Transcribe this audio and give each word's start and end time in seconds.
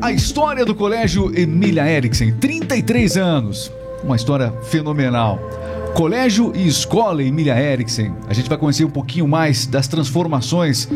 A 0.00 0.12
história 0.12 0.64
do 0.64 0.74
Colégio 0.74 1.36
Emília 1.36 1.88
Eriksen, 1.88 2.32
33 2.34 3.16
anos. 3.16 3.72
Uma 4.04 4.14
história 4.14 4.52
fenomenal. 4.64 5.38
Colégio 5.94 6.52
e 6.54 6.68
Escola 6.68 7.22
Emília 7.22 7.58
Eriksen. 7.58 8.14
A 8.28 8.34
gente 8.34 8.48
vai 8.48 8.58
conhecer 8.58 8.84
um 8.84 8.90
pouquinho 8.90 9.26
mais 9.26 9.66
das 9.66 9.88
transformações 9.88 10.88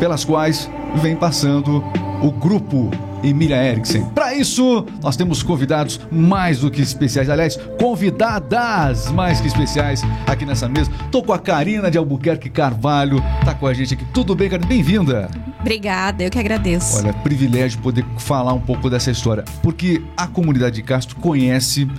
pelas 0.00 0.24
quais 0.24 0.68
vem 0.96 1.14
passando 1.14 1.84
o 2.22 2.30
grupo 2.30 2.90
Emília 3.22 3.62
Eriksen. 3.62 4.06
Para 4.14 4.34
isso, 4.34 4.84
nós 5.02 5.16
temos 5.16 5.42
convidados 5.42 6.00
mais 6.10 6.60
do 6.60 6.70
que 6.70 6.80
especiais, 6.80 7.28
aliás, 7.28 7.56
convidadas 7.78 9.10
mais 9.12 9.40
que 9.40 9.48
especiais 9.48 10.02
aqui 10.26 10.44
nessa 10.44 10.68
mesa. 10.68 10.90
Tô 11.10 11.22
com 11.22 11.32
a 11.32 11.38
Karina 11.38 11.90
de 11.90 11.98
Albuquerque 11.98 12.48
Carvalho, 12.50 13.22
tá 13.44 13.54
com 13.54 13.66
a 13.66 13.74
gente 13.74 13.94
aqui. 13.94 14.04
Tudo 14.12 14.34
bem, 14.34 14.48
Karina? 14.48 14.66
Bem-vinda. 14.66 15.28
Obrigada, 15.66 16.22
eu 16.22 16.30
que 16.30 16.38
agradeço. 16.38 16.96
Olha, 16.98 17.12
privilégio 17.12 17.80
poder 17.80 18.06
falar 18.18 18.52
um 18.52 18.60
pouco 18.60 18.88
dessa 18.88 19.10
história, 19.10 19.44
porque 19.64 20.00
a 20.16 20.28
comunidade 20.28 20.76
de 20.76 20.82
Castro 20.84 21.16
conhece. 21.16 21.90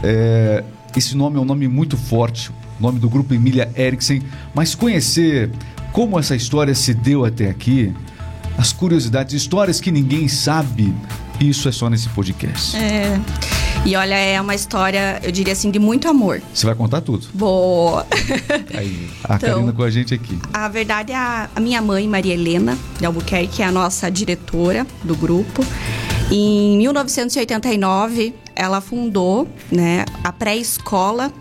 É, 0.00 0.62
esse 0.96 1.16
nome 1.16 1.36
é 1.36 1.40
um 1.40 1.44
nome 1.44 1.66
muito 1.66 1.96
forte, 1.96 2.50
o 2.78 2.82
nome 2.82 3.00
do 3.00 3.10
grupo 3.10 3.34
Emília 3.34 3.68
Eriksen, 3.74 4.22
mas 4.54 4.76
conhecer 4.76 5.50
como 5.90 6.16
essa 6.16 6.36
história 6.36 6.72
se 6.72 6.94
deu 6.94 7.24
até 7.24 7.50
aqui 7.50 7.92
as 8.56 8.72
curiosidades, 8.72 9.34
histórias 9.34 9.80
que 9.80 9.90
ninguém 9.90 10.28
sabe. 10.28 10.94
Isso 11.40 11.68
é 11.68 11.72
só 11.72 11.90
nesse 11.90 12.08
podcast. 12.10 12.76
É. 12.76 13.20
E 13.86 13.94
olha, 13.94 14.16
é 14.16 14.40
uma 14.40 14.52
história, 14.52 15.20
eu 15.22 15.30
diria 15.30 15.52
assim, 15.52 15.70
de 15.70 15.78
muito 15.78 16.08
amor. 16.08 16.42
Você 16.52 16.66
vai 16.66 16.74
contar 16.74 17.00
tudo. 17.02 17.28
Boa. 17.32 18.04
Aí, 18.76 19.08
a 19.22 19.36
então, 19.36 19.54
Karina 19.54 19.72
com 19.72 19.82
a 19.84 19.90
gente 19.90 20.12
aqui. 20.12 20.36
A 20.52 20.66
verdade 20.66 21.12
é 21.12 21.16
a, 21.16 21.48
a 21.54 21.60
minha 21.60 21.80
mãe, 21.80 22.08
Maria 22.08 22.34
Helena 22.34 22.76
de 22.98 23.06
Albuquerque, 23.06 23.62
é 23.62 23.64
a 23.64 23.70
nossa 23.70 24.10
diretora 24.10 24.84
do 25.04 25.14
grupo. 25.14 25.64
Em 26.32 26.76
1989, 26.78 28.34
ela 28.56 28.80
fundou 28.80 29.48
né, 29.70 30.04
a 30.24 30.32
pré-escola 30.32 31.32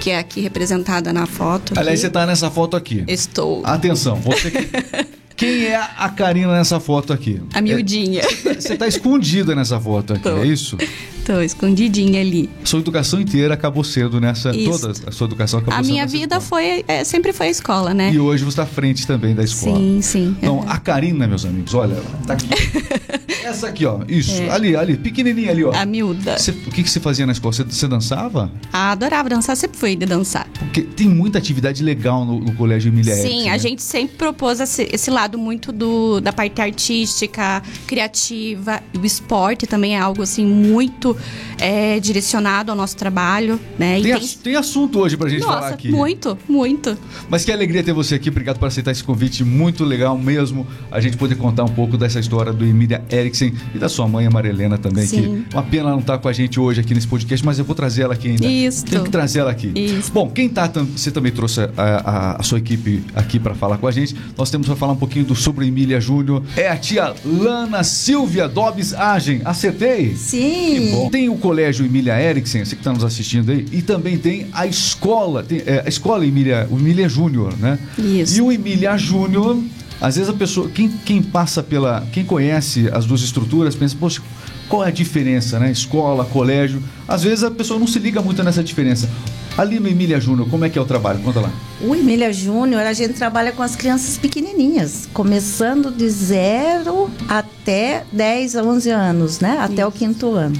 que 0.00 0.10
é 0.10 0.18
aqui 0.18 0.40
representada 0.40 1.12
na 1.12 1.26
foto. 1.26 1.74
Aliás, 1.76 2.00
aqui. 2.00 2.00
você 2.00 2.06
está 2.08 2.26
nessa 2.26 2.50
foto 2.50 2.76
aqui. 2.76 3.04
Estou. 3.06 3.62
Atenção, 3.64 4.16
você 4.16 4.50
que 4.50 4.68
Quem 5.40 5.64
é 5.64 5.76
a 5.96 6.10
Karina 6.10 6.52
nessa 6.52 6.78
foto 6.78 7.14
aqui? 7.14 7.40
A 7.54 7.62
miudinha. 7.62 8.20
É, 8.20 8.60
você 8.60 8.74
está 8.74 8.86
escondida 8.86 9.54
nessa 9.54 9.80
foto 9.80 10.12
aqui, 10.12 10.22
Tô. 10.22 10.36
é 10.36 10.46
isso? 10.46 10.76
Tô 11.24 11.40
escondidinha 11.40 12.20
ali. 12.20 12.50
Sua 12.62 12.78
educação 12.78 13.18
inteira 13.18 13.54
acabou 13.54 13.82
sendo 13.82 14.20
nessa. 14.20 14.54
Isso. 14.54 14.70
Toda 14.78 15.08
a 15.08 15.10
sua 15.10 15.26
educação 15.26 15.60
acabou 15.60 15.80
a 15.80 15.82
sendo. 15.82 15.88
A 15.88 15.92
minha 15.92 16.06
vida 16.06 16.36
escola. 16.36 16.40
foi. 16.42 16.84
É, 16.86 17.04
sempre 17.04 17.32
foi 17.32 17.46
a 17.46 17.50
escola, 17.50 17.94
né? 17.94 18.12
E 18.12 18.20
hoje 18.20 18.44
você 18.44 18.50
está 18.50 18.64
à 18.64 18.66
frente 18.66 19.06
também 19.06 19.34
da 19.34 19.42
escola. 19.42 19.78
Sim, 19.78 20.02
sim. 20.02 20.36
Então, 20.38 20.62
a 20.68 20.76
Karina, 20.76 21.26
meus 21.26 21.46
amigos, 21.46 21.72
olha, 21.72 21.96
tá 22.26 22.34
aqui. 22.34 22.46
Essa 23.42 23.68
aqui, 23.68 23.86
ó. 23.86 24.00
Isso. 24.06 24.42
É. 24.42 24.50
Ali, 24.50 24.76
ali, 24.76 24.98
pequenininha 24.98 25.52
ali, 25.52 25.64
ó. 25.64 25.72
A 25.74 25.86
miúda. 25.86 26.38
Cê, 26.38 26.50
o 26.50 26.70
que, 26.70 26.82
que 26.82 26.90
você 26.90 27.00
fazia 27.00 27.24
na 27.24 27.32
escola? 27.32 27.54
Você, 27.54 27.64
você 27.64 27.88
dançava? 27.88 28.52
Ah, 28.70 28.92
adorava 28.92 29.30
dançar, 29.30 29.56
sempre 29.56 29.78
fui 29.78 29.96
de 29.96 30.04
dançar. 30.04 30.46
Porque 30.60 30.82
tem 30.82 31.08
muita 31.08 31.38
atividade 31.38 31.82
legal 31.82 32.24
no, 32.24 32.38
no 32.38 32.54
Colégio 32.54 32.90
Emília 32.90 33.14
Sim, 33.14 33.48
a 33.48 33.52
né? 33.52 33.58
gente 33.58 33.82
sempre 33.82 34.16
propôs 34.16 34.60
esse, 34.60 34.88
esse, 34.92 35.10
lado 35.10 35.38
muito 35.38 35.72
do, 35.72 36.20
da 36.20 36.32
parte 36.32 36.60
artística, 36.60 37.62
criativa. 37.86 38.82
E 38.92 38.98
o 38.98 39.06
esporte 39.06 39.66
também 39.66 39.96
é 39.96 39.98
algo, 39.98 40.22
assim, 40.22 40.44
muito 40.44 41.16
é, 41.58 41.98
direcionado 41.98 42.70
ao 42.70 42.76
nosso 42.76 42.94
trabalho, 42.94 43.58
né? 43.78 44.00
Tem, 44.02 44.18
tem... 44.18 44.28
tem, 44.42 44.56
assunto 44.56 45.00
hoje 45.00 45.16
pra 45.16 45.30
gente 45.30 45.40
Nossa, 45.40 45.54
falar 45.54 45.68
aqui. 45.70 45.90
muito, 45.90 46.36
muito. 46.46 46.96
Mas 47.30 47.42
que 47.42 47.50
alegria 47.50 47.82
ter 47.82 47.94
você 47.94 48.16
aqui. 48.16 48.28
Obrigado 48.28 48.58
por 48.58 48.66
aceitar 48.66 48.90
esse 48.90 49.02
convite. 49.02 49.42
Muito 49.42 49.82
legal 49.82 50.16
mesmo 50.18 50.66
a 50.90 51.00
gente 51.00 51.16
poder 51.16 51.36
contar 51.36 51.64
um 51.64 51.68
pouco 51.68 51.96
dessa 51.96 52.20
história 52.20 52.52
do 52.52 52.66
Emília 52.66 53.02
Eriksen 53.10 53.54
e 53.74 53.78
da 53.78 53.88
sua 53.88 54.06
mãe, 54.06 54.26
a 54.26 54.30
Marilena, 54.30 54.76
também. 54.76 55.06
Sim. 55.06 55.44
Que 55.48 55.54
uma 55.56 55.62
pena 55.62 55.80
ela 55.84 55.92
não 55.92 56.00
estar 56.00 56.14
tá 56.14 56.18
com 56.18 56.28
a 56.28 56.32
gente 56.32 56.60
hoje 56.60 56.80
aqui 56.80 56.92
nesse 56.92 57.08
podcast, 57.08 57.44
mas 57.44 57.58
eu 57.58 57.64
vou 57.64 57.74
trazer 57.74 58.02
ela 58.02 58.12
aqui 58.12 58.28
ainda. 58.28 58.46
Isso. 58.46 58.84
Tem 58.84 59.02
que 59.02 59.10
trazer 59.10 59.38
ela 59.38 59.50
aqui. 59.50 59.72
Isso. 59.74 60.12
Bom, 60.12 60.28
quem 60.28 60.49
tá. 60.50 60.68
Você 60.96 61.10
também 61.10 61.32
trouxe 61.32 61.60
a, 61.60 61.70
a, 61.76 62.40
a 62.40 62.42
sua 62.42 62.58
equipe 62.58 63.02
aqui 63.14 63.38
para 63.38 63.54
falar 63.54 63.78
com 63.78 63.86
a 63.86 63.90
gente. 63.90 64.14
Nós 64.36 64.50
temos 64.50 64.66
para 64.66 64.76
falar 64.76 64.92
um 64.92 64.96
pouquinho 64.96 65.24
do 65.24 65.34
sobre 65.34 65.66
Emília 65.66 66.00
Júnior. 66.00 66.42
É 66.56 66.68
a 66.68 66.76
tia 66.76 67.14
Lana 67.24 67.82
Silvia 67.82 68.48
Dobbs 68.48 68.94
Agem. 68.94 69.40
Acertei? 69.44 70.14
Sim. 70.16 70.40
Que 70.40 70.90
bom. 70.92 71.10
Tem 71.10 71.28
o 71.28 71.36
colégio 71.36 71.84
Emília 71.84 72.20
Eriksen, 72.20 72.64
você 72.64 72.74
que 72.74 72.80
está 72.80 72.92
nos 72.92 73.04
assistindo 73.04 73.50
aí, 73.50 73.66
e 73.72 73.82
também 73.82 74.18
tem 74.18 74.48
a 74.52 74.66
escola, 74.66 75.42
tem, 75.42 75.62
é, 75.66 75.82
a 75.84 75.88
escola 75.88 76.26
Emília, 76.26 76.66
o 76.70 76.78
Emília 76.78 77.08
Júnior, 77.08 77.56
né? 77.58 77.78
Isso. 77.98 78.38
E 78.38 78.42
o 78.42 78.52
Emília 78.52 78.96
Júnior 78.96 79.58
às 80.00 80.16
vezes 80.16 80.30
a 80.30 80.32
pessoa, 80.32 80.68
quem, 80.70 80.88
quem 80.88 81.22
passa 81.22 81.62
pela, 81.62 82.06
quem 82.10 82.24
conhece 82.24 82.88
as 82.90 83.04
duas 83.04 83.20
estruturas, 83.20 83.74
pensa, 83.74 83.94
poxa, 84.00 84.22
qual 84.70 84.84
é 84.84 84.88
a 84.88 84.90
diferença, 84.92 85.58
né? 85.58 85.70
Escola, 85.72 86.24
colégio. 86.24 86.80
Às 87.06 87.24
vezes 87.24 87.42
a 87.42 87.50
pessoa 87.50 87.78
não 87.78 87.88
se 87.88 87.98
liga 87.98 88.22
muito 88.22 88.42
nessa 88.44 88.62
diferença. 88.62 89.10
Ali 89.58 89.80
no 89.80 89.88
Emília 89.88 90.20
Júnior, 90.20 90.48
como 90.48 90.64
é 90.64 90.70
que 90.70 90.78
é 90.78 90.80
o 90.80 90.84
trabalho? 90.84 91.18
Conta 91.18 91.40
lá. 91.40 91.50
O 91.82 91.94
Emília 91.94 92.32
Júnior, 92.32 92.82
a 92.82 92.92
gente 92.92 93.14
trabalha 93.14 93.50
com 93.50 93.64
as 93.64 93.74
crianças 93.74 94.16
pequenininhas, 94.16 95.08
começando 95.12 95.90
de 95.90 96.08
zero 96.08 97.10
até 97.28 98.04
10 98.12 98.56
a 98.56 98.62
11 98.62 98.90
anos, 98.90 99.40
né? 99.40 99.58
Até 99.60 99.82
Isso. 99.82 99.88
o 99.88 99.92
quinto 99.92 100.34
ano. 100.34 100.54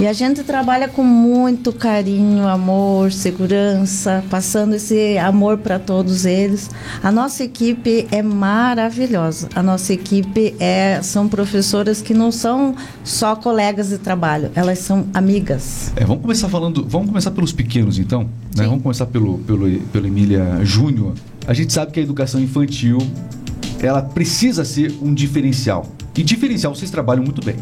E 0.00 0.06
a 0.06 0.12
gente 0.12 0.44
trabalha 0.44 0.86
com 0.86 1.02
muito 1.02 1.72
carinho, 1.72 2.46
amor, 2.46 3.10
segurança, 3.10 4.22
passando 4.30 4.74
esse 4.76 5.18
amor 5.18 5.58
para 5.58 5.76
todos 5.76 6.24
eles. 6.24 6.70
A 7.02 7.10
nossa 7.10 7.42
equipe 7.42 8.06
é 8.12 8.22
maravilhosa. 8.22 9.48
A 9.56 9.62
nossa 9.62 9.92
equipe 9.92 10.54
é 10.60 11.00
são 11.02 11.28
professoras 11.28 12.00
que 12.00 12.14
não 12.14 12.30
são 12.30 12.76
só 13.02 13.34
colegas 13.34 13.88
de 13.88 13.98
trabalho, 13.98 14.52
elas 14.54 14.78
são 14.78 15.04
amigas. 15.12 15.90
É, 15.96 16.04
vamos 16.04 16.22
começar 16.22 16.48
falando, 16.48 16.86
vamos 16.88 17.08
começar 17.08 17.32
pelos 17.32 17.52
pequenos 17.52 17.98
então, 17.98 18.22
né? 18.54 18.66
Vamos 18.66 18.84
começar 18.84 19.06
pelo 19.06 19.38
pelo 19.38 19.68
pelo 19.80 20.06
Emília 20.06 20.60
Júnior. 20.62 21.14
A 21.44 21.52
gente 21.52 21.72
sabe 21.72 21.90
que 21.90 21.98
a 21.98 22.02
educação 22.04 22.40
infantil 22.40 22.98
ela 23.80 24.00
precisa 24.00 24.64
ser 24.64 24.96
um 25.02 25.12
diferencial. 25.12 25.84
E 26.16 26.22
diferencial 26.22 26.72
vocês 26.72 26.88
trabalham 26.88 27.24
muito 27.24 27.44
bem. 27.44 27.56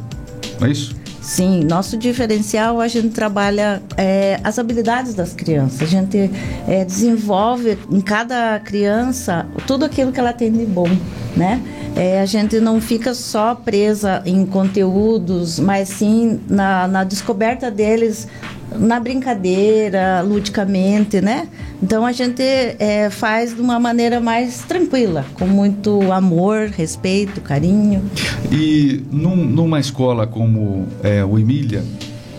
Não 0.60 0.66
é 0.66 0.70
isso? 0.70 1.05
Sim, 1.26 1.64
nosso 1.64 1.96
diferencial 1.96 2.80
a 2.80 2.86
gente 2.86 3.08
trabalha 3.08 3.82
é, 3.96 4.38
as 4.44 4.60
habilidades 4.60 5.12
das 5.12 5.34
crianças. 5.34 5.82
A 5.82 5.84
gente 5.84 6.30
é, 6.68 6.84
desenvolve 6.84 7.76
em 7.90 8.00
cada 8.00 8.60
criança 8.60 9.44
tudo 9.66 9.84
aquilo 9.84 10.12
que 10.12 10.20
ela 10.20 10.32
tem 10.32 10.52
de 10.52 10.64
bom, 10.64 10.88
né? 11.36 11.60
É, 11.96 12.20
a 12.20 12.26
gente 12.26 12.60
não 12.60 12.80
fica 12.80 13.12
só 13.12 13.56
presa 13.56 14.22
em 14.24 14.46
conteúdos, 14.46 15.58
mas 15.58 15.88
sim 15.88 16.38
na, 16.48 16.86
na 16.86 17.02
descoberta 17.02 17.72
deles 17.72 18.28
na 18.74 18.98
brincadeira, 19.00 20.22
ludicamente, 20.22 21.20
né? 21.20 21.48
Então 21.82 22.04
a 22.04 22.12
gente 22.12 22.42
é, 22.42 23.08
faz 23.10 23.54
de 23.54 23.60
uma 23.60 23.78
maneira 23.78 24.20
mais 24.20 24.58
tranquila, 24.62 25.24
com 25.34 25.46
muito 25.46 26.12
amor, 26.12 26.68
respeito, 26.68 27.40
carinho. 27.40 28.02
E 28.50 29.02
num, 29.10 29.36
numa 29.36 29.78
escola 29.78 30.26
como 30.26 30.86
é, 31.02 31.24
o 31.24 31.38
Emília, 31.38 31.84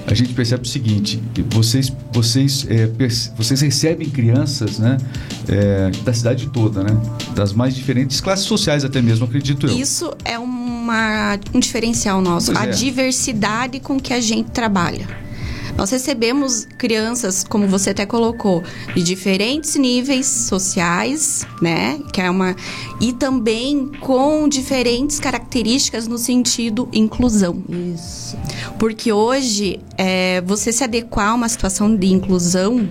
a 0.08 0.14
gente 0.14 0.34
percebe 0.34 0.64
o 0.64 0.68
seguinte: 0.68 1.22
vocês, 1.50 1.92
vocês, 2.14 2.66
é, 2.70 2.90
vocês 3.36 3.62
recebem 3.62 4.10
crianças, 4.10 4.80
né, 4.80 4.98
é, 5.50 5.92
da 6.04 6.14
cidade 6.14 6.48
toda, 6.48 6.82
né, 6.82 6.98
das 7.36 7.52
mais 7.52 7.76
diferentes 7.76 8.22
classes 8.22 8.46
sociais 8.46 8.86
até 8.86 9.02
mesmo, 9.02 9.26
acredito 9.26 9.68
eu. 9.68 9.78
Isso 9.78 10.12
é 10.24 10.40
uma, 10.40 11.38
um 11.54 11.60
diferencial 11.60 12.22
nosso, 12.22 12.54
pois 12.54 12.66
a 12.66 12.68
é. 12.68 12.72
diversidade 12.72 13.80
com 13.82 14.00
que 14.00 14.14
a 14.14 14.22
gente 14.22 14.50
trabalha. 14.52 15.27
Nós 15.78 15.92
recebemos 15.92 16.68
crianças, 16.78 17.44
como 17.44 17.68
você 17.68 17.92
até 17.92 18.04
colocou, 18.04 18.64
de 18.96 19.04
diferentes 19.04 19.76
níveis 19.76 20.26
sociais, 20.26 21.46
né? 21.62 22.00
Que 22.12 22.22
é 22.22 22.30
uma 22.30 22.56
e 23.00 23.14
também 23.14 23.92
com 24.00 24.50
diferentes 24.50 25.20
características 25.20 26.08
no 26.08 26.18
sentido 26.18 26.90
inclusão. 26.92 27.64
Isso. 27.70 28.36
Porque 28.80 29.14
hoje 29.14 29.80
é, 29.98 30.42
você 30.42 30.72
se 30.72 30.84
adequar 30.84 31.30
a 31.30 31.36
uma 31.36 31.48
situação 31.48 31.96
de 31.96 32.08
inclusão 32.08 32.90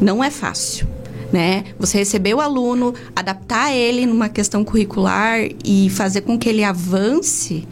não 0.00 0.22
é 0.22 0.30
fácil. 0.30 0.86
Né? 1.32 1.64
Você 1.78 1.98
receber 1.98 2.34
o 2.34 2.40
aluno, 2.40 2.94
adaptar 3.14 3.74
ele 3.74 4.06
numa 4.06 4.28
questão 4.28 4.64
curricular 4.64 5.40
e 5.64 5.90
fazer 5.90 6.20
com 6.20 6.38
que 6.38 6.48
ele 6.48 6.62
avance 6.62 7.66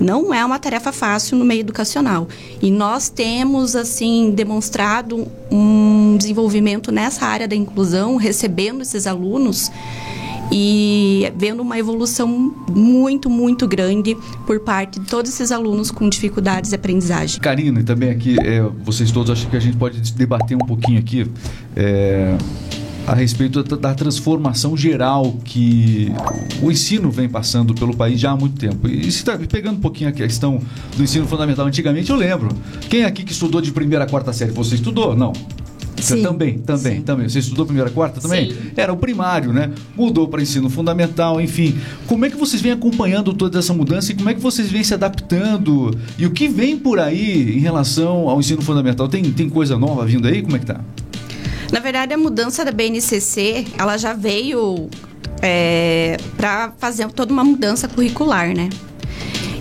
não 0.00 0.32
é 0.32 0.44
uma 0.44 0.58
tarefa 0.58 0.92
fácil 0.92 1.36
no 1.36 1.44
meio 1.44 1.60
educacional. 1.60 2.28
E 2.62 2.70
nós 2.70 3.08
temos, 3.08 3.74
assim, 3.74 4.32
demonstrado 4.34 5.26
um 5.50 6.16
desenvolvimento 6.16 6.92
nessa 6.92 7.26
área 7.26 7.48
da 7.48 7.56
inclusão, 7.56 8.16
recebendo 8.16 8.82
esses 8.82 9.06
alunos 9.06 9.70
e 10.50 11.30
vendo 11.36 11.60
uma 11.60 11.78
evolução 11.78 12.26
muito, 12.70 13.28
muito 13.28 13.66
grande 13.66 14.16
por 14.46 14.60
parte 14.60 14.98
de 14.98 15.06
todos 15.06 15.30
esses 15.30 15.52
alunos 15.52 15.90
com 15.90 16.08
dificuldades 16.08 16.70
de 16.70 16.76
aprendizagem. 16.76 17.40
Karina, 17.40 17.80
e 17.80 17.84
também 17.84 18.10
aqui, 18.10 18.36
é, 18.40 18.62
vocês 18.82 19.10
todos, 19.10 19.30
acho 19.30 19.48
que 19.48 19.56
a 19.56 19.60
gente 19.60 19.76
pode 19.76 20.00
debater 20.14 20.56
um 20.56 20.60
pouquinho 20.60 20.98
aqui. 20.98 21.30
É, 21.76 22.36
a 23.08 23.14
respeito 23.14 23.62
da, 23.62 23.94
transformação 23.94 24.76
geral 24.76 25.34
que 25.42 26.12
o 26.62 26.70
ensino 26.70 27.10
vem 27.10 27.26
passando 27.26 27.74
pelo 27.74 27.96
país 27.96 28.20
já 28.20 28.32
há 28.32 28.36
muito 28.36 28.58
tempo. 28.60 28.86
E 28.86 29.10
se 29.10 29.24
tá 29.24 29.38
pegando 29.50 29.78
um 29.78 29.80
pouquinho 29.80 30.10
a 30.10 30.12
questão 30.12 30.60
do 30.94 31.02
ensino 31.02 31.26
fundamental 31.26 31.66
antigamente, 31.66 32.10
eu 32.10 32.16
lembro. 32.16 32.50
Quem 32.90 33.04
aqui 33.04 33.24
que 33.24 33.32
estudou 33.32 33.62
de 33.62 33.72
primeira 33.72 34.04
a 34.04 34.06
quarta 34.06 34.30
série? 34.34 34.52
Você 34.52 34.74
estudou? 34.74 35.16
Não. 35.16 35.32
Você 35.96 36.16
Sim. 36.16 36.22
também, 36.22 36.58
também, 36.58 36.96
Sim. 36.96 37.02
também. 37.02 37.28
Você 37.30 37.38
estudou 37.38 37.64
primeira, 37.64 37.90
quarta 37.90 38.20
também? 38.20 38.50
Sim. 38.50 38.56
Era 38.76 38.92
o 38.92 38.96
primário, 38.96 39.54
né? 39.54 39.72
Mudou 39.96 40.28
para 40.28 40.42
ensino 40.42 40.68
fundamental, 40.68 41.40
enfim. 41.40 41.76
Como 42.06 42.26
é 42.26 42.30
que 42.30 42.36
vocês 42.36 42.60
vêm 42.60 42.72
acompanhando 42.72 43.32
toda 43.32 43.58
essa 43.58 43.72
mudança 43.72 44.12
e 44.12 44.14
como 44.14 44.28
é 44.28 44.34
que 44.34 44.40
vocês 44.40 44.70
vêm 44.70 44.84
se 44.84 44.92
adaptando? 44.92 45.96
E 46.18 46.26
o 46.26 46.30
que 46.30 46.46
vem 46.46 46.78
por 46.78 47.00
aí 47.00 47.56
em 47.56 47.58
relação 47.58 48.28
ao 48.28 48.38
ensino 48.38 48.60
fundamental? 48.60 49.08
Tem, 49.08 49.24
tem 49.32 49.48
coisa 49.48 49.78
nova 49.78 50.04
vindo 50.04 50.28
aí? 50.28 50.42
Como 50.42 50.56
é 50.56 50.58
que 50.58 50.66
tá? 50.66 50.80
Na 51.72 51.80
verdade, 51.80 52.14
a 52.14 52.18
mudança 52.18 52.64
da 52.64 52.72
BNCC, 52.72 53.66
ela 53.78 53.96
já 53.96 54.12
veio 54.12 54.88
para 56.36 56.72
fazer 56.78 57.08
toda 57.12 57.32
uma 57.32 57.44
mudança 57.44 57.86
curricular, 57.86 58.54
né? 58.54 58.68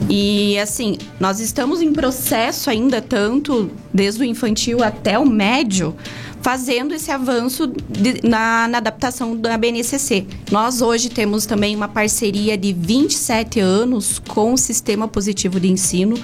E 0.10 0.58
assim, 0.58 0.98
nós 1.20 1.40
estamos 1.40 1.82
em 1.82 1.92
processo 1.92 2.70
ainda, 2.70 3.02
tanto 3.02 3.70
desde 3.94 4.22
o 4.22 4.26
infantil 4.26 4.82
até 4.82 5.20
o 5.20 5.26
médio, 5.26 5.96
fazendo 6.52 6.94
esse 6.96 7.12
avanço 7.12 7.68
de- 7.90 8.22
na, 8.24 8.70
na 8.70 8.78
adaptação 8.78 9.36
da 9.36 9.58
BNCC. 9.58 10.26
Nós 10.50 10.82
hoje 10.82 11.10
temos 11.10 11.46
também 11.46 11.76
uma 11.76 11.90
parceria 11.90 12.58
de 12.58 12.72
27 12.72 13.60
anos 13.60 14.18
com 14.30 14.54
o 14.54 14.58
Sistema 14.58 15.10
Positivo 15.10 15.60
de 15.60 15.68
Ensino. 15.70 16.16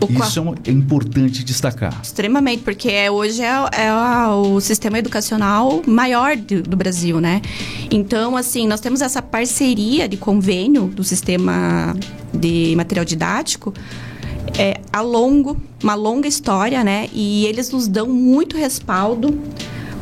o 0.00 0.08
qual- 0.08 0.28
Isso 0.28 0.40
é, 0.66 0.70
é 0.70 0.72
importante 0.72 1.44
destacar. 1.44 1.96
Extremamente, 2.02 2.64
porque 2.64 2.88
é, 2.90 3.08
hoje 3.12 3.42
é, 3.42 3.46
é 3.46 3.92
o 4.26 4.60
sistema 4.60 4.98
educacional 4.98 5.80
maior 5.86 6.36
do, 6.36 6.62
do 6.62 6.76
Brasil, 6.76 7.20
né? 7.20 7.40
Então, 7.92 8.36
assim, 8.36 8.66
nós 8.66 8.80
temos 8.80 9.00
essa 9.00 9.22
parceria 9.22 10.08
de 10.08 10.16
convênio 10.16 10.86
do 10.88 11.04
sistema 11.04 11.94
de 12.34 12.74
material 12.76 13.04
didático 13.04 13.72
é, 14.58 14.80
a 14.92 15.00
longo, 15.00 15.56
uma 15.82 15.94
longa 15.94 16.28
história, 16.28 16.82
né? 16.84 17.08
E 17.12 17.46
eles 17.46 17.70
nos 17.70 17.88
dão 17.88 18.06
muito 18.06 18.56
respaldo 18.56 19.38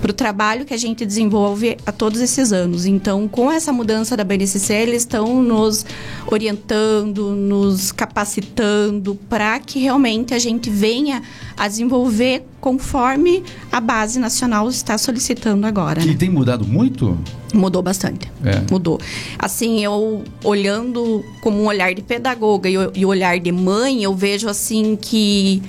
para 0.00 0.10
o 0.10 0.14
trabalho 0.14 0.64
que 0.64 0.72
a 0.72 0.76
gente 0.76 1.04
desenvolve 1.04 1.76
a 1.84 1.92
todos 1.92 2.20
esses 2.20 2.52
anos. 2.52 2.86
Então, 2.86 3.26
com 3.26 3.50
essa 3.50 3.72
mudança 3.72 4.16
da 4.16 4.24
BNCC, 4.24 4.72
eles 4.74 5.02
estão 5.02 5.42
nos 5.42 5.84
orientando, 6.30 7.30
nos 7.34 7.90
capacitando 7.90 9.16
para 9.28 9.58
que 9.58 9.80
realmente 9.80 10.34
a 10.34 10.38
gente 10.38 10.70
venha 10.70 11.22
a 11.56 11.66
desenvolver 11.66 12.44
conforme 12.60 13.42
a 13.72 13.80
base 13.80 14.18
nacional 14.18 14.68
está 14.68 14.96
solicitando 14.96 15.66
agora. 15.66 16.02
E 16.02 16.06
Né? 16.06 16.16
tem 16.18 16.28
mudado 16.30 16.64
muito? 16.64 17.18
Mudou 17.52 17.82
bastante. 17.82 18.30
É. 18.44 18.62
Mudou. 18.70 19.00
Assim, 19.38 19.82
eu 19.82 20.22
olhando 20.44 21.24
como 21.40 21.60
um 21.62 21.66
olhar 21.66 21.94
de 21.94 22.02
pedagoga 22.02 22.68
e 22.68 23.04
o 23.04 23.08
olhar 23.08 23.38
de 23.40 23.50
mãe, 23.50 24.02
eu 24.02 24.14
vejo 24.14 24.48
assim 24.48 24.96
que 25.00 25.62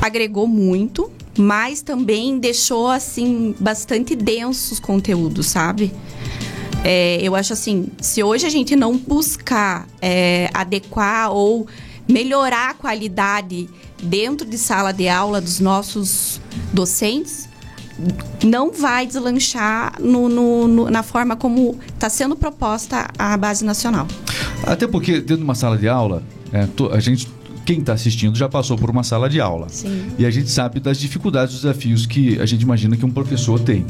agregou 0.00 0.46
muito, 0.46 1.10
mas 1.38 1.82
também 1.82 2.38
deixou 2.38 2.88
assim 2.88 3.54
bastante 3.58 4.14
densos 4.14 4.72
os 4.72 4.80
conteúdos, 4.80 5.46
sabe? 5.46 5.92
É, 6.84 7.18
eu 7.22 7.34
acho 7.34 7.52
assim, 7.52 7.88
se 8.00 8.22
hoje 8.22 8.46
a 8.46 8.50
gente 8.50 8.76
não 8.76 8.96
buscar 8.96 9.86
é, 10.02 10.50
adequar 10.52 11.30
ou 11.32 11.66
melhorar 12.06 12.70
a 12.70 12.74
qualidade 12.74 13.68
dentro 14.02 14.46
de 14.46 14.58
sala 14.58 14.92
de 14.92 15.08
aula 15.08 15.40
dos 15.40 15.60
nossos 15.60 16.40
docentes, 16.72 17.48
não 18.44 18.70
vai 18.72 19.06
deslanchar 19.06 19.94
no- 20.00 20.28
no- 20.28 20.68
no- 20.68 20.90
na 20.90 21.02
forma 21.02 21.36
como 21.36 21.78
está 21.94 22.10
sendo 22.10 22.36
proposta 22.36 23.08
a 23.18 23.36
base 23.36 23.64
nacional. 23.64 24.06
Até 24.64 24.86
porque 24.86 25.12
dentro 25.20 25.38
de 25.38 25.42
uma 25.44 25.54
sala 25.54 25.78
de 25.78 25.88
aula, 25.88 26.22
é, 26.52 26.66
to- 26.66 26.90
a 26.92 27.00
gente, 27.00 27.28
quem 27.64 27.78
está 27.78 27.92
assistindo 27.92 28.36
já 28.36 28.48
passou 28.48 28.76
por 28.76 28.90
uma 28.90 29.02
sala 29.02 29.28
de 29.28 29.40
aula. 29.40 29.68
Sim. 29.68 30.08
E 30.18 30.26
a 30.26 30.30
gente 30.30 30.50
sabe 30.50 30.80
das 30.80 30.98
dificuldades, 30.98 31.54
dos 31.54 31.62
desafios 31.62 32.06
que 32.06 32.38
a 32.40 32.46
gente 32.46 32.62
imagina 32.62 32.96
que 32.96 33.04
um 33.04 33.10
professor 33.10 33.58
tem. 33.58 33.86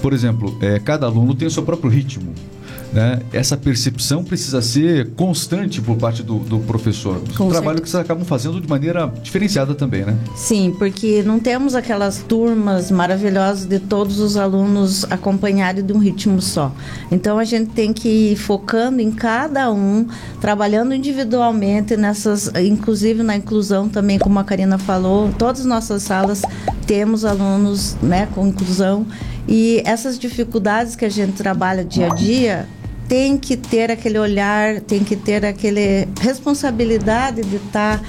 Por 0.00 0.12
exemplo, 0.12 0.56
é, 0.60 0.78
cada 0.78 1.06
aluno 1.06 1.34
tem 1.34 1.46
o 1.46 1.50
seu 1.50 1.62
próprio 1.62 1.90
ritmo. 1.90 2.32
Né? 2.92 3.20
Essa 3.32 3.56
percepção 3.56 4.24
precisa 4.24 4.62
ser 4.62 5.10
constante 5.10 5.80
por 5.80 5.96
parte 5.96 6.22
do, 6.22 6.38
do 6.38 6.58
professor. 6.60 7.22
Um 7.32 7.34
Com 7.34 7.48
trabalho 7.48 7.82
que 7.82 7.88
vocês 7.88 8.02
acabam 8.02 8.24
fazendo 8.24 8.60
de 8.60 8.68
maneira 8.68 9.12
diferenciada 9.22 9.74
também, 9.74 10.04
né? 10.04 10.16
Sim, 10.34 10.74
porque 10.78 11.22
não 11.22 11.38
temos 11.38 11.74
aquelas 11.74 12.22
turmas 12.22 12.90
maravilhosas 12.90 13.66
de 13.66 13.78
todos 13.78 14.18
os 14.20 14.36
alunos 14.36 15.04
acompanharem 15.10 15.84
de 15.84 15.92
um 15.92 15.98
ritmo 15.98 16.40
só. 16.40 16.72
Então 17.10 17.38
a 17.38 17.44
gente 17.44 17.70
tem 17.70 17.92
que 17.92 18.32
ir 18.32 18.36
focando 18.36 19.00
em 19.00 19.10
cada 19.10 19.70
um, 19.70 20.06
trabalhando 20.40 20.94
individualmente 20.94 21.96
nessas, 21.96 22.50
inclusive 22.56 23.22
na 23.22 23.36
inclusão 23.36 23.88
também, 23.88 24.18
como 24.18 24.38
a 24.38 24.44
Karina 24.44 24.78
falou, 24.78 25.30
todas 25.38 25.60
as 25.60 25.66
nossas 25.66 26.02
salas 26.02 26.42
temos 26.86 27.26
alunos, 27.26 27.96
né, 28.02 28.26
com 28.34 28.46
inclusão 28.46 29.06
e 29.48 29.82
essas 29.84 30.18
dificuldades 30.18 30.94
que 30.94 31.04
a 31.04 31.08
gente 31.08 31.32
trabalha 31.32 31.82
dia 31.82 32.12
a 32.12 32.14
dia 32.14 32.68
tem 33.08 33.38
que 33.38 33.56
ter 33.56 33.90
aquele 33.90 34.18
olhar, 34.18 34.80
tem 34.82 35.02
que 35.02 35.16
ter 35.16 35.42
aquele 35.44 36.06
responsabilidade 36.20 37.40
de 37.42 37.56
estar 37.56 38.02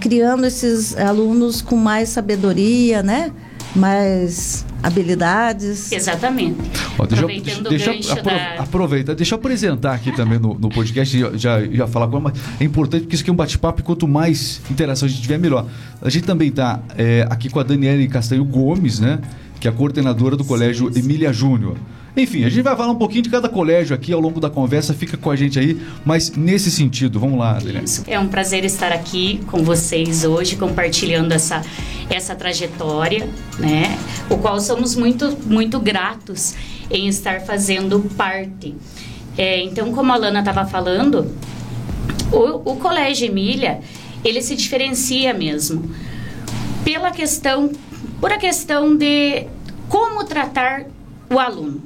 criando 0.00 0.44
esses 0.46 0.96
alunos 0.96 1.62
com 1.62 1.76
mais 1.76 2.10
sabedoria, 2.10 3.02
né? 3.02 3.32
Mais 3.74 4.64
habilidades. 4.82 5.92
Exatamente. 5.92 6.58
Ó, 6.98 7.06
deixa, 7.06 7.24
Aproveitando 7.24 7.68
deixa, 7.68 7.92
gancho 7.92 8.12
apro- 8.12 8.24
da... 8.24 8.54
Aproveita, 8.62 9.14
deixa 9.14 9.34
eu 9.34 9.38
apresentar 9.38 9.94
aqui 9.94 10.12
também 10.12 10.38
no, 10.38 10.54
no 10.58 10.68
podcast, 10.68 11.18
já, 11.36 11.64
já, 11.66 11.86
falar 11.86 12.08
com 12.08 12.16
ela, 12.16 12.30
mas 12.30 12.40
é 12.60 12.64
importante 12.64 13.02
porque 13.02 13.14
isso 13.14 13.22
aqui 13.22 13.30
é 13.30 13.32
um 13.32 13.36
bate-papo 13.36 13.80
e 13.80 13.84
quanto 13.84 14.08
mais 14.08 14.60
interação 14.70 15.06
a 15.06 15.10
gente 15.10 15.22
tiver, 15.22 15.38
melhor. 15.38 15.66
A 16.02 16.10
gente 16.10 16.24
também 16.24 16.48
está 16.48 16.80
aqui 17.28 17.48
com 17.48 17.60
a 17.60 17.62
Daniele 17.62 18.08
Castanho 18.08 18.44
Gomes, 18.44 18.98
né? 18.98 19.18
Que 19.60 19.68
é 19.68 19.70
a 19.70 19.74
coordenadora 19.74 20.36
do 20.36 20.44
Colégio 20.44 20.90
Emília 20.96 21.32
Júnior. 21.32 21.76
Enfim, 22.16 22.44
a 22.44 22.48
gente 22.48 22.62
vai 22.62 22.76
falar 22.76 22.90
um 22.90 22.96
pouquinho 22.96 23.22
de 23.22 23.30
cada 23.30 23.48
colégio 23.48 23.94
aqui 23.94 24.12
ao 24.12 24.20
longo 24.20 24.40
da 24.40 24.50
conversa, 24.50 24.92
fica 24.92 25.16
com 25.16 25.30
a 25.30 25.36
gente 25.36 25.58
aí, 25.58 25.80
mas 26.04 26.32
nesse 26.32 26.70
sentido, 26.70 27.20
vamos 27.20 27.38
lá, 27.38 27.54
Daniele. 27.54 27.86
É 28.08 28.18
um 28.18 28.26
prazer 28.26 28.64
estar 28.64 28.90
aqui 28.90 29.40
com 29.46 29.62
vocês 29.62 30.24
hoje, 30.24 30.56
compartilhando 30.56 31.32
essa, 31.32 31.62
essa 32.08 32.34
trajetória, 32.34 33.28
né? 33.58 33.96
O 34.28 34.38
qual 34.38 34.60
somos 34.60 34.96
muito, 34.96 35.36
muito 35.46 35.78
gratos 35.78 36.54
em 36.90 37.06
estar 37.06 37.42
fazendo 37.42 38.00
parte. 38.16 38.74
É, 39.38 39.62
então, 39.62 39.92
como 39.92 40.12
a 40.12 40.16
Lana 40.16 40.40
estava 40.40 40.66
falando, 40.66 41.30
o, 42.32 42.72
o 42.72 42.76
Colégio 42.76 43.26
Emília, 43.26 43.80
ele 44.24 44.42
se 44.42 44.56
diferencia 44.56 45.32
mesmo 45.32 45.90
pela 46.84 47.10
questão, 47.10 47.70
por 48.20 48.32
a 48.32 48.38
questão 48.38 48.94
de 48.94 49.46
como 49.88 50.24
tratar 50.24 50.84
o 51.28 51.38
aluno. 51.38 51.82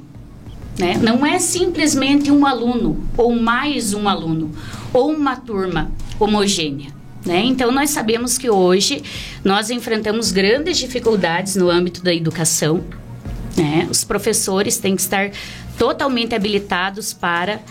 Né? 0.77 0.97
Não 0.97 1.25
é 1.25 1.39
simplesmente 1.39 2.29
um 2.29 2.45
aluno 2.45 3.07
ou 3.15 3.33
mais 3.33 3.93
um 3.93 4.09
aluno 4.09 4.51
ou 4.93 5.11
uma 5.11 5.37
turma 5.37 5.91
homogênea. 6.19 6.93
Né? 7.25 7.43
Então 7.45 7.71
nós 7.71 7.89
sabemos 7.89 8.37
que 8.37 8.49
hoje 8.49 9.01
nós 9.43 9.69
enfrentamos 9.69 10.31
grandes 10.31 10.77
dificuldades 10.77 11.55
no 11.55 11.69
âmbito 11.69 12.03
da 12.03 12.13
educação. 12.13 12.83
Né? 13.55 13.87
Os 13.89 14.03
professores 14.03 14.77
têm 14.77 14.95
que 14.95 15.01
estar 15.01 15.31
totalmente 15.77 16.35
habilitados 16.35 17.13
para 17.13 17.61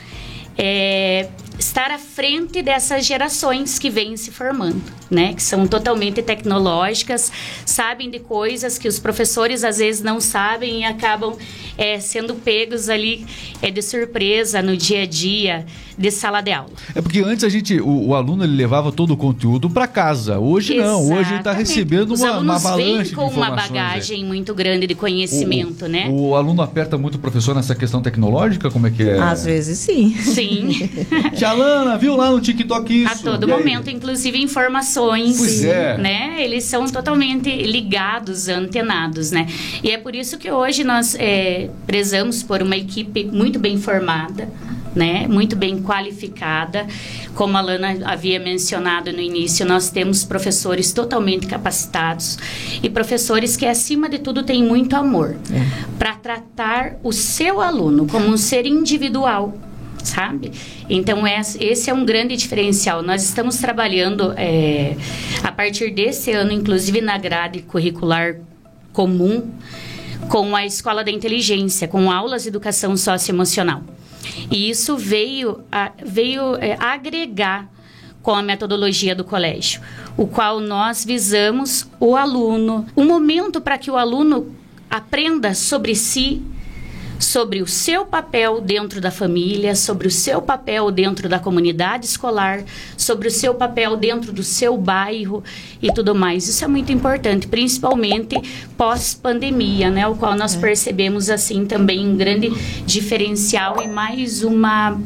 é, 0.56 1.28
estar 1.58 1.90
à 1.90 1.98
frente 1.98 2.62
dessas 2.62 3.04
gerações 3.04 3.78
que 3.78 3.90
vêm 3.90 4.16
se 4.16 4.30
formando, 4.30 4.82
né? 5.10 5.34
Que 5.34 5.42
são 5.42 5.66
totalmente 5.66 6.22
tecnológicas, 6.22 7.30
sabem 7.66 8.10
de 8.10 8.18
coisas 8.18 8.78
que 8.78 8.88
os 8.88 8.98
professores 8.98 9.64
às 9.64 9.78
vezes 9.78 10.02
não 10.02 10.20
sabem 10.20 10.80
e 10.80 10.84
acabam 10.84 11.36
é, 11.76 11.98
sendo 12.00 12.34
pegos 12.34 12.88
ali 12.88 13.26
é, 13.60 13.70
de 13.70 13.82
surpresa 13.82 14.62
no 14.62 14.76
dia 14.76 15.02
a 15.02 15.06
dia 15.06 15.66
de 15.96 16.10
sala 16.10 16.40
de 16.40 16.50
aula. 16.52 16.70
É 16.94 17.00
porque 17.00 17.20
antes 17.20 17.44
a 17.44 17.48
gente, 17.48 17.80
o, 17.80 18.08
o 18.08 18.14
aluno 18.14 18.42
ele 18.44 18.56
levava 18.56 18.90
todo 18.90 19.12
o 19.12 19.16
conteúdo 19.16 19.70
para 19.70 19.86
casa. 19.86 20.38
Hoje 20.40 20.74
não, 20.76 21.00
hoje 21.02 21.12
ele 21.12 21.20
está 21.20 21.50
Exatamente. 21.52 21.68
recebendo 21.68 22.12
Os 22.12 22.20
uma, 22.20 22.38
uma 22.38 22.54
avalanche 22.56 23.10
de 23.10 23.14
com 23.14 23.22
uma 23.22 23.30
informações. 23.30 23.70
é. 23.70 23.72
bagagem 23.72 24.24
muito 24.24 24.54
grande 24.54 24.86
de 24.88 24.94
conhecimento, 24.94 25.84
o, 25.84 25.88
né? 25.88 26.08
O 26.10 26.34
aluno 26.34 26.62
aperta 26.62 26.98
muito 26.98 27.14
o 27.14 27.18
professor 27.18 27.54
nessa 27.54 27.74
questão 27.76 28.02
tecnológica? 28.02 28.70
Como 28.70 28.86
é 28.88 28.90
que 28.90 29.02
é? 29.04 29.18
Às 29.20 29.44
vezes 29.44 29.78
sim. 29.78 30.14
Sim. 30.16 30.90
Tia 31.36 31.52
Lana, 31.52 31.96
viu 31.96 32.16
lá 32.16 32.30
no 32.30 32.40
TikTok 32.40 32.92
isso? 33.04 33.28
A 33.28 33.32
todo 33.32 33.48
E 33.48 33.52
aí? 33.52 33.58
momento, 33.58 33.88
inclusive 33.88 34.36
informações, 34.42 34.94
Pois 35.38 35.64
é. 35.64 35.98
né? 35.98 36.36
Eles 36.38 36.64
são 36.64 36.86
totalmente 36.86 37.50
ligados, 37.62 38.48
antenados, 38.48 39.30
né? 39.30 39.46
E 39.82 39.90
é 39.90 39.98
por 39.98 40.14
isso 40.14 40.38
que 40.38 40.50
hoje 40.50 40.84
nós 40.84 41.14
é, 41.18 41.70
prezamos 41.86 42.42
por 42.42 42.62
uma 42.62 42.76
equipe 42.76 43.24
muito 43.24 43.58
bem 43.58 43.78
formada, 43.78 44.48
né, 44.94 45.26
muito 45.26 45.56
bem 45.56 45.82
qualificada. 45.82 46.86
Como 47.34 47.56
a 47.56 47.60
Lana 47.60 47.96
havia 48.04 48.38
mencionado 48.38 49.12
no 49.12 49.20
início, 49.20 49.66
nós 49.66 49.90
temos 49.90 50.24
professores 50.24 50.92
totalmente 50.92 51.46
capacitados 51.46 52.38
e 52.82 52.88
professores 52.88 53.56
que, 53.56 53.66
acima 53.66 54.08
de 54.08 54.18
tudo, 54.18 54.44
têm 54.44 54.62
muito 54.62 54.94
amor 54.94 55.36
é. 55.52 55.96
para 55.98 56.14
tratar 56.14 56.96
o 57.02 57.12
seu 57.12 57.60
aluno 57.60 58.06
como 58.06 58.28
um 58.28 58.36
ser 58.36 58.66
individual 58.66 59.58
sabe? 60.04 60.52
Então, 60.88 61.22
esse 61.26 61.90
é 61.90 61.94
um 61.94 62.04
grande 62.04 62.36
diferencial. 62.36 63.02
Nós 63.02 63.24
estamos 63.24 63.56
trabalhando 63.56 64.32
é, 64.36 64.96
a 65.42 65.50
partir 65.50 65.90
desse 65.90 66.30
ano, 66.32 66.52
inclusive 66.52 67.00
na 67.00 67.18
grade 67.18 67.62
curricular 67.62 68.36
comum, 68.92 69.50
com 70.28 70.54
a 70.54 70.64
Escola 70.64 71.02
da 71.02 71.10
Inteligência, 71.10 71.88
com 71.88 72.10
aulas 72.10 72.42
de 72.42 72.48
educação 72.48 72.96
socioemocional. 72.96 73.82
E 74.50 74.70
isso 74.70 74.96
veio, 74.96 75.60
a, 75.70 75.92
veio 76.04 76.56
é, 76.56 76.76
agregar 76.80 77.68
com 78.22 78.32
a 78.32 78.42
metodologia 78.42 79.14
do 79.14 79.22
colégio, 79.22 79.82
o 80.16 80.26
qual 80.26 80.58
nós 80.58 81.04
visamos 81.04 81.86
o 82.00 82.16
aluno, 82.16 82.86
um 82.96 83.04
momento 83.04 83.60
para 83.60 83.76
que 83.76 83.90
o 83.90 83.98
aluno 83.98 84.54
aprenda 84.88 85.52
sobre 85.52 85.94
si, 85.94 86.42
sobre 87.18 87.62
o 87.62 87.66
seu 87.66 88.04
papel 88.04 88.60
dentro 88.60 89.00
da 89.00 89.10
família, 89.10 89.74
sobre 89.74 90.08
o 90.08 90.10
seu 90.10 90.42
papel 90.42 90.90
dentro 90.90 91.28
da 91.28 91.38
comunidade 91.38 92.06
escolar, 92.06 92.62
sobre 92.96 93.28
o 93.28 93.30
seu 93.30 93.54
papel 93.54 93.96
dentro 93.96 94.32
do 94.32 94.42
seu 94.42 94.76
bairro 94.76 95.42
e 95.80 95.92
tudo 95.92 96.14
mais. 96.14 96.48
Isso 96.48 96.64
é 96.64 96.68
muito 96.68 96.92
importante, 96.92 97.46
principalmente 97.46 98.36
pós-pandemia, 98.76 99.90
né, 99.90 100.06
o 100.06 100.14
qual 100.16 100.36
nós 100.36 100.54
é. 100.54 100.60
percebemos 100.60 101.30
assim 101.30 101.66
também 101.66 102.06
um 102.06 102.16
grande 102.16 102.50
diferencial 102.84 103.82
e 103.82 103.88
mais 103.88 104.42
uma 104.42 104.98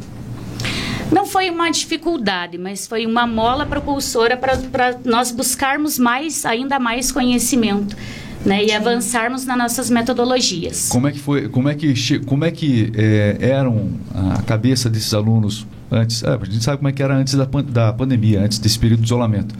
não 1.11 1.25
foi 1.25 1.49
uma 1.49 1.71
dificuldade, 1.71 2.59
mas 2.59 2.87
foi 2.87 3.07
uma 3.07 3.27
mola 3.27 3.65
propulsora 3.65 4.37
para 4.37 4.99
nós 5.07 5.31
buscarmos 5.31 5.99
mais, 5.99 6.45
ainda 6.45 6.79
mais 6.79 7.11
conhecimento 7.11 7.97
né, 8.45 8.65
e 8.65 8.73
avançarmos 8.73 9.45
nas 9.45 9.59
nossas 9.59 9.91
metodologias. 9.91 10.89
Como 10.89 11.09
é 11.09 11.13
que 11.13 11.19
foi? 11.19 11.49
Como 11.49 11.69
é 11.69 11.75
que 11.75 12.19
como 12.21 12.45
é 12.45 12.51
que 12.51 12.93
é, 12.95 13.37
eram 13.41 13.91
a 14.15 14.43
cabeça 14.43 14.89
desses 14.89 15.13
alunos 15.13 15.67
antes? 15.91 16.25
Ah, 16.25 16.39
a 16.41 16.45
gente 16.45 16.63
sabe 16.63 16.79
como 16.79 16.89
é 16.89 16.93
que 16.93 17.03
era 17.03 17.17
antes 17.17 17.35
da, 17.35 17.45
da 17.45 17.93
pandemia, 17.93 18.43
antes 18.43 18.59
desse 18.59 18.79
período 18.79 19.01
de 19.01 19.07
isolamento. 19.07 19.55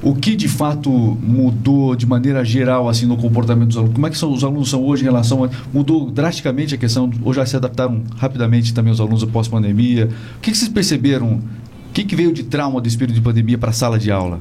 O 0.00 0.14
que 0.14 0.36
de 0.36 0.46
fato 0.46 0.90
mudou 0.90 1.96
de 1.96 2.06
maneira 2.06 2.44
geral 2.44 2.88
assim 2.88 3.04
no 3.04 3.16
comportamento 3.16 3.68
dos 3.68 3.76
alunos? 3.76 3.94
Como 3.94 4.06
é 4.06 4.10
que 4.10 4.16
são, 4.16 4.32
os 4.32 4.44
alunos 4.44 4.70
são 4.70 4.84
hoje 4.84 5.02
em 5.02 5.06
relação 5.06 5.42
a, 5.42 5.50
mudou 5.72 6.08
drasticamente 6.08 6.74
a 6.74 6.78
questão 6.78 7.10
ou 7.24 7.34
já 7.34 7.44
se 7.44 7.56
adaptaram 7.56 8.04
rapidamente 8.16 8.72
também 8.72 8.92
os 8.92 9.00
alunos 9.00 9.24
pós 9.24 9.48
pandemia? 9.48 10.08
O 10.36 10.40
que, 10.40 10.52
que 10.52 10.56
vocês 10.56 10.70
perceberam? 10.70 11.32
O 11.32 11.92
que, 11.92 12.04
que 12.04 12.14
veio 12.14 12.32
de 12.32 12.44
trauma 12.44 12.80
desse 12.80 12.96
período 12.96 13.16
de 13.16 13.22
pandemia 13.22 13.58
para 13.58 13.70
a 13.70 13.72
sala 13.72 13.98
de 13.98 14.12
aula? 14.12 14.38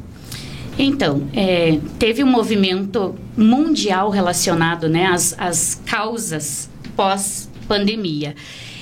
Então, 0.78 1.28
é, 1.34 1.80
teve 1.98 2.24
um 2.24 2.28
movimento 2.28 3.16
mundial 3.36 4.10
relacionado 4.10 4.88
né, 4.88 5.08
às, 5.08 5.36
às 5.40 5.82
causas 5.86 6.70
pós-pandemia. 6.96 8.36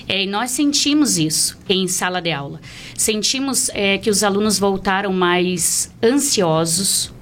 É, 0.08 0.24
e 0.24 0.28
nós 0.28 0.52
sentimos 0.52 1.18
isso 1.18 1.58
em 1.68 1.88
sala 1.88 2.22
de 2.22 2.32
aula. 2.32 2.60
Sentimos 2.96 3.70
é, 3.74 3.98
que 3.98 4.10
os 4.10 4.24
alunos 4.24 4.60
voltaram 4.60 5.12
mais 5.12 5.92
ansiosos, 6.04 7.14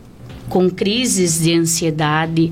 com 0.49 0.69
crises 0.69 1.41
de 1.41 1.53
ansiedade. 1.53 2.51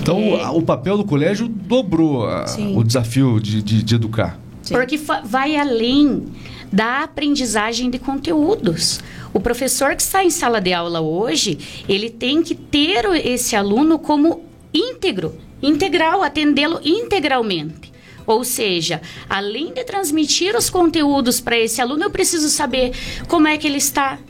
Então, 0.00 0.18
é... 0.18 0.48
o 0.50 0.62
papel 0.62 0.96
do 0.96 1.04
colégio 1.04 1.48
dobrou 1.48 2.26
a, 2.26 2.46
o 2.74 2.84
desafio 2.84 3.40
de, 3.40 3.62
de, 3.62 3.82
de 3.82 3.94
educar. 3.94 4.38
Sim. 4.62 4.74
Porque 4.74 4.98
vai 5.24 5.56
além 5.56 6.24
da 6.72 7.02
aprendizagem 7.02 7.90
de 7.90 7.98
conteúdos. 7.98 9.00
O 9.34 9.40
professor 9.40 9.96
que 9.96 10.02
está 10.02 10.24
em 10.24 10.30
sala 10.30 10.60
de 10.60 10.72
aula 10.72 11.00
hoje, 11.00 11.84
ele 11.88 12.08
tem 12.08 12.40
que 12.40 12.54
ter 12.54 13.04
esse 13.26 13.56
aluno 13.56 13.98
como 13.98 14.44
íntegro, 14.72 15.36
integral, 15.60 16.22
atendê-lo 16.22 16.80
integralmente. 16.84 17.92
Ou 18.24 18.44
seja, 18.44 19.02
além 19.28 19.72
de 19.72 19.82
transmitir 19.82 20.56
os 20.56 20.70
conteúdos 20.70 21.40
para 21.40 21.58
esse 21.58 21.80
aluno, 21.80 22.04
eu 22.04 22.10
preciso 22.10 22.48
saber 22.48 22.92
como 23.26 23.48
é 23.48 23.58
que 23.58 23.66
ele 23.66 23.78
está 23.78 24.20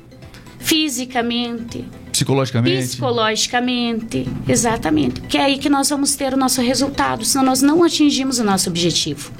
fisicamente, 0.59 1.85
Psicologicamente? 2.15 2.87
Psicologicamente, 2.87 4.29
exatamente. 4.47 5.21
Que 5.23 5.37
é 5.37 5.47
aí 5.47 5.59
que 5.59 5.69
nós 5.69 5.89
vamos 5.89 6.15
ter 6.15 6.33
o 6.33 6.37
nosso 6.37 6.63
resultado, 6.63 7.25
senão 7.25 7.45
nós 7.45 7.61
não 7.61 7.83
atingimos 7.83 8.39
o 8.39 8.45
nosso 8.45 8.71
objetivo. 8.71 9.33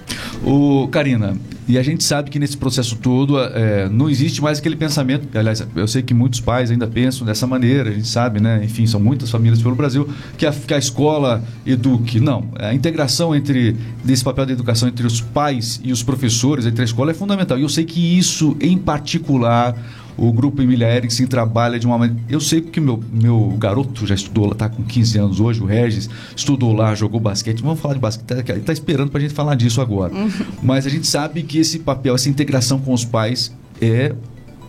O 0.45 0.89
Karina, 0.89 1.37
e 1.69 1.79
a 1.79 1.83
gente 1.85 2.03
sabe 2.03 2.31
que 2.31 2.39
nesse 2.41 2.57
processo 2.57 2.97
todo 2.97 3.39
é, 3.39 3.89
não 3.89 4.11
existe 4.11 4.43
mais 4.43 4.59
aquele 4.59 4.75
pensamento. 4.75 5.29
Aliás, 5.39 5.65
eu 5.77 5.87
sei 5.87 6.03
que 6.03 6.13
muitos 6.13 6.41
pais 6.41 6.69
ainda 6.73 6.89
pensam 6.89 7.25
dessa 7.25 7.47
maneira, 7.47 7.91
a 7.91 7.93
gente 7.93 8.09
sabe, 8.09 8.41
né? 8.41 8.61
Enfim, 8.65 8.89
são 8.89 8.99
muitas 8.99 9.31
famílias 9.31 9.63
pelo 9.63 9.77
Brasil 9.77 10.09
que 10.37 10.45
a, 10.45 10.53
que 10.53 10.75
a 10.75 10.79
escola 10.79 11.45
eduque. 11.65 12.19
Não, 12.19 12.49
a 12.59 12.75
integração 12.75 13.37
entre 13.37 13.77
desse 14.05 14.25
papel 14.25 14.47
da 14.47 14.53
educação 14.53 14.89
entre 14.89 15.07
os 15.07 15.21
pais 15.21 15.81
e 15.85 15.93
os 15.93 16.03
professores, 16.03 16.67
entre 16.67 16.83
a 16.83 16.85
escola, 16.85 17.13
é 17.13 17.15
fundamental. 17.15 17.57
E 17.57 17.63
eu 17.63 17.69
sei 17.69 17.85
que 17.85 18.19
isso, 18.19 18.57
em 18.61 18.77
particular, 18.77 19.77
o 20.17 20.33
grupo 20.33 20.63
Emília 20.63 20.95
Erickson 20.95 21.27
trabalha 21.27 21.79
de 21.79 21.87
uma 21.87 21.99
maneira. 21.99 22.23
Eu 22.29 22.41
sei 22.41 22.61
que 22.61 22.81
meu, 22.81 23.03
meu 23.13 23.55
garoto 23.59 24.07
já 24.07 24.15
estudou 24.15 24.47
lá, 24.47 24.53
está 24.53 24.69
com 24.69 24.83
15 24.83 25.19
anos 25.19 25.41
hoje, 25.41 25.61
o 25.61 25.67
Regis, 25.67 26.09
estudou 26.37 26.73
lá, 26.73 26.95
jogou 26.95 27.21
basquete. 27.21 27.63
Vamos 27.63 27.81
falar 27.81 27.95
de 27.95 28.01
basquete, 28.01 28.31
ele 28.31 28.41
está 28.41 28.67
tá 28.67 28.73
esperando 28.73 29.11
para 29.11 29.19
a 29.19 29.23
gente 29.23 29.35
falar 29.35 29.55
disso 29.55 29.81
agora. 29.81 30.15
Uhum. 30.15 30.31
Mas 30.63 30.87
a 30.87 30.91
gente 30.91 31.07
sabe 31.07 31.43
que 31.43 31.59
esse 31.59 31.81
papel, 31.81 32.15
essa 32.15 32.29
integração 32.29 32.79
com 32.79 32.93
os 32.93 33.05
pais 33.05 33.53
é 33.81 34.15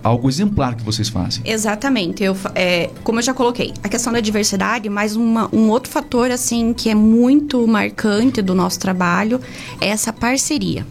algo 0.03 0.29
exemplar 0.29 0.75
que 0.75 0.83
vocês 0.83 1.09
fazem. 1.09 1.41
Exatamente. 1.45 2.23
Eu, 2.23 2.37
é, 2.53 2.91
como 3.03 3.19
eu 3.19 3.23
já 3.23 3.33
coloquei, 3.33 3.73
a 3.83 3.89
questão 3.89 4.13
da 4.13 4.19
diversidade, 4.19 4.87
mas 4.87 5.15
uma, 5.15 5.49
um 5.53 5.69
outro 5.69 5.91
fator 5.91 6.29
assim 6.29 6.73
que 6.73 6.89
é 6.89 6.95
muito 6.95 7.65
marcante 7.67 8.41
do 8.41 8.53
nosso 8.53 8.79
trabalho 8.79 9.41
é 9.81 9.87
essa 9.87 10.13
parceria 10.13 10.85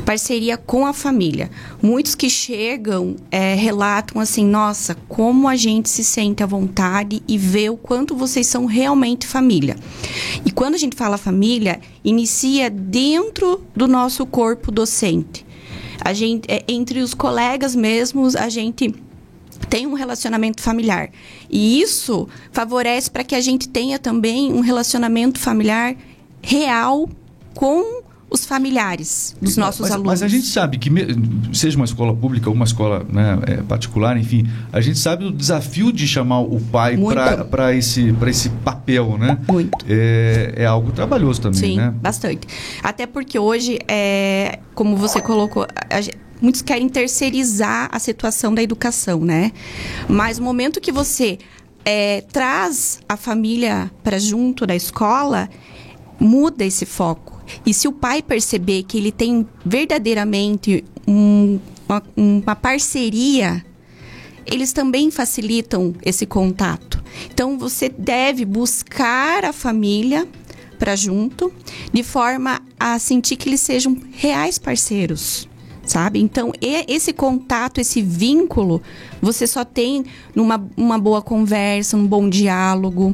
parceria 0.00 0.56
com 0.56 0.86
a 0.86 0.92
família. 0.92 1.50
Muitos 1.82 2.14
que 2.14 2.28
chegam 2.28 3.16
é, 3.30 3.54
relatam 3.54 4.20
assim: 4.20 4.44
nossa, 4.44 4.96
como 5.08 5.48
a 5.48 5.56
gente 5.56 5.88
se 5.88 6.04
sente 6.04 6.42
à 6.42 6.46
vontade 6.46 7.22
e 7.26 7.38
vê 7.38 7.68
o 7.68 7.76
quanto 7.76 8.16
vocês 8.16 8.46
são 8.46 8.66
realmente 8.66 9.26
família. 9.26 9.76
E 10.44 10.50
quando 10.50 10.74
a 10.74 10.78
gente 10.78 10.96
fala 10.96 11.16
família, 11.16 11.80
inicia 12.04 12.70
dentro 12.70 13.62
do 13.74 13.86
nosso 13.86 14.24
corpo 14.26 14.70
docente. 14.70 15.46
A 16.00 16.12
gente, 16.12 16.50
é, 16.50 16.64
entre 16.66 17.00
os 17.00 17.12
colegas 17.12 17.74
mesmos, 17.74 18.34
a 18.34 18.48
gente 18.48 18.94
tem 19.68 19.86
um 19.86 19.92
relacionamento 19.94 20.62
familiar. 20.62 21.10
E 21.48 21.80
isso 21.80 22.28
favorece 22.52 23.10
para 23.10 23.24
que 23.24 23.34
a 23.34 23.40
gente 23.40 23.68
tenha 23.68 23.98
também 23.98 24.52
um 24.52 24.60
relacionamento 24.60 25.38
familiar 25.38 25.94
real 26.42 27.08
com 27.54 27.99
os 28.30 28.46
familiares 28.46 29.34
dos 29.40 29.56
nossos 29.56 29.80
mas, 29.80 29.90
alunos. 29.90 30.10
Mas 30.12 30.22
a 30.22 30.28
gente 30.28 30.46
sabe 30.46 30.78
que, 30.78 30.90
seja 31.52 31.76
uma 31.76 31.84
escola 31.84 32.14
pública 32.14 32.48
ou 32.48 32.54
uma 32.54 32.64
escola 32.64 33.04
né, 33.08 33.38
é, 33.46 33.56
particular, 33.56 34.16
enfim, 34.16 34.48
a 34.72 34.80
gente 34.80 34.98
sabe 34.98 35.24
o 35.24 35.32
desafio 35.32 35.92
de 35.92 36.06
chamar 36.06 36.40
o 36.40 36.60
pai 36.60 36.96
para 37.50 37.74
esse, 37.74 38.14
esse 38.28 38.48
papel, 38.48 39.18
né? 39.18 39.38
Muito. 39.48 39.84
É, 39.88 40.54
é 40.56 40.66
algo 40.66 40.92
trabalhoso 40.92 41.40
também, 41.40 41.60
Sim, 41.60 41.76
né? 41.76 41.92
bastante. 42.00 42.46
Até 42.82 43.06
porque 43.06 43.38
hoje, 43.38 43.78
é, 43.88 44.60
como 44.74 44.96
você 44.96 45.20
colocou, 45.20 45.64
a, 45.64 46.00
muitos 46.40 46.62
querem 46.62 46.88
terceirizar 46.88 47.88
a 47.92 47.98
situação 47.98 48.54
da 48.54 48.62
educação, 48.62 49.20
né? 49.20 49.50
Mas 50.08 50.38
no 50.38 50.44
momento 50.44 50.80
que 50.80 50.92
você 50.92 51.38
é, 51.84 52.22
traz 52.32 53.00
a 53.08 53.16
família 53.16 53.90
para 54.04 54.18
junto 54.18 54.66
da 54.66 54.76
escola, 54.76 55.48
muda 56.18 56.64
esse 56.64 56.86
foco. 56.86 57.39
E 57.64 57.72
se 57.74 57.88
o 57.88 57.92
pai 57.92 58.22
perceber 58.22 58.82
que 58.84 58.98
ele 58.98 59.12
tem 59.12 59.46
verdadeiramente 59.64 60.84
um, 61.06 61.58
uma, 61.88 62.02
uma 62.16 62.56
parceria, 62.56 63.64
eles 64.46 64.72
também 64.72 65.10
facilitam 65.10 65.94
esse 66.04 66.26
contato. 66.26 67.02
Então 67.32 67.58
você 67.58 67.88
deve 67.88 68.44
buscar 68.44 69.44
a 69.44 69.52
família 69.52 70.26
para 70.78 70.96
junto, 70.96 71.52
de 71.92 72.02
forma 72.02 72.62
a 72.78 72.98
sentir 72.98 73.36
que 73.36 73.48
eles 73.48 73.60
sejam 73.60 73.96
reais 74.12 74.58
parceiros 74.58 75.48
sabe? 75.90 76.20
Então, 76.20 76.52
esse 76.60 77.12
contato, 77.12 77.80
esse 77.80 78.00
vínculo, 78.00 78.80
você 79.20 79.44
só 79.44 79.64
tem 79.64 80.04
numa 80.34 80.64
uma 80.76 80.96
boa 80.96 81.20
conversa, 81.20 81.96
um 81.96 82.06
bom 82.06 82.28
diálogo, 82.28 83.12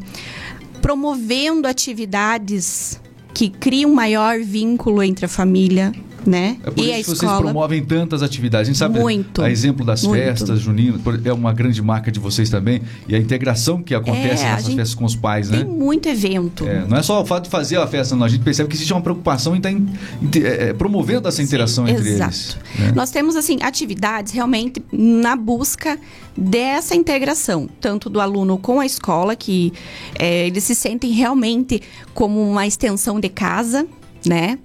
promovendo 0.83 1.67
atividades 1.67 3.01
que 3.37 3.51
cria 3.51 3.87
um 3.87 3.93
maior 3.93 4.41
vínculo 4.41 5.03
entre 5.03 5.27
a 5.27 5.29
família, 5.29 5.93
né? 6.27 6.57
É 6.65 6.71
por 6.71 6.85
e 6.85 6.91
isso 6.91 6.93
a 6.93 6.97
que 6.97 7.05
vocês 7.05 7.23
escola 7.23 7.41
promovem 7.41 7.85
tantas 7.85 8.23
atividades. 8.23 8.69
A 8.69 8.71
gente 8.73 8.79
sabe, 8.79 8.99
Muito, 8.99 9.43
a 9.43 9.51
exemplo 9.51 9.85
das 9.85 10.03
muito. 10.03 10.21
festas 10.21 10.61
juninas, 10.61 11.01
é 11.25 11.33
uma 11.33 11.53
grande 11.53 11.81
marca 11.81 12.11
de 12.11 12.19
vocês 12.21 12.51
também. 12.51 12.83
E 13.09 13.15
a 13.15 13.19
integração 13.19 13.83
que 13.83 13.95
acontece 13.95 14.45
É, 14.45 14.53
nessas 14.53 14.75
festas 14.75 14.95
com 14.95 15.05
os 15.05 15.15
pais, 15.17 15.49
tem 15.49 15.61
né? 15.61 15.65
muito 15.65 16.09
evento. 16.09 16.67
É, 16.67 16.85
não 16.87 16.97
é 16.97 17.03
só 17.03 17.23
o 17.23 17.27
fato 17.27 17.45
de 17.45 17.51
fazer 17.51 17.77
a 17.77 17.87
festa, 17.87 18.15
não. 18.17 18.27
A 18.27 18.29
gente 18.29 18.43
percebe 18.43 18.69
que 18.69 18.75
existe 18.77 18.93
uma 18.93 19.01
preocupação 19.01 19.55
em 19.55 19.59
estar 19.59 20.75
promovendo 20.79 21.29
essa 21.29 21.43
interação 21.43 21.87
entre 21.89 22.09
Exato. 22.09 22.33
eles. 22.33 22.57
né? 22.79 22.93
Nós 22.95 23.11
temos 23.11 23.37
assim 23.37 23.59
atividades 23.63 24.33
realmente 24.33 24.83
na 24.93 25.37
busca 25.37 25.99
dessa 26.37 26.95
integração, 26.95 27.69
tanto 27.81 28.11
do 28.11 28.21
aluno 28.21 28.59
com 28.59 28.81
a 28.81 28.87
escola, 28.87 29.35
que 29.37 29.73
é, 30.19 30.47
eles 30.47 30.65
se 30.65 30.75
sentem 30.75 31.13
realmente 31.13 31.81
como 32.15 32.41
uma 32.43 32.67
extensão 32.67 33.19
de 33.21 33.29
casa, 33.29 33.87
né? 34.27 34.59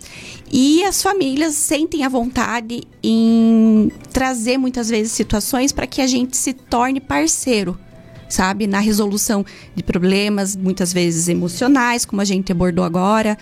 E 0.51 0.83
as 0.83 1.01
famílias 1.01 1.55
sentem 1.55 2.03
a 2.03 2.09
vontade 2.09 2.83
em 3.01 3.91
trazer 4.11 4.57
muitas 4.57 4.89
vezes 4.89 5.11
situações 5.11 5.71
para 5.71 5.87
que 5.87 6.01
a 6.01 6.07
gente 6.07 6.35
se 6.35 6.53
torne 6.53 6.99
parceiro 6.99 7.77
sabe? 8.31 8.65
Na 8.65 8.79
resolução 8.79 9.45
de 9.75 9.83
problemas, 9.83 10.55
muitas 10.55 10.93
vezes 10.93 11.27
emocionais, 11.27 12.05
como 12.05 12.21
a 12.21 12.25
gente 12.25 12.49
abordou 12.51 12.85
agora. 12.85 13.37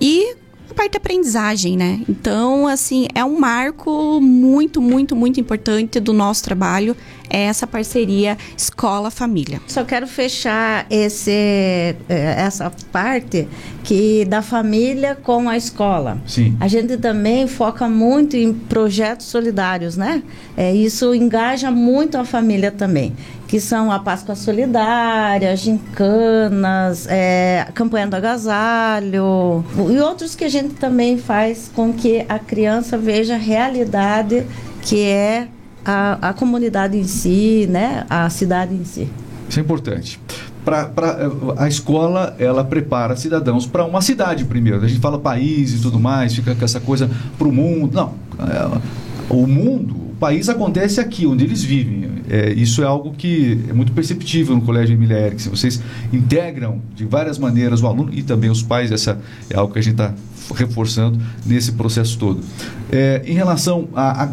E 0.00 0.34
a 0.70 0.74
parte 0.74 0.92
da 0.92 0.98
aprendizagem, 0.98 1.76
né? 1.76 2.00
Então, 2.08 2.66
assim, 2.66 3.06
é 3.14 3.24
um 3.24 3.38
marco 3.38 4.20
muito, 4.20 4.80
muito, 4.80 5.14
muito 5.14 5.40
importante 5.40 6.00
do 6.00 6.12
nosso 6.12 6.42
trabalho, 6.42 6.96
é 7.30 7.44
essa 7.44 7.66
parceria 7.66 8.36
escola-família. 8.56 9.60
Só 9.66 9.84
quero 9.84 10.06
fechar 10.06 10.84
esse, 10.90 11.30
eh, 11.30 11.94
essa 12.08 12.70
parte 12.92 13.48
que 13.84 14.24
da 14.24 14.42
família 14.42 15.14
com 15.14 15.48
a 15.48 15.56
escola. 15.56 16.18
Sim. 16.26 16.56
A 16.60 16.68
gente 16.68 16.96
também 16.96 17.46
foca 17.46 17.88
muito 17.88 18.36
em 18.36 18.52
projetos 18.52 19.26
solidários, 19.26 19.96
né? 19.96 20.22
É, 20.56 20.74
isso 20.74 21.14
engaja 21.14 21.70
muito 21.70 22.18
a 22.18 22.24
família 22.24 22.70
também, 22.70 23.14
que 23.46 23.60
são 23.60 23.90
a 23.90 23.98
Páscoa 23.98 24.34
Solidária, 24.34 25.56
gincanas, 25.56 27.06
é, 27.08 27.64
a 27.68 27.72
campanha 27.72 28.06
do 28.08 28.16
agasalho 28.16 29.64
e 29.90 29.98
outros 29.98 30.34
que 30.34 30.44
a 30.44 30.48
gente 30.48 30.74
também 30.74 31.16
faz 31.16 31.70
com 31.74 31.92
que 31.92 32.24
a 32.28 32.38
criança 32.38 32.98
veja 32.98 33.34
a 33.34 33.38
realidade 33.38 34.44
que 34.82 35.02
é 35.04 35.48
a, 35.84 36.30
a 36.30 36.32
comunidade 36.32 36.96
em 36.96 37.04
si, 37.04 37.66
né? 37.68 38.04
A 38.08 38.28
cidade 38.30 38.74
em 38.74 38.84
si. 38.84 39.08
Isso 39.48 39.58
é 39.58 39.62
importante. 39.62 40.20
Pra, 40.64 40.84
pra, 40.84 41.30
a 41.56 41.66
escola, 41.66 42.36
ela 42.38 42.62
prepara 42.62 43.16
cidadãos 43.16 43.66
para 43.66 43.84
uma 43.84 44.02
cidade 44.02 44.44
primeiro. 44.44 44.84
A 44.84 44.88
gente 44.88 45.00
fala 45.00 45.18
país 45.18 45.74
e 45.74 45.78
tudo 45.80 45.98
mais, 45.98 46.34
fica 46.34 46.54
com 46.54 46.64
essa 46.64 46.78
coisa 46.78 47.10
para 47.38 47.48
o 47.48 47.52
mundo. 47.52 47.94
Não. 47.94 48.14
é, 48.46 48.80
o 49.30 49.46
mundo, 49.46 49.94
o 49.94 50.14
país 50.18 50.48
acontece 50.48 51.00
aqui, 51.00 51.26
onde 51.26 51.44
eles 51.44 51.62
vivem. 51.62 52.10
É, 52.28 52.52
isso 52.52 52.82
é 52.82 52.86
algo 52.86 53.12
que 53.12 53.64
é 53.68 53.72
muito 53.72 53.92
perceptível 53.92 54.54
no 54.54 54.62
Colégio 54.62 54.94
Emília 54.94 55.18
Erickson. 55.18 55.50
Vocês 55.50 55.82
integram 56.12 56.80
de 56.94 57.04
várias 57.04 57.38
maneiras 57.38 57.82
o 57.82 57.86
aluno 57.86 58.10
e 58.12 58.22
também 58.22 58.50
os 58.50 58.62
pais. 58.62 58.92
Essa 58.92 59.18
é 59.48 59.56
algo 59.56 59.72
que 59.72 59.78
a 59.78 59.82
gente 59.82 59.94
está 59.94 60.14
reforçando 60.54 61.18
nesse 61.46 61.72
processo 61.72 62.18
todo. 62.18 62.40
É, 62.90 63.22
em 63.26 63.34
relação 63.34 63.88
à, 63.94 64.24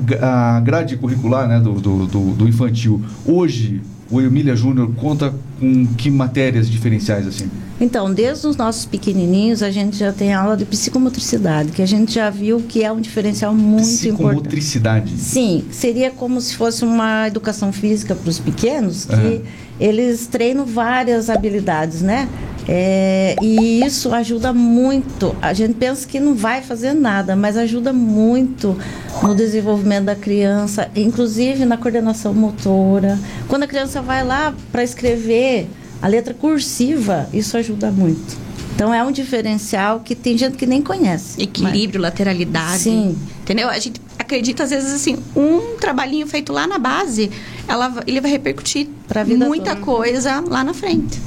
grade 0.59 0.97
curricular 0.97 1.47
né, 1.47 1.59
do, 1.59 1.73
do, 1.73 2.05
do- 2.07 2.33
do 2.33 2.47
infantil, 2.47 3.01
hoje 3.25 3.81
o 4.09 4.21
Emília 4.21 4.55
Júnior 4.55 4.89
conta 4.95 5.33
com 5.59 5.85
que 5.97 6.09
matérias 6.09 6.69
diferenciais 6.69 7.27
assim? 7.27 7.49
Então, 7.79 8.11
desde 8.11 8.47
os 8.47 8.55
nossos 8.55 8.85
pequenininhos, 8.85 9.61
a 9.61 9.69
gente 9.69 9.97
já 9.97 10.11
tem 10.11 10.33
aula 10.33 10.57
de 10.57 10.65
psicomotricidade, 10.65 11.71
que 11.71 11.81
a 11.81 11.85
gente 11.85 12.13
já 12.13 12.29
viu 12.29 12.59
que 12.67 12.83
é 12.83 12.91
um 12.91 12.99
diferencial 12.99 13.53
muito 13.53 13.83
importante. 13.83 13.97
Psicomotricidade. 13.97 15.17
Sim, 15.17 15.63
seria 15.71 16.09
como 16.09 16.41
se 16.41 16.55
fosse 16.55 16.83
uma 16.83 17.27
educação 17.27 17.71
física 17.71 18.15
para 18.15 18.29
os 18.29 18.39
pequenos, 18.39 19.05
que 19.05 19.13
Aham. 19.13 19.41
eles 19.79 20.25
treinam 20.25 20.65
várias 20.65 21.29
habilidades, 21.29 22.01
né? 22.01 22.27
É, 22.69 23.35
e 23.41 23.81
isso 23.85 24.13
ajuda 24.13 24.51
muito. 24.51 25.35
A 25.41 25.53
gente 25.53 25.75
pensa 25.75 26.05
que 26.05 26.19
não 26.19 26.35
vai 26.35 26.61
fazer 26.61 26.93
nada, 26.93 27.35
mas 27.35 27.55
ajuda 27.55 27.93
muito 27.93 28.77
no 29.23 29.33
desenvolvimento 29.33 30.05
da 30.05 30.15
criança, 30.15 30.89
inclusive 30.95 31.63
na 31.63 31.77
coordenação 31.77 32.33
motora. 32.33 33.17
Quando 33.47 33.63
a 33.63 33.67
criança 33.67 34.01
vai 34.01 34.23
lá 34.23 34.53
para 34.71 34.83
escrever 34.83 35.69
a 36.01 36.07
letra 36.07 36.33
cursiva, 36.33 37.27
isso 37.33 37.57
ajuda 37.57 37.91
muito. 37.91 38.37
Então 38.75 38.93
é 38.93 39.03
um 39.03 39.11
diferencial 39.11 40.01
que 40.01 40.13
tem 40.13 40.37
gente 40.37 40.55
que 40.55 40.65
nem 40.67 40.81
conhece. 40.81 41.41
Equilíbrio, 41.41 41.99
lateralidade. 41.99 42.83
Sim. 42.83 43.17
Entendeu? 43.41 43.69
A 43.69 43.79
gente 43.79 43.99
acredita, 44.19 44.63
às 44.63 44.69
vezes, 44.69 44.93
assim, 44.93 45.17
um 45.35 45.77
trabalhinho 45.79 46.27
feito 46.27 46.53
lá 46.53 46.67
na 46.67 46.77
base, 46.77 47.31
ela, 47.67 48.03
ele 48.05 48.21
vai 48.21 48.29
repercutir 48.29 48.87
Pra 49.07 49.23
vida 49.23 49.45
muita 49.47 49.71
toda. 49.71 49.81
coisa 49.81 50.43
lá 50.47 50.63
na 50.63 50.73
frente. 50.75 51.19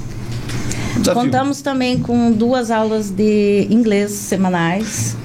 Desafio. 0.99 1.15
Contamos 1.15 1.61
também 1.61 1.99
com 1.99 2.31
duas 2.31 2.71
aulas 2.71 3.11
de 3.11 3.67
inglês 3.71 4.13
semanais. 4.13 5.17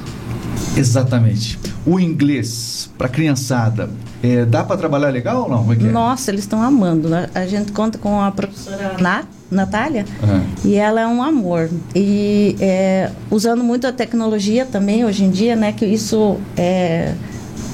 Exatamente. 0.76 1.60
O 1.86 2.00
inglês 2.00 2.90
para 2.98 3.08
criançada, 3.08 3.90
é, 4.24 4.44
dá 4.44 4.64
para 4.64 4.76
trabalhar 4.76 5.10
legal 5.10 5.44
ou 5.44 5.50
não? 5.50 5.72
É 5.72 5.76
é? 5.76 5.80
Nossa, 5.92 6.32
eles 6.32 6.42
estão 6.42 6.62
amando. 6.64 7.08
né? 7.08 7.30
A 7.36 7.46
gente 7.46 7.72
conta 7.72 7.98
com 8.00 8.20
a 8.20 8.32
professora 8.32 8.96
Nat, 9.00 9.26
Natália 9.52 10.04
Aham. 10.24 10.44
e 10.64 10.74
ela 10.76 11.02
é 11.02 11.08
um 11.08 11.22
amor. 11.22 11.70
E 11.96 12.56
é, 12.60 13.12
usando 13.30 13.64
muito 13.64 13.86
a 13.86 13.92
tecnologia 13.92 14.66
também 14.66 15.06
hoje 15.06 15.24
em 15.26 15.30
dia, 15.30 15.56
né? 15.56 15.72
Que 15.74 15.86
isso 15.86 16.38
é, 16.58 17.14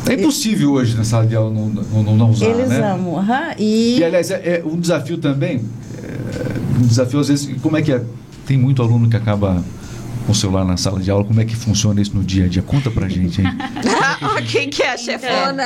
É 0.05 0.13
impossível 0.13 0.71
hoje 0.73 0.97
na 0.97 1.05
sala 1.05 1.25
de 1.25 1.35
aula 1.35 1.49
não, 1.49 1.67
não, 1.69 2.15
não 2.17 2.29
usar, 2.31 2.47
eles 2.47 2.67
né? 2.67 2.79
amam. 2.91 3.17
aham. 3.17 3.53
E, 3.57 3.97
E 3.99 4.03
aliás, 4.03 4.29
é, 4.29 4.35
é 4.57 4.63
um 4.65 4.77
desafio 4.77 5.17
também. 5.19 5.61
é, 6.03 6.79
um 6.81 6.85
desafio 6.85 7.19
às 7.21 7.29
vezes. 7.29 7.49
Como 7.61 7.77
é 7.77 7.81
que 7.81 7.93
é? 7.93 8.01
Tem 8.45 8.57
muito 8.57 8.81
aluno 8.81 9.07
que 9.07 9.15
acaba 9.15 9.63
com 10.31 10.33
o 10.33 10.35
celular 10.35 10.63
na 10.63 10.77
sala 10.77 10.99
de 11.01 11.11
aula. 11.11 11.25
Como 11.25 11.41
é 11.41 11.45
que 11.45 11.55
funciona 11.55 12.01
isso 12.01 12.15
no 12.15 12.23
dia 12.23 12.45
a 12.45 12.47
dia? 12.47 12.61
Conta 12.61 12.89
pra 12.89 13.09
gente, 13.09 13.41
hein? 13.41 13.47
Quem 14.49 14.69
que 14.69 14.81
é 14.81 14.93
a 14.93 14.97
chefona? 14.97 15.63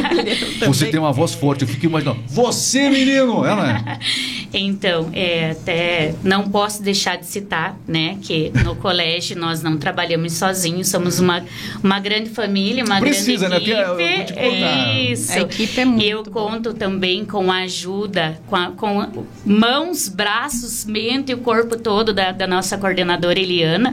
Você 0.66 0.86
tem 0.86 0.98
uma 0.98 1.12
voz 1.12 1.34
forte, 1.34 1.62
eu 1.62 1.68
fico 1.68 1.84
imaginando. 1.86 2.18
Você, 2.28 2.88
menino! 2.88 3.44
Ela 3.44 3.70
é. 3.70 3.98
Então, 4.52 5.10
é, 5.12 5.52
até 5.52 6.12
não 6.24 6.48
posso 6.50 6.82
deixar 6.82 7.16
de 7.16 7.24
citar, 7.24 7.76
né, 7.86 8.18
que 8.20 8.50
no 8.64 8.74
colégio 8.74 9.38
nós 9.38 9.62
não 9.62 9.76
trabalhamos 9.76 10.32
sozinhos, 10.32 10.88
somos 10.88 11.20
uma, 11.20 11.44
uma 11.84 12.00
grande 12.00 12.30
família, 12.30 12.82
uma 12.84 12.98
Precisa, 12.98 13.48
né? 13.48 13.60
grande 13.60 13.70
Porque 13.70 14.02
eu 14.02 14.16
vou 14.16 14.24
te 14.24 14.32
equipe. 14.32 15.12
Isso. 15.12 15.32
A 15.34 15.40
equipe 15.42 15.80
é 15.80 15.84
muito 15.84 16.02
eu 16.02 16.24
conto 16.24 16.74
também 16.74 17.24
com 17.24 17.48
a 17.48 17.58
ajuda, 17.58 18.40
com, 18.48 18.56
a- 18.56 18.72
com 18.72 19.24
mãos, 19.46 20.08
braços, 20.08 20.84
mente 20.84 21.30
e 21.30 21.34
o 21.34 21.38
corpo 21.38 21.76
todo 21.76 22.12
da, 22.12 22.32
da 22.32 22.48
nossa 22.48 22.76
coordenadora 22.76 23.38
Eliana. 23.38 23.89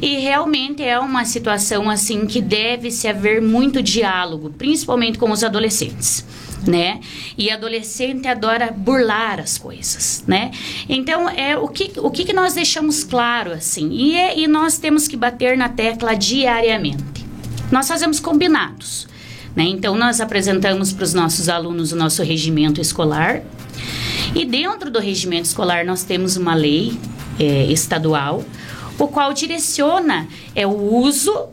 E 0.00 0.18
realmente 0.18 0.82
é 0.82 0.98
uma 0.98 1.24
situação 1.24 1.88
assim 1.88 2.26
que 2.26 2.40
deve 2.40 2.90
se 2.90 3.08
haver 3.08 3.40
muito 3.40 3.82
diálogo, 3.82 4.50
principalmente 4.50 5.18
com 5.18 5.30
os 5.30 5.44
adolescentes 5.44 6.24
né? 6.66 7.00
E 7.36 7.50
adolescente 7.50 8.28
adora 8.28 8.70
burlar 8.70 9.40
as 9.40 9.56
coisas, 9.56 10.24
né? 10.26 10.50
Então 10.88 11.28
é 11.28 11.56
o 11.56 11.68
que 11.68 11.92
o 11.98 12.10
que, 12.10 12.24
que 12.24 12.32
nós 12.32 12.54
deixamos 12.54 13.04
claro 13.04 13.52
assim 13.52 13.90
e, 13.90 14.14
é, 14.14 14.38
e 14.38 14.46
nós 14.46 14.78
temos 14.78 15.08
que 15.08 15.16
bater 15.16 15.56
na 15.56 15.68
tecla 15.68 16.14
diariamente. 16.14 17.24
Nós 17.70 17.86
fazemos 17.88 18.20
combinados, 18.20 19.06
né? 19.54 19.64
Então 19.64 19.96
nós 19.96 20.20
apresentamos 20.20 20.92
para 20.92 21.04
os 21.04 21.14
nossos 21.14 21.48
alunos 21.48 21.92
o 21.92 21.96
nosso 21.96 22.22
regimento 22.22 22.80
escolar 22.80 23.42
e 24.34 24.44
dentro 24.44 24.90
do 24.90 24.98
regimento 24.98 25.46
escolar 25.46 25.84
nós 25.84 26.02
temos 26.02 26.36
uma 26.36 26.54
lei 26.54 26.98
é, 27.38 27.64
estadual 27.66 28.44
o 29.00 29.08
qual 29.08 29.32
direciona 29.32 30.28
é 30.54 30.66
o 30.66 30.94
uso 30.94 31.48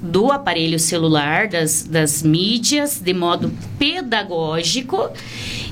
do 0.00 0.32
aparelho 0.32 0.78
celular, 0.78 1.48
das, 1.48 1.82
das 1.82 2.22
mídias, 2.22 3.00
de 3.00 3.12
modo 3.12 3.52
pedagógico 3.78 5.10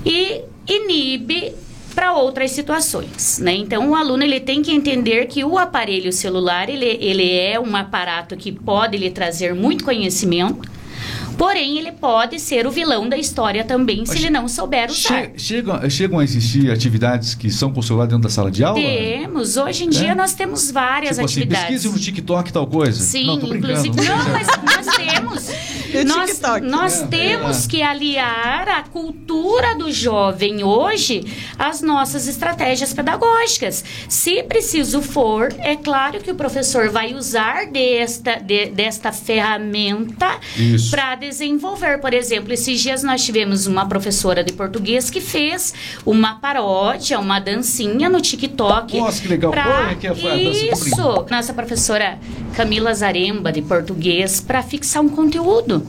e 0.05 0.43
inibe 0.66 1.55
para 1.95 2.14
outras 2.14 2.53
situações, 2.53 3.38
né? 3.40 3.53
Então 3.53 3.90
o 3.90 3.95
aluno 3.95 4.23
ele 4.23 4.38
tem 4.38 4.62
que 4.62 4.71
entender 4.71 5.27
que 5.27 5.45
o 5.45 5.59
aparelho 5.59 6.12
celular 6.12 6.69
ele, 6.69 6.99
ele 7.01 7.31
é 7.31 7.59
um 7.59 7.75
aparato 7.75 8.37
que 8.37 8.53
pode 8.53 8.97
lhe 8.97 9.11
trazer 9.11 9.55
muito 9.55 9.85
conhecimento, 9.85 10.69
Porém, 11.40 11.79
ele 11.79 11.90
pode 11.92 12.38
ser 12.38 12.66
o 12.66 12.70
vilão 12.70 13.09
da 13.09 13.16
história 13.16 13.64
também, 13.64 14.05
se 14.05 14.12
Mas 14.12 14.20
ele 14.20 14.29
não 14.31 14.46
souber 14.46 14.90
usar. 14.90 15.22
Che 15.22 15.31
chegam, 15.38 15.88
chegam 15.88 16.18
a 16.18 16.22
existir 16.24 16.70
atividades 16.70 17.35
que 17.35 17.50
são 17.50 17.72
celular 17.83 18.05
dentro 18.05 18.24
da 18.24 18.29
sala 18.29 18.50
de 18.50 18.62
aula? 18.62 18.79
Temos, 18.79 19.57
hoje 19.57 19.85
em 19.85 19.88
dia 19.88 20.11
É? 20.11 20.14
nós 20.14 20.35
temos 20.35 20.70
várias 20.70 21.16
tipo 21.16 21.24
assim, 21.24 21.40
atividades. 21.40 21.66
pesquise 21.68 21.88
no 21.88 21.98
TikTok 21.98 22.53
tal 22.53 22.66
coisa. 22.66 23.03
Sim, 23.03 23.26
não, 23.26 23.57
inclusive. 23.57 23.88
não 23.96 24.05
Não, 24.05 24.22
sei. 24.22 24.33
mas 24.33 24.46
nós 24.87 24.96
temos. 24.96 25.70
Nós 26.07 26.31
TikTok? 26.31 26.61
nós 26.66 27.03
É, 27.03 27.07
temos 27.09 27.64
é. 27.64 27.68
que 27.68 27.83
aliar 27.83 28.68
a 28.68 28.83
cultura 28.85 29.74
do 29.74 29.90
jovem 29.90 30.62
hoje 30.62 31.24
às 31.59 31.83
nossas 31.83 32.29
estratégias 32.29 32.92
pedagógicas. 32.94 33.83
Se 34.09 34.40
preciso 34.44 35.03
for, 35.03 35.53
é 35.59 35.74
claro 35.74 36.20
que 36.20 36.31
o 36.31 36.37
professor 36.37 36.90
vai 36.90 37.12
usar 37.14 37.66
desta, 37.66 38.37
de- 38.37 38.66
desta 38.66 39.11
ferramenta 39.11 40.38
para 40.92 41.16
desenvolver. 41.31 41.99
Por 42.01 42.12
exemplo, 42.12 42.53
esses 42.53 42.81
dias 42.81 43.03
nós 43.03 43.25
tivemos 43.25 43.66
uma 43.66 43.87
professora 43.87 44.43
de 44.45 44.53
português 44.53 45.09
que 45.09 45.21
fez 45.21 45.73
uma 46.05 46.35
paródia, 46.40 47.19
uma 47.19 47.38
dancinha 47.38 48.09
no 48.11 48.21
TikTok. 48.21 48.99
Nossa, 48.99 49.23
que 49.23 49.29
legal. 49.29 49.51
pra- 49.53 49.95
que 49.95 50.07
é. 50.07 50.12
Isso, 50.73 51.27
nossa 51.31 51.55
professora 51.55 52.19
Camila 52.55 52.93
Zaremba, 52.93 53.51
de 53.53 53.62
português, 53.62 54.40
para 54.40 54.62
fixar 54.62 55.03
um 55.03 55.09
conteúdo. 55.09 55.87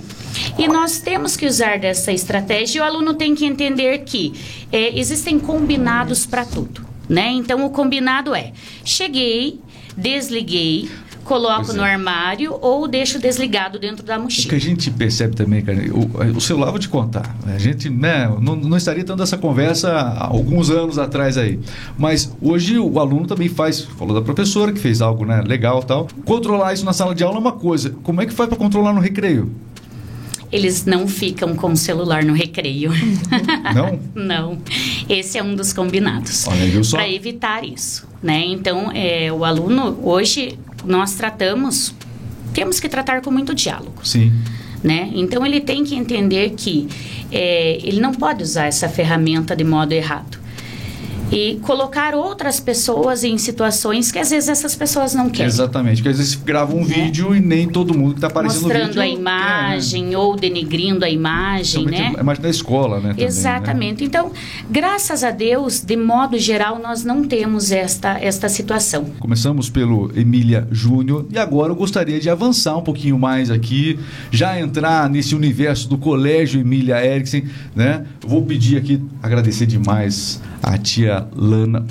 E 0.57 0.67
nós 0.67 0.99
temos 0.99 1.35
que 1.35 1.45
usar 1.45 1.77
dessa 1.79 2.11
estratégia 2.13 2.77
e 2.79 2.81
o 2.81 2.83
aluno 2.85 3.13
tem 3.15 3.35
que 3.35 3.45
entender 3.45 3.99
que 4.05 4.31
é, 4.71 4.97
existem 4.97 5.37
combinados 5.37 6.25
para 6.25 6.45
tudo. 6.45 6.85
Né? 7.09 7.31
Então, 7.31 7.65
o 7.65 7.69
combinado 7.69 8.33
é: 8.33 8.53
cheguei, 8.85 9.59
desliguei, 9.97 10.89
coloco 11.23 11.71
é. 11.71 11.75
no 11.75 11.83
armário 11.83 12.57
ou 12.61 12.87
deixo 12.87 13.19
desligado 13.19 13.79
dentro 13.79 14.05
da 14.05 14.15
O 14.15 14.17
que 14.17 14.23
mochila. 14.23 14.55
a 14.55 14.59
gente 14.59 14.91
percebe 14.91 15.35
também, 15.35 15.61
cara, 15.61 15.79
o, 15.93 16.37
o 16.37 16.41
celular, 16.41 16.71
vou 16.71 16.79
te 16.79 16.89
contar. 16.89 17.35
A 17.45 17.57
gente 17.57 17.89
né, 17.89 18.27
não, 18.41 18.55
não 18.55 18.77
estaria 18.77 19.03
tendo 19.03 19.21
essa 19.21 19.37
conversa 19.37 19.89
há 19.91 20.27
alguns 20.27 20.69
anos 20.69 20.97
atrás 20.97 21.37
aí. 21.37 21.59
Mas 21.97 22.31
hoje 22.41 22.77
o 22.77 22.99
aluno 22.99 23.27
também 23.27 23.49
faz, 23.49 23.81
falou 23.81 24.13
da 24.13 24.21
professora 24.21 24.71
que 24.71 24.79
fez 24.79 25.01
algo 25.01 25.25
né, 25.25 25.41
legal 25.41 25.81
e 25.81 25.85
tal. 25.85 26.07
Controlar 26.25 26.73
isso 26.73 26.85
na 26.85 26.93
sala 26.93 27.15
de 27.15 27.23
aula 27.23 27.37
é 27.37 27.39
uma 27.39 27.51
coisa. 27.51 27.91
Como 28.03 28.21
é 28.21 28.25
que 28.25 28.33
faz 28.33 28.49
para 28.49 28.57
controlar 28.57 28.93
no 28.93 29.01
recreio? 29.01 29.51
Eles 30.51 30.85
não 30.85 31.07
ficam 31.07 31.55
com 31.55 31.71
o 31.71 31.77
celular 31.77 32.25
no 32.25 32.33
recreio. 32.33 32.91
Não? 33.73 33.99
Não, 34.13 34.57
esse 35.07 35.37
é 35.37 35.43
um 35.43 35.55
dos 35.55 35.71
combinados. 35.71 36.45
Para 36.91 37.09
evitar 37.09 37.63
isso, 37.63 38.05
né? 38.21 38.43
Então, 38.47 38.91
é, 38.93 39.31
o 39.31 39.45
aluno 39.45 39.97
hoje 40.03 40.59
nós 40.85 41.15
tratamos, 41.15 41.93
temos 42.53 42.79
que 42.79 42.89
tratar 42.89 43.21
com 43.21 43.31
muito 43.31 43.53
diálogo, 43.53 44.05
Sim. 44.05 44.31
né? 44.83 45.09
Então 45.13 45.45
ele 45.45 45.61
tem 45.61 45.83
que 45.83 45.95
entender 45.95 46.51
que 46.51 46.87
é, 47.31 47.77
ele 47.83 47.99
não 47.99 48.13
pode 48.13 48.43
usar 48.43 48.65
essa 48.65 48.89
ferramenta 48.89 49.55
de 49.55 49.63
modo 49.63 49.91
errado 49.93 50.40
e 51.31 51.59
colocar 51.61 52.13
outras 52.13 52.59
pessoas 52.59 53.23
em 53.23 53.37
situações 53.37 54.11
que 54.11 54.19
às 54.19 54.29
vezes 54.29 54.49
essas 54.49 54.75
pessoas 54.75 55.13
não 55.13 55.29
querem. 55.29 55.47
Exatamente. 55.47 55.97
Porque 55.97 56.09
às 56.09 56.17
vezes 56.17 56.35
grava 56.35 56.75
um 56.75 56.83
vídeo 56.83 57.33
e 57.35 57.39
nem 57.39 57.67
todo 57.67 57.93
mundo 57.93 58.11
que 58.11 58.17
está 58.17 58.27
aparecendo 58.27 58.63
no 58.63 58.67
Mostrando 58.67 58.87
vídeo 58.87 59.01
a 59.01 59.05
quer, 59.05 59.13
né? 59.13 59.19
imagem 59.19 60.15
ou 60.15 60.35
denigrindo 60.35 61.05
a 61.05 61.09
imagem, 61.09 61.85
né? 61.85 62.13
a 62.17 62.21
imagem 62.21 62.41
da 62.41 62.49
escola, 62.49 62.97
né? 62.97 63.09
também, 63.09 63.23
né? 63.23 63.27
Exatamente. 63.27 64.03
Então, 64.03 64.31
graças 64.69 65.23
a 65.23 65.31
Deus, 65.31 65.79
de 65.79 65.95
modo 65.95 66.37
geral, 66.37 66.79
nós 66.79 67.03
não 67.03 67.23
temos 67.23 67.71
esta, 67.71 68.19
esta 68.19 68.49
situação. 68.49 69.05
Começamos 69.19 69.69
pelo 69.69 70.11
Emília 70.17 70.67
Júnior 70.71 71.25
e 71.31 71.37
agora 71.37 71.71
eu 71.71 71.75
gostaria 71.75 72.19
de 72.19 72.29
avançar 72.29 72.75
um 72.77 72.83
pouquinho 72.83 73.17
mais 73.17 73.49
aqui, 73.49 73.97
já 74.31 74.59
entrar 74.59 75.09
nesse 75.09 75.33
universo 75.33 75.87
do 75.87 75.97
Colégio 75.97 76.59
Emília 76.59 77.03
Eriksen, 77.05 77.45
né? 77.75 78.05
Vou 78.25 78.43
pedir 78.43 78.77
aqui, 78.77 79.01
agradecer 79.21 79.65
demais 79.65 80.41
a 80.61 80.77
tia 80.77 81.20
Lana. 81.35 81.85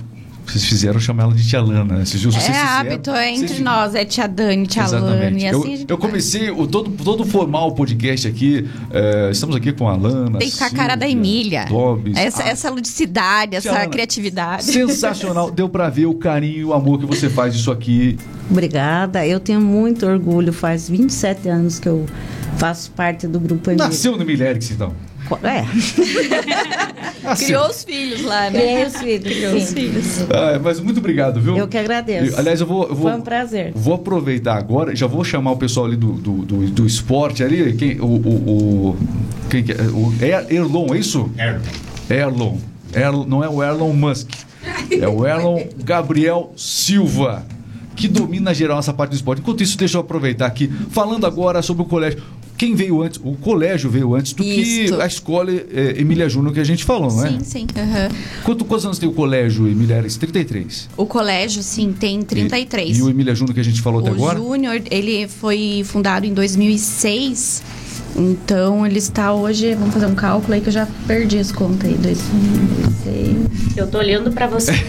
Vocês 0.47 0.65
fizeram 0.65 0.99
chamar 0.99 1.25
ela 1.25 1.35
de 1.35 1.47
tia 1.49 1.61
Lana, 1.63 1.85
né? 1.99 2.05
Vocês, 2.05 2.25
vocês 2.25 2.43
É 2.45 2.47
fizeram- 2.49 2.69
hábito 2.71 3.11
é 3.13 3.31
entre 3.31 3.47
vocês- 3.49 3.61
nós, 3.61 3.95
é 3.95 4.05
tia 4.05 4.27
Dani, 4.27 4.67
tia 4.67 4.85
Lana, 4.85 4.97
Exatamente. 5.15 5.45
e 5.45 5.47
eu, 5.47 5.61
assim 5.61 5.85
eu 5.89 5.97
vai. 5.97 6.09
comecei 6.09 6.51
o, 6.51 6.67
todo, 6.67 6.91
todo 7.05 7.25
formar 7.25 7.67
o 7.67 7.73
podcast 7.73 8.27
aqui. 8.27 8.69
eh, 8.91 9.29
estamos 9.31 9.55
aqui 9.55 9.71
com 9.73 9.89
a 9.89 9.95
Lana. 9.95 10.39
Tem 10.39 10.49
que 10.49 10.55
ficar 10.55 10.67
a 10.67 10.71
cara 10.71 10.97
da 10.97 11.09
Emília. 11.09 11.67
Dobbs, 11.67 12.17
Essa, 12.17 12.43
a- 12.43 12.49
essa 12.49 12.69
ludicidade, 12.69 13.51
Tia 13.51 13.59
essa 13.59 13.73
Lana, 13.73 13.87
criatividade. 13.89 14.65
Sensacional. 14.65 15.53
Deu 15.53 15.69
pra 15.69 15.89
ver 15.89 16.07
o 16.07 16.15
carinho 16.15 16.59
e 16.59 16.65
o 16.65 16.73
amor 16.75 16.99
que 16.99 17.07
você 17.07 17.31
faz 17.31 17.55
isso 17.55 17.71
aqui. 17.71 18.19
Obrigada. 18.51 19.25
Eu 19.25 19.39
tenho 19.39 19.61
muito 19.61 20.05
orgulho. 20.05 20.53
Faz 20.53 20.89
27 20.89 21.49
anos 21.49 21.79
que 21.79 21.89
eu 21.89 22.07
faço 22.59 22.91
parte 22.91 23.29
do 23.29 23.39
grupo 23.39 23.71
Emília. 23.71 23.87
Nasceu 23.87 24.17
no 24.17 24.23
Emília 24.23 24.49
Eriksen, 24.51 24.75
então. 24.75 24.93
É, 25.43 25.65
Nasceu. 27.23 27.47
Criou 27.47 27.69
os 27.71 27.85
filhos 27.85 28.23
lá, 28.23 28.51
né? 28.51 28.61
criei 28.61 28.85
os 28.87 28.97
filhos. 28.97 29.33
Criou 29.37 29.55
os 29.57 29.73
filhos. 29.73 30.21
Ah, 30.31 30.59
mas 30.63 30.81
muito 30.81 30.99
obrigado, 30.99 31.41
viu? 31.41 31.57
Eu 31.57 31.69
que 31.69 31.77
agradeço. 31.79 32.33
Eu- 32.33 32.39
aliás, 32.39 32.61
eu 32.61 32.67
vou, 32.67 32.83
eu 32.89 32.95
vou, 32.95 33.11
Foi 33.11 33.19
um 33.19 33.23
prazer. 33.23 33.73
vou 33.75 33.95
aproveitar 33.95 34.57
agora, 34.57 34.95
já 34.97 35.07
vou 35.07 35.23
chamar 35.25 35.53
o 35.53 35.57
pessoal 35.57 35.87
ali 35.87 35.97
do, 35.97 36.13
do, 36.15 36.33
do, 36.45 36.71
do 36.71 36.87
esporte 36.87 37.43
ali, 37.45 37.75
quem, 37.75 38.01
o, 38.01 38.05
o, 38.07 38.89
o- 38.91 38.97
quem 39.49 39.63
que 39.63 39.73
é? 39.73 39.77
O 39.83 40.13
Er- 40.21 40.47
Erlon, 40.51 40.95
é 40.95 40.99
isso? 40.99 41.31
Erlon. 41.39 41.61
Erlon. 42.11 42.57
Erlon. 42.95 43.25
Não 43.27 43.45
é 43.45 43.49
o 43.49 43.63
Erlon 43.63 43.93
Musk, 43.93 44.31
é 44.91 45.07
o 45.07 45.27
Erlon 45.27 45.61
Gabriel 45.85 46.53
Silva, 46.57 47.45
que 47.95 48.09
domina 48.09 48.53
geral 48.55 48.79
essa 48.79 48.93
parte 48.93 49.11
do 49.11 49.17
esporte. 49.17 49.41
Enquanto 49.41 49.63
isso, 49.63 49.77
deixa 49.79 49.97
eu 49.97 50.01
aproveitar 50.01 50.47
aqui, 50.47 50.73
falando 50.91 51.27
agora 51.27 51.63
sobre 51.63 51.83
o 51.83 51.87
colégio. 51.87 52.21
Quem 52.61 52.75
veio 52.75 53.03
antes? 53.03 53.19
O 53.25 53.35
colégio 53.37 53.89
veio 53.89 54.15
antes 54.15 54.35
do 54.35 54.45
Isto. 54.45 54.97
que 54.97 55.03
a 55.03 55.07
escola 55.07 55.51
eh, 55.51 55.95
Emília 55.97 56.29
Júnior 56.29 56.53
que 56.53 56.61
a 56.61 56.65
gente 56.65 56.85
falou, 56.85 57.11
não 57.11 57.25
é? 57.25 57.31
Sim, 57.31 57.39
sim. 57.43 57.67
aham. 57.75 58.11
Quanto, 58.45 58.67
quantos 58.67 58.85
anos 58.85 58.99
tem 58.99 59.09
o 59.09 59.15
colégio 59.15 59.67
Emília 59.67 59.97
Eriksen? 59.97 60.21
33. 60.21 60.91
O 60.95 61.07
colégio, 61.07 61.63
sim, 61.63 61.91
tem 61.99 62.21
33. 62.21 62.99
E, 62.99 63.01
e 63.01 63.03
o 63.03 63.09
Emília 63.09 63.35
Júnior 63.35 63.55
que 63.55 63.61
a 63.61 63.65
gente 63.65 63.81
falou 63.81 64.01
até 64.01 64.11
O 64.11 64.13
agora? 64.13 64.39
Júnior, 64.39 64.83
ele 64.91 65.27
foi 65.27 65.81
fundado 65.87 66.27
em 66.27 66.35
2006. 66.35 67.63
Então, 68.17 68.87
ele 68.87 68.99
está 68.99 69.33
hoje... 69.33 69.75
Vamos 69.75 69.95
fazer 69.95 70.07
um 70.07 70.15
cálculo 70.15 70.55
aí 70.55 70.61
que 70.61 70.69
eu 70.69 70.73
já 70.73 70.87
perdi 71.07 71.39
as 71.39 71.53
contas 71.53 71.89
aí. 71.89 71.95
2006... 71.97 73.77
Eu 73.77 73.87
tô 73.89 73.99
olhando 73.99 74.31
para 74.33 74.47
você. 74.47 74.73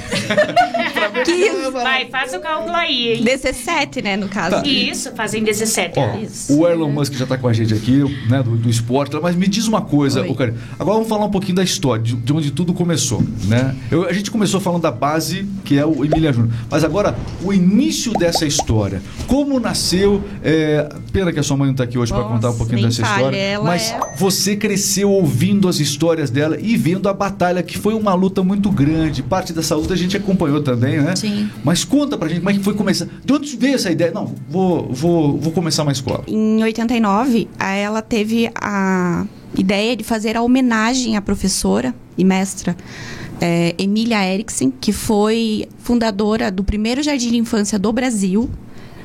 15. 1.26 1.72
Vai, 1.72 2.10
faz 2.10 2.34
o 2.34 2.40
cálculo 2.40 2.76
aí, 2.76 3.14
hein? 3.14 3.24
17, 3.24 4.02
né, 4.02 4.18
no 4.18 4.28
caso. 4.28 4.58
Tá. 4.58 4.64
Isso, 4.68 5.12
fazem 5.14 5.44
17 5.44 6.00
Ó, 6.00 6.04
anos. 6.04 6.48
o 6.50 6.68
Elon 6.68 6.90
Musk 6.90 7.14
já 7.14 7.24
está 7.26 7.38
com 7.38 7.48
a 7.48 7.54
gente 7.54 7.74
aqui, 7.74 8.04
né, 8.30 8.42
do, 8.42 8.56
do 8.56 8.70
esporte, 8.70 9.16
mas 9.22 9.36
me 9.36 9.48
diz 9.48 9.68
uma 9.68 9.82
coisa, 9.82 10.22
Oi. 10.22 10.30
ô, 10.30 10.36
cara, 10.36 10.56
agora 10.80 10.96
vamos 10.96 11.10
falar 11.10 11.26
um 11.26 11.30
pouquinho 11.32 11.56
da 11.56 11.64
história, 11.64 12.02
de, 12.04 12.16
de 12.16 12.34
onde 12.34 12.52
tudo 12.52 12.74
começou, 12.74 13.22
né? 13.46 13.76
Eu- 13.90 14.06
a 14.08 14.14
gente 14.14 14.32
começou 14.32 14.60
falando 14.60 14.82
da 14.82 14.92
base, 14.92 15.46
que 15.64 15.78
é 15.78 15.86
o 15.86 16.04
Emília 16.06 16.32
Júnior, 16.34 16.54
mas 16.70 16.84
agora, 16.84 17.16
o 17.44 17.54
início 17.54 18.14
dessa 18.14 18.46
história, 18.46 19.02
como 19.28 19.60
nasceu, 19.60 20.24
é, 20.44 20.90
pena 21.12 21.32
que 21.32 21.40
a 21.40 21.44
sua 21.44 21.58
mãe 21.58 21.68
não 21.68 21.74
está 21.74 21.84
aqui 21.84 21.98
hoje 21.98 22.12
para 22.14 22.24
contar 22.24 22.50
um 22.52 22.58
pouquinho 22.58 22.82
dessa 22.84 23.02
fale, 23.06 23.11
história, 23.18 23.38
ela 23.38 23.64
mas 23.66 23.92
é- 23.92 24.00
você 24.18 24.56
cresceu 24.56 25.10
ouvindo 25.12 25.68
as 25.68 25.80
histórias 25.80 26.30
dela 26.30 26.58
e 26.60 26.76
vendo 26.78 27.08
a 27.10 27.14
batalha, 27.14 27.62
que 27.64 27.78
foi 27.78 27.94
uma 27.94 28.14
luta 28.14 28.44
muito 28.44 28.70
grande, 28.72 29.22
parte 29.24 29.54
dessa 29.54 29.76
luta 29.76 29.94
a 29.94 29.98
gente 29.98 30.16
acompanhou 30.18 30.62
também, 30.62 31.00
né? 31.02 31.16
Sim. 31.16 31.50
Mas 31.64 31.84
conta 31.84 32.18
pra 32.18 32.28
gente 32.30 32.40
como 32.40 32.50
é 32.50 32.54
que 32.54 32.60
foi 32.64 32.74
começar, 32.74 33.08
de 33.24 33.34
onde 33.34 33.56
veio 33.58 33.76
essa 33.76 33.92
ideia? 33.92 34.12
Não, 34.12 34.34
vou, 34.50 34.92
vou, 34.92 35.38
vou 35.38 35.52
começar 35.54 35.84
uma 35.84 35.92
escola. 35.92 36.24
Em 36.28 36.62
89, 36.64 37.48
a- 37.60 37.74
ela 37.74 38.02
teve 38.02 38.50
a 38.56 39.26
ideia 39.58 39.96
de 39.96 40.04
fazer 40.04 40.38
a 40.38 40.42
homenagem 40.42 41.18
à 41.18 41.22
professora 41.22 41.94
e 42.18 42.24
mestra 42.24 42.76
eh, 43.42 43.74
Emília 43.78 44.24
Eriksen, 44.26 44.72
que 44.80 44.92
foi 44.92 45.68
fundadora 45.80 46.52
do 46.52 46.64
primeiro 46.64 47.02
jardim 47.02 47.32
de 47.32 47.38
infância 47.38 47.80
do 47.80 47.92
Brasil, 47.92 48.50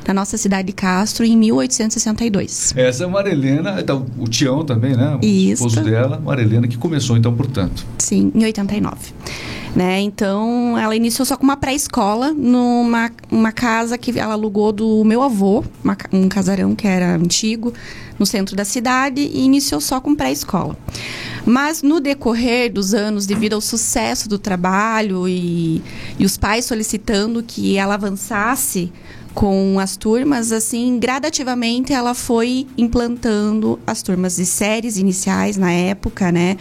na 0.07 0.15
nossa 0.15 0.37
cidade 0.37 0.69
de 0.69 0.73
Castro, 0.73 1.25
em 1.25 1.37
1862. 1.37 2.75
Essa 2.77 3.05
é 3.05 3.07
a 3.07 3.09
Marilena, 3.09 3.81
então, 3.81 4.07
o 4.19 4.29
Tião 4.29 4.65
também, 4.65 4.97
né? 4.97 5.19
O 5.21 5.25
Isso. 5.25 5.67
esposo 5.67 5.83
dela, 5.83 6.21
Marilena, 6.25 6.69
que 6.69 6.77
começou 6.77 7.17
então, 7.17 7.35
portanto. 7.35 7.85
Sim, 7.99 8.31
em 8.35 8.45
89. 8.45 9.13
Né? 9.75 10.01
Então, 10.01 10.79
ela 10.79 10.97
iniciou 10.97 11.27
só 11.27 11.37
com 11.37 11.45
uma 11.45 11.57
pré-escola 11.57 12.33
numa 12.33 13.11
uma 13.31 13.53
casa 13.53 13.99
que 13.99 14.19
ela 14.19 14.33
alugou 14.33 14.73
do 14.73 15.05
meu 15.05 15.23
avô, 15.23 15.63
uma 15.85 15.97
um 16.13 16.29
casarão 16.31 16.75
que 16.75 16.87
era 16.87 17.15
antigo, 17.15 17.75
no 18.19 18.25
centro 18.25 18.57
da 18.57 18.65
cidade, 18.65 19.21
e 19.21 19.45
iniciou 19.45 19.81
só 19.81 20.01
com 20.01 20.15
pré-escola. 20.15 20.79
Mas 21.45 21.83
no 21.83 22.01
decorrer 22.01 22.73
dos 22.73 22.95
anos, 22.95 23.27
devido 23.27 23.53
ao 23.53 23.61
sucesso 23.61 24.29
do 24.29 24.39
trabalho 24.39 25.29
e, 25.29 25.83
e 26.19 26.25
os 26.25 26.39
pais 26.39 26.65
solicitando 26.65 27.43
que 27.43 27.77
ela 27.77 27.95
avançasse 27.95 28.91
com 29.37 29.79
as 29.79 29.99
turmas, 29.99 30.51
assim, 30.51 30.99
gradativamente 30.99 31.93
ela 31.93 32.15
foi 32.15 32.67
implantando 32.79 33.79
as 33.87 34.01
turmas 34.01 34.37
de 34.37 34.47
séries 34.47 34.97
iniciais 34.97 35.59
na 35.59 35.71
época, 35.71 36.33
né? 36.33 36.57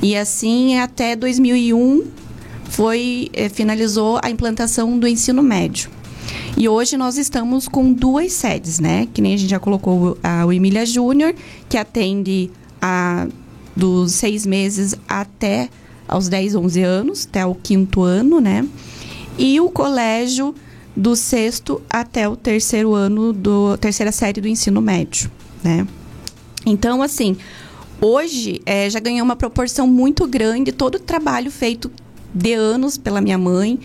E 0.00 0.16
assim, 0.16 0.78
até 0.78 1.14
2001, 1.14 2.04
foi, 2.70 3.28
eh, 3.34 3.50
finalizou 3.50 4.18
a 4.24 4.30
implantação 4.30 4.98
do 4.98 5.06
ensino 5.06 5.42
médio. 5.42 5.90
E 6.56 6.66
hoje 6.66 6.96
nós 6.96 7.18
estamos 7.18 7.68
com 7.68 7.92
duas 7.92 8.32
sedes, 8.32 8.80
né? 8.80 9.06
Que 9.12 9.20
nem 9.20 9.34
a 9.34 9.36
gente 9.36 9.50
já 9.50 9.60
colocou 9.60 10.16
a, 10.22 10.46
Emília 10.50 10.86
Júnior, 10.86 11.34
que 11.68 11.76
atende 11.76 12.50
a, 12.80 13.28
dos 13.76 14.12
seis 14.12 14.46
meses 14.46 14.94
até 15.06 15.68
aos 16.08 16.26
10, 16.26 16.54
11 16.54 16.82
anos, 16.82 17.28
até 17.28 17.44
o 17.44 17.54
quinto 17.54 18.00
ano, 18.00 18.40
né? 18.40 18.66
E 19.36 19.60
o 19.60 19.68
colégio 19.68 20.54
do 20.98 21.14
sexto 21.14 21.80
até 21.88 22.28
o 22.28 22.34
terceiro 22.34 22.92
ano 22.92 23.32
do 23.32 23.78
terceira 23.78 24.10
série 24.10 24.40
do 24.40 24.48
ensino 24.48 24.80
médio, 24.80 25.30
né? 25.62 25.86
Então, 26.66 27.00
assim, 27.00 27.36
hoje 28.00 28.60
é, 28.66 28.90
já 28.90 28.98
ganhou 28.98 29.24
uma 29.24 29.36
proporção 29.36 29.86
muito 29.86 30.26
grande 30.26 30.72
todo 30.72 30.96
o 30.96 30.98
trabalho 30.98 31.52
feito 31.52 31.88
de 32.34 32.52
anos 32.52 32.98
pela 32.98 33.20
minha 33.20 33.38
mãe 33.38 33.78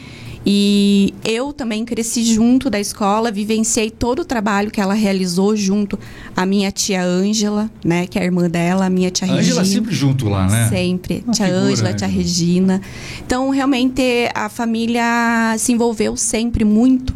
e 0.46 1.14
eu 1.24 1.54
também 1.54 1.86
cresci 1.86 2.24
junto 2.26 2.70
da 2.70 2.80
escola, 2.80 3.32
vivenciei 3.32 3.90
todo 3.90 4.20
o 4.20 4.26
trabalho 4.26 4.70
que 4.70 4.82
ela 4.82 4.94
realizou 4.94 5.56
junto 5.56 5.98
à 6.36 6.46
minha 6.46 6.70
tia 6.72 7.02
Ângela, 7.04 7.72
né, 7.84 8.06
que 8.08 8.20
é 8.20 8.22
a 8.24 8.26
irmã 8.26 8.50
dela, 8.50 8.86
a 8.86 8.90
minha 8.90 9.10
tia 9.10 9.26
A 9.28 9.36
Regina. 9.36 9.62
Ângela 9.62 9.66
sempre 9.66 9.96
junto 9.96 10.28
lá, 10.28 10.48
né? 10.48 10.68
Sempre. 10.70 11.24
Uma 11.26 11.34
tia 11.34 11.46
figura, 11.46 11.64
Ângela, 11.66 11.94
tia 11.94 12.08
né? 12.08 12.14
Regina. 12.14 12.82
Então, 13.26 13.50
realmente, 13.52 14.02
a 14.36 14.50
família 14.50 15.56
se 15.58 15.72
envolveu 15.72 16.18
sempre 16.18 16.66
muito 16.66 17.14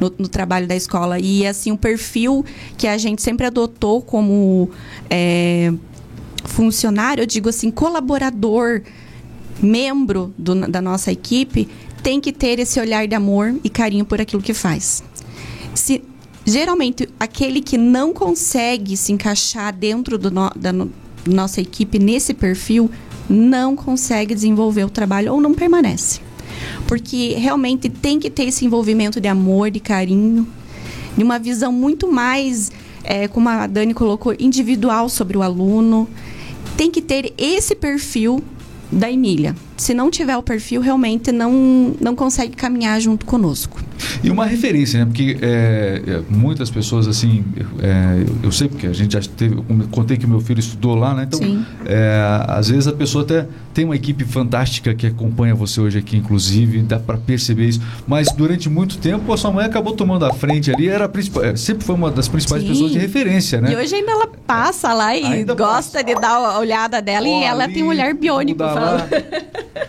no, 0.00 0.12
no 0.18 0.26
trabalho 0.28 0.66
da 0.66 0.74
escola. 0.74 1.18
E, 1.20 1.46
assim, 1.46 1.70
o 1.70 1.76
perfil 1.76 2.44
que 2.78 2.86
a 2.86 2.96
gente 2.96 3.20
sempre 3.22 3.46
adotou 3.46 4.00
como 4.00 4.70
é, 5.10 5.70
funcionário, 6.44 7.20
eu 7.22 7.26
digo 7.26 7.48
assim, 7.48 7.70
colaborador, 7.70 8.80
membro 9.62 10.32
do- 10.36 10.66
da 10.68 10.80
nossa 10.80 11.12
equipe, 11.12 11.68
tem 12.04 12.20
que 12.20 12.30
ter 12.32 12.58
esse 12.58 12.78
olhar 12.78 13.08
de 13.08 13.14
amor 13.14 13.54
e 13.64 13.70
carinho 13.70 14.04
por 14.04 14.20
aquilo 14.20 14.42
que 14.42 14.52
faz. 14.52 15.02
Se, 15.74 16.02
geralmente, 16.44 17.08
aquele 17.18 17.62
que 17.62 17.78
não 17.78 18.12
consegue 18.12 18.94
se 18.96 19.10
encaixar 19.10 19.74
dentro 19.74 20.18
do 20.18 20.30
no- 20.30 20.52
da 20.54 20.70
no- 20.70 20.92
nossa 21.26 21.62
equipe 21.62 21.98
nesse 21.98 22.34
perfil, 22.34 22.90
não 23.28 23.74
consegue 23.74 24.34
desenvolver 24.34 24.84
o 24.84 24.90
trabalho 24.90 25.32
ou 25.32 25.40
não 25.40 25.54
permanece. 25.54 26.20
Porque 26.86 27.34
realmente 27.38 27.88
tem 27.88 28.20
que 28.20 28.28
ter 28.28 28.44
esse 28.44 28.66
envolvimento 28.66 29.18
de 29.18 29.26
amor, 29.26 29.70
de 29.70 29.80
carinho, 29.80 30.46
de 31.16 31.24
uma 31.24 31.38
visão 31.38 31.72
muito 31.72 32.06
mais, 32.12 32.70
é, 33.02 33.26
como 33.28 33.48
a 33.48 33.66
Dani 33.66 33.94
colocou, 33.94 34.34
individual 34.38 35.08
sobre 35.08 35.38
o 35.38 35.42
aluno. 35.42 36.06
Tem 36.76 36.90
que 36.90 37.00
ter 37.00 37.32
esse 37.38 37.74
perfil 37.74 38.44
da 38.92 39.10
Emília. 39.10 39.56
Se 39.76 39.92
não 39.92 40.10
tiver 40.10 40.36
o 40.36 40.42
perfil, 40.42 40.80
realmente 40.80 41.32
não, 41.32 41.94
não 42.00 42.14
consegue 42.14 42.54
caminhar 42.54 43.00
junto 43.00 43.26
conosco. 43.26 43.80
E 44.22 44.30
uma 44.30 44.46
referência, 44.46 45.00
né? 45.00 45.06
Porque 45.06 45.36
é, 45.40 46.02
é, 46.06 46.20
muitas 46.28 46.70
pessoas, 46.70 47.06
assim, 47.06 47.44
é, 47.82 48.24
eu- 48.42 48.52
sei 48.52 48.68
porque 48.68 48.86
a 48.86 48.92
gente 48.92 49.12
já 49.12 49.20
teve, 49.36 49.56
contei 49.90 50.16
que 50.16 50.26
meu 50.26 50.40
filho 50.40 50.60
estudou 50.60 50.94
lá, 50.94 51.12
né? 51.14 51.24
Então, 51.26 51.38
Sim. 51.38 51.64
é, 51.86 52.20
às 52.48 52.68
vezes 52.68 52.86
a 52.86 52.92
pessoa 52.92 53.24
até 53.24 53.46
tem 53.72 53.84
uma 53.84 53.96
equipe 53.96 54.24
fantástica 54.24 54.94
que 54.94 55.06
acompanha 55.06 55.54
você 55.54 55.80
hoje 55.80 55.98
aqui, 55.98 56.16
inclusive, 56.16 56.80
dá 56.82 56.98
para 56.98 57.16
perceber 57.18 57.66
isso. 57.66 57.80
Mas 58.06 58.28
durante 58.32 58.68
muito 58.68 58.98
tempo 58.98 59.32
a 59.32 59.36
sua 59.36 59.50
mãe 59.50 59.64
acabou 59.66 59.94
tomando 59.94 60.24
a 60.24 60.32
frente 60.32 60.72
ali, 60.72 60.88
era 60.88 61.08
principal, 61.08 61.44
é, 61.44 61.56
sempre 61.56 61.84
foi 61.84 61.94
uma 61.94 62.10
das 62.10 62.28
principais 62.28 62.62
Sim. 62.62 62.68
pessoas 62.68 62.92
de 62.92 62.98
referência, 62.98 63.60
né? 63.60 63.72
E 63.72 63.76
hoje 63.76 63.94
ainda 63.94 64.12
ela 64.12 64.26
passa 64.46 64.92
lá 64.92 65.16
e 65.16 65.24
Ainda 65.24 65.54
gosta 65.54 66.02
de 66.04 66.14
dar 66.14 66.36
a 66.36 66.58
olhada 66.58 67.02
dela 67.02 67.26
e 67.26 67.42
ela 67.42 67.68
tem 67.68 67.82
um 67.82 67.88
olhar 67.88 68.14
biônico. 68.14 68.62
muda 68.62 68.74
fala. 68.74 68.90
lá. 68.92 69.08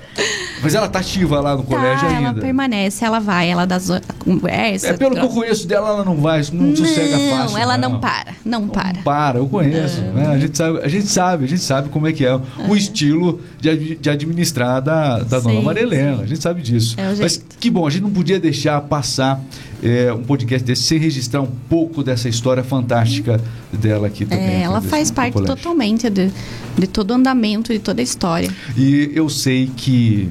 Mas 0.65 0.75
ela 0.75 0.87
tá 0.89 0.99
ativa 0.99 1.39
lá 1.39 1.55
no 1.55 1.63
colégio 1.63 2.07
Tá, 2.07 2.15
ainda. 2.17 2.29
ela 2.29 2.33
permanece, 2.41 3.05
ela 3.05 3.19
vai, 3.19 3.49
ela 3.49 3.65
dá 3.65 3.79
zo- 3.79 4.01
conversa. 4.19 4.87
É 4.87 4.93
pelo 4.93 5.11
que 5.11 5.17
eu 5.17 5.21
troca- 5.23 5.35
conheço 5.41 5.67
dela, 5.67 5.89
ela 5.89 6.03
não 6.03 6.17
vai, 6.17 6.41
não, 6.51 6.75
sossega 6.75 7.17
fácil. 7.17 7.51
Não, 7.51 7.57
ela 7.57 7.77
não 7.77 7.99
para, 7.99 8.33
não 8.43 8.67
para. 8.67 8.93
Não 8.93 9.03
para, 9.03 9.37
eu 9.39 9.47
conheço. 9.47 10.01
né? 10.01 10.27
A, 10.27 10.37
gente 10.37 10.57
sabe, 10.57 10.79
a 10.83 10.87
gente 10.87 11.07
sabe, 11.07 11.45
a 11.45 11.47
gente 11.47 11.61
sabe 11.61 11.89
como 11.89 12.07
é 12.07 12.11
que 12.11 12.25
é 12.25 12.35
o 12.67 12.75
estilo 12.75 13.39
de, 13.61 13.95
de 13.95 14.09
administrar 14.09 14.81
da, 14.81 15.19
da 15.19 15.39
dona 15.39 15.55
Sim, 15.59 15.61
Maria 15.63 15.83
Helena. 15.83 16.17
sim. 16.17 16.23
A 16.23 16.25
gente 16.25 16.41
sabe 16.41 16.61
disso. 16.61 16.95
É 16.99 17.13
Mas 17.21 17.41
que 17.59 17.69
bom, 17.69 17.85
a 17.87 17.89
gente 17.89 18.01
não 18.03 18.11
podia 18.11 18.39
deixar 18.39 18.81
passar 18.81 19.39
é, 19.83 20.11
um 20.11 20.23
podcast 20.23 20.65
desse 20.65 20.83
sem 20.83 20.97
registrar 20.97 21.41
um 21.41 21.51
pouco 21.69 22.03
dessa 22.03 22.27
história 22.27 22.63
fantástica 22.63 23.39
dela 23.71 24.07
aqui 24.07 24.25
também. 24.25 24.45
É, 24.45 24.61
ela 24.61 24.81
faz 24.81 25.11
parte 25.11 25.33
colégio. 25.33 25.55
totalmente 25.55 26.09
de, 26.09 26.31
de 26.77 26.87
todo 26.87 27.11
o 27.11 27.13
andamento, 27.13 27.71
de 27.73 27.79
toda 27.79 28.01
a 28.01 28.03
história. 28.03 28.49
E 28.77 29.11
eu 29.13 29.29
sei 29.29 29.69
que 29.75 30.29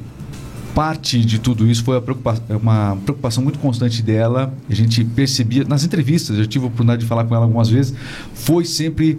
parte 0.75 1.25
de 1.25 1.39
tudo 1.39 1.67
isso 1.71 1.85
foi 1.85 1.97
a 1.97 2.01
preocupa- 2.01 2.41
uma 2.61 2.97
preocupação 3.05 3.43
muito 3.43 3.59
constante 3.59 4.03
dela. 4.03 4.53
A 4.69 4.75
gente 4.75 5.05
percebia 5.05 5.65
nas 5.65 5.85
entrevistas, 5.85 6.37
eu 6.39 6.47
tive 6.47 6.65
a 6.65 6.69
oportunidade 6.69 7.03
de 7.03 7.07
falar 7.07 7.25
com 7.25 7.35
ela 7.35 7.45
algumas 7.45 7.69
vezes, 7.69 7.95
foi 8.35 8.65
sempre 8.65 9.19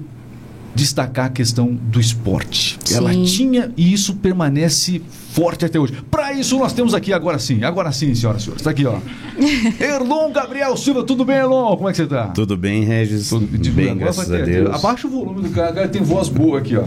destacar 0.75 1.25
a 1.27 1.29
questão 1.29 1.73
do 1.73 1.99
esporte. 1.99 2.77
Sim. 2.83 2.95
Ela 2.95 3.13
tinha 3.23 3.71
e 3.77 3.93
isso 3.93 4.15
permanece 4.15 5.01
forte 5.31 5.65
até 5.65 5.79
hoje. 5.79 5.93
Para 6.09 6.31
isso 6.33 6.57
nós 6.57 6.71
temos 6.73 6.93
aqui 6.93 7.11
agora 7.11 7.37
sim, 7.39 7.63
agora 7.63 7.91
sim, 7.91 8.13
senhoras 8.15 8.41
e 8.41 8.45
senhores. 8.45 8.61
Está 8.61 8.71
aqui, 8.71 8.85
ó. 8.85 8.97
Erlon 9.79 10.31
Gabriel 10.31 10.77
Silva, 10.77 11.03
tudo 11.03 11.25
bem, 11.25 11.37
Erlon? 11.37 11.75
Como 11.75 11.89
é 11.89 11.91
que 11.91 11.97
você 11.97 12.05
tá? 12.05 12.27
Tudo 12.27 12.55
bem, 12.55 12.83
Regis? 12.83 13.29
Tudo 13.29 13.45
bem, 13.71 13.89
Agora 13.91 13.99
graças 14.05 14.31
a 14.31 14.37
ter- 14.37 14.45
Deus. 14.45 14.75
Abaixa 14.75 15.07
o 15.07 15.09
volume 15.09 15.41
do 15.41 15.49
cara, 15.49 15.73
cara 15.73 15.87
tem 15.89 16.01
voz 16.01 16.29
boa 16.29 16.59
aqui, 16.59 16.75
ó. 16.77 16.83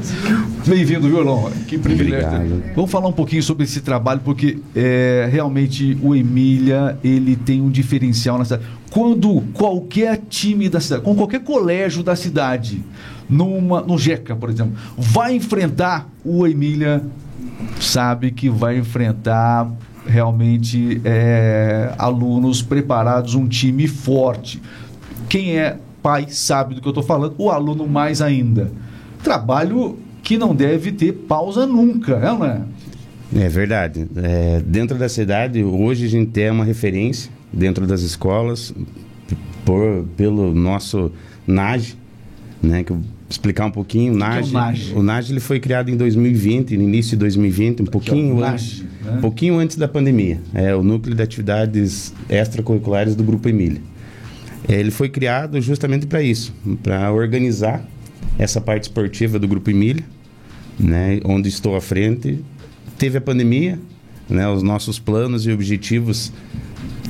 Bem-vindo, 0.66 1.09
viu, 1.09 1.18
Elon? 1.20 1.51
Que 1.66 1.77
privilégio. 1.79 2.27
Obrigado. 2.29 2.74
Vamos 2.74 2.90
falar 2.90 3.09
um 3.09 3.12
pouquinho 3.12 3.42
sobre 3.42 3.64
esse 3.64 3.81
trabalho, 3.81 4.20
porque 4.24 4.59
é, 4.74 5.29
realmente 5.31 5.96
o 6.03 6.14
Emília, 6.14 6.98
ele 7.05 7.37
tem 7.37 7.61
um 7.61 7.70
diferencial 7.70 8.38
na 8.38 8.44
cidade. 8.44 8.62
Quando 8.90 9.42
qualquer 9.53 10.22
time 10.29 10.68
da 10.70 10.81
cidade, 10.81 11.03
com 11.03 11.14
qualquer 11.14 11.40
colégio 11.40 12.03
da 12.03 12.16
cidade, 12.16 12.83
numa, 13.29 13.81
no 13.81 13.99
Jeca, 13.99 14.35
por 14.35 14.51
exemplo, 14.51 14.75
vai 14.97 15.35
enfrentar 15.35 16.09
o 16.25 16.47
Emília, 16.47 17.03
sabe 17.81 18.31
que 18.31 18.49
vai 18.49 18.79
enfrentar 18.79 19.71
realmente 20.07 21.01
é, 21.05 21.93
alunos 21.99 22.62
preparados, 22.62 23.35
um 23.35 23.47
time 23.47 23.87
forte. 23.87 24.61
Quem 25.29 25.59
é 25.59 25.79
pai 26.03 26.27
sabe 26.29 26.75
do 26.75 26.81
que 26.81 26.88
eu 26.88 26.91
estou 26.91 27.05
falando, 27.05 27.35
o 27.38 27.51
aluno 27.51 27.87
mais 27.87 28.23
ainda. 28.23 28.73
Trabalho 29.23 29.99
que 30.23 30.38
não 30.38 30.55
deve 30.55 30.93
ter 30.93 31.12
pausa 31.12 31.67
nunca, 31.67 32.14
é 32.17 32.25
não 32.25 32.45
é? 32.45 32.62
É 33.35 33.49
verdade. 33.49 34.07
É, 34.17 34.62
dentro 34.64 34.97
da 34.97 35.09
cidade, 35.09 35.62
hoje 35.62 36.07
a 36.07 36.09
gente 36.09 36.31
tem 36.31 36.51
uma 36.51 36.64
referência 36.64 37.31
dentro 37.53 37.87
das 37.87 38.01
escolas 38.01 38.73
por, 39.64 40.07
pelo 40.17 40.55
nosso 40.55 41.12
NAG, 41.47 41.95
né? 42.62 42.83
Que 42.83 42.95
explicar 43.29 43.67
um 43.67 43.71
pouquinho. 43.71 44.12
O 44.12 44.14
é 44.14 44.17
o 44.17 44.19
NAG, 44.19 44.53
NAG? 44.53 44.93
o 44.95 45.03
NAG 45.03 45.31
ele 45.31 45.41
foi 45.41 45.61
criado 45.61 45.91
em 45.91 45.97
2020, 45.97 46.77
no 46.77 46.83
início 46.83 47.11
de 47.11 47.17
2020, 47.17 47.83
um 47.83 47.87
pouquinho 47.87 48.37
o 48.37 48.45
antes, 48.45 48.83
né? 49.05 49.12
um 49.17 49.21
pouquinho 49.21 49.59
antes 49.59 49.77
da 49.77 49.87
pandemia. 49.87 50.41
É 50.55 50.75
o 50.75 50.83
núcleo 50.83 51.14
de 51.14 51.23
atividades 51.23 52.14
extracurriculares 52.29 53.14
do 53.14 53.23
Grupo 53.23 53.49
Emília. 53.49 53.81
É, 54.69 54.75
Ele 54.81 54.91
foi 54.91 55.09
criado 55.09 55.61
justamente 55.61 56.07
para 56.07 56.23
isso, 56.23 56.55
para 56.83 57.12
organizar 57.12 57.87
essa 58.38 58.61
parte 58.61 58.85
esportiva 58.85 59.38
do 59.38 59.47
Grupo 59.47 59.71
Emília, 59.71 60.05
né, 60.79 61.21
onde 61.25 61.49
estou 61.49 61.77
à 61.77 61.81
frente. 61.81 62.38
Teve 62.99 63.19
a 63.19 63.21
pandemia, 63.21 63.79
né, 64.29 64.49
os 64.49 64.62
nossos 64.62 64.99
planos 64.99 65.47
e 65.47 65.53
objetivos 65.53 66.33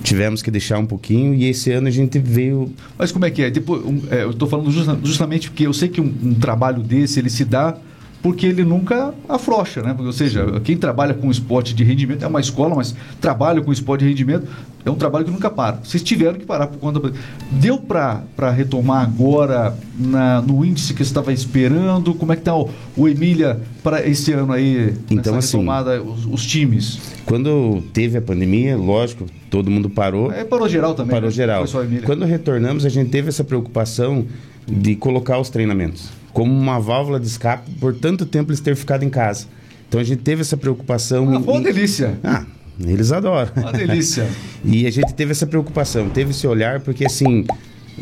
tivemos 0.02 0.42
que 0.42 0.50
deixar 0.50 0.78
um 0.78 0.86
pouquinho 0.86 1.34
e 1.34 1.44
esse 1.46 1.70
ano 1.72 1.88
a 1.88 1.90
gente 1.90 2.18
veio 2.18 2.72
Mas 2.96 3.12
como 3.12 3.24
é 3.24 3.30
que 3.30 3.42
é? 3.42 3.50
Depois, 3.50 3.84
um, 3.84 4.00
é, 4.10 4.22
eu 4.24 4.30
estou 4.30 4.48
falando 4.48 4.70
justa- 4.70 4.98
justamente 5.02 5.50
porque 5.50 5.66
eu 5.66 5.72
sei 5.72 5.88
que 5.88 6.00
um, 6.00 6.12
um 6.22 6.34
trabalho 6.34 6.82
desse 6.82 7.18
ele 7.18 7.30
se 7.30 7.44
dá 7.44 7.76
porque 8.22 8.46
ele 8.46 8.64
nunca 8.64 9.14
afrouxa, 9.28 9.80
né? 9.82 9.90
Porque, 9.90 10.06
ou 10.06 10.12
seja, 10.12 10.60
quem 10.64 10.76
trabalha 10.76 11.14
com 11.14 11.30
esporte 11.30 11.74
de 11.74 11.84
rendimento 11.84 12.24
é 12.24 12.26
uma 12.26 12.40
escola, 12.40 12.74
mas 12.74 12.94
trabalha 13.20 13.60
com 13.60 13.72
esporte 13.72 14.02
de 14.02 14.08
rendimento 14.08 14.48
é 14.84 14.90
um 14.90 14.94
trabalho 14.96 15.24
que 15.24 15.30
nunca 15.30 15.50
para. 15.50 15.80
Vocês 15.84 16.02
tiveram 16.02 16.38
que 16.38 16.46
parar 16.46 16.66
por 16.66 16.78
conta 16.78 16.98
da 16.98 17.10
Deu 17.50 17.78
para 17.78 18.50
retomar 18.50 19.02
agora 19.02 19.76
na- 19.98 20.40
no 20.42 20.64
índice 20.64 20.94
que 20.94 20.98
você 21.04 21.10
estava 21.10 21.32
esperando? 21.32 22.14
Como 22.14 22.32
é 22.32 22.36
que 22.36 22.40
está 22.42 22.56
o, 22.56 22.70
o 22.96 23.08
Emília 23.08 23.60
para 23.82 24.06
esse 24.06 24.32
ano 24.32 24.52
aí? 24.52 24.94
Então, 25.10 25.36
assim, 25.36 25.58
retomada, 25.58 26.02
os, 26.02 26.24
os 26.26 26.46
times? 26.46 26.98
quando 27.26 27.82
teve 27.92 28.16
a 28.16 28.22
pandemia, 28.22 28.76
lógico, 28.76 29.26
todo 29.50 29.70
mundo 29.70 29.90
parou. 29.90 30.32
É, 30.32 30.44
parou 30.44 30.68
geral 30.68 30.94
também. 30.94 31.10
Parou 31.14 31.28
né? 31.28 31.34
geral. 31.34 31.64
Quando 32.04 32.24
retornamos, 32.24 32.86
a 32.86 32.88
gente 32.88 33.10
teve 33.10 33.28
essa 33.28 33.44
preocupação 33.44 34.24
de 34.66 34.96
colocar 34.96 35.38
os 35.38 35.50
treinamentos 35.50 36.17
como 36.38 36.52
uma 36.52 36.78
válvula 36.78 37.18
de 37.18 37.26
escape 37.26 37.68
por 37.80 37.92
tanto 37.94 38.24
tempo 38.24 38.50
eles 38.50 38.60
ter 38.60 38.76
ficado 38.76 39.02
em 39.04 39.10
casa. 39.10 39.46
Então 39.88 40.00
a 40.00 40.04
gente 40.04 40.22
teve 40.22 40.42
essa 40.42 40.56
preocupação. 40.56 41.28
Ah, 41.30 41.36
em- 41.36 41.42
foi 41.42 41.54
uma 41.54 41.60
em- 41.60 41.64
delícia. 41.64 42.16
Ah, 42.22 42.44
eles 42.80 43.10
adoram. 43.10 43.50
Uma 43.56 43.72
delícia. 43.72 44.24
E 44.64 44.86
a 44.86 44.90
gente 44.90 45.12
teve 45.14 45.32
essa 45.32 45.46
preocupação, 45.46 46.08
teve 46.08 46.30
esse 46.30 46.46
olhar, 46.46 46.78
porque 46.80 47.04
assim, 47.06 47.44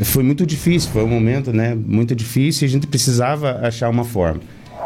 foi 0.02 0.22
muito 0.22 0.44
difícil, 0.44 0.90
foi 0.90 1.02
um 1.04 1.08
momento, 1.08 1.52
né, 1.52 1.74
muito 1.74 2.14
difícil 2.14 2.66
e 2.66 2.68
a 2.68 2.72
gente 2.72 2.86
precisava 2.86 3.52
achar 3.66 3.88
uma 3.88 4.04
forma. 4.04 4.40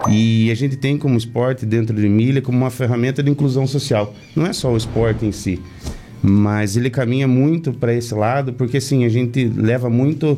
E 0.08 0.48
a 0.50 0.54
gente 0.54 0.76
tem 0.76 0.96
como 0.96 1.16
esporte 1.18 1.66
dentro 1.66 1.94
de 1.96 2.08
Milha 2.08 2.40
como 2.40 2.56
uma 2.58 2.70
ferramenta 2.70 3.20
de 3.22 3.30
inclusão 3.30 3.66
social. 3.66 4.14
Não 4.36 4.46
é 4.46 4.52
só 4.52 4.72
o 4.72 4.76
esporte 4.76 5.24
em 5.26 5.32
si, 5.32 5.60
mas 6.22 6.76
ele 6.76 6.88
caminha 6.90 7.26
muito 7.26 7.72
para 7.72 7.92
esse 7.94 8.14
lado, 8.14 8.52
porque 8.52 8.76
assim, 8.76 9.04
a 9.04 9.08
gente 9.08 9.44
leva 9.44 9.90
muito 9.90 10.32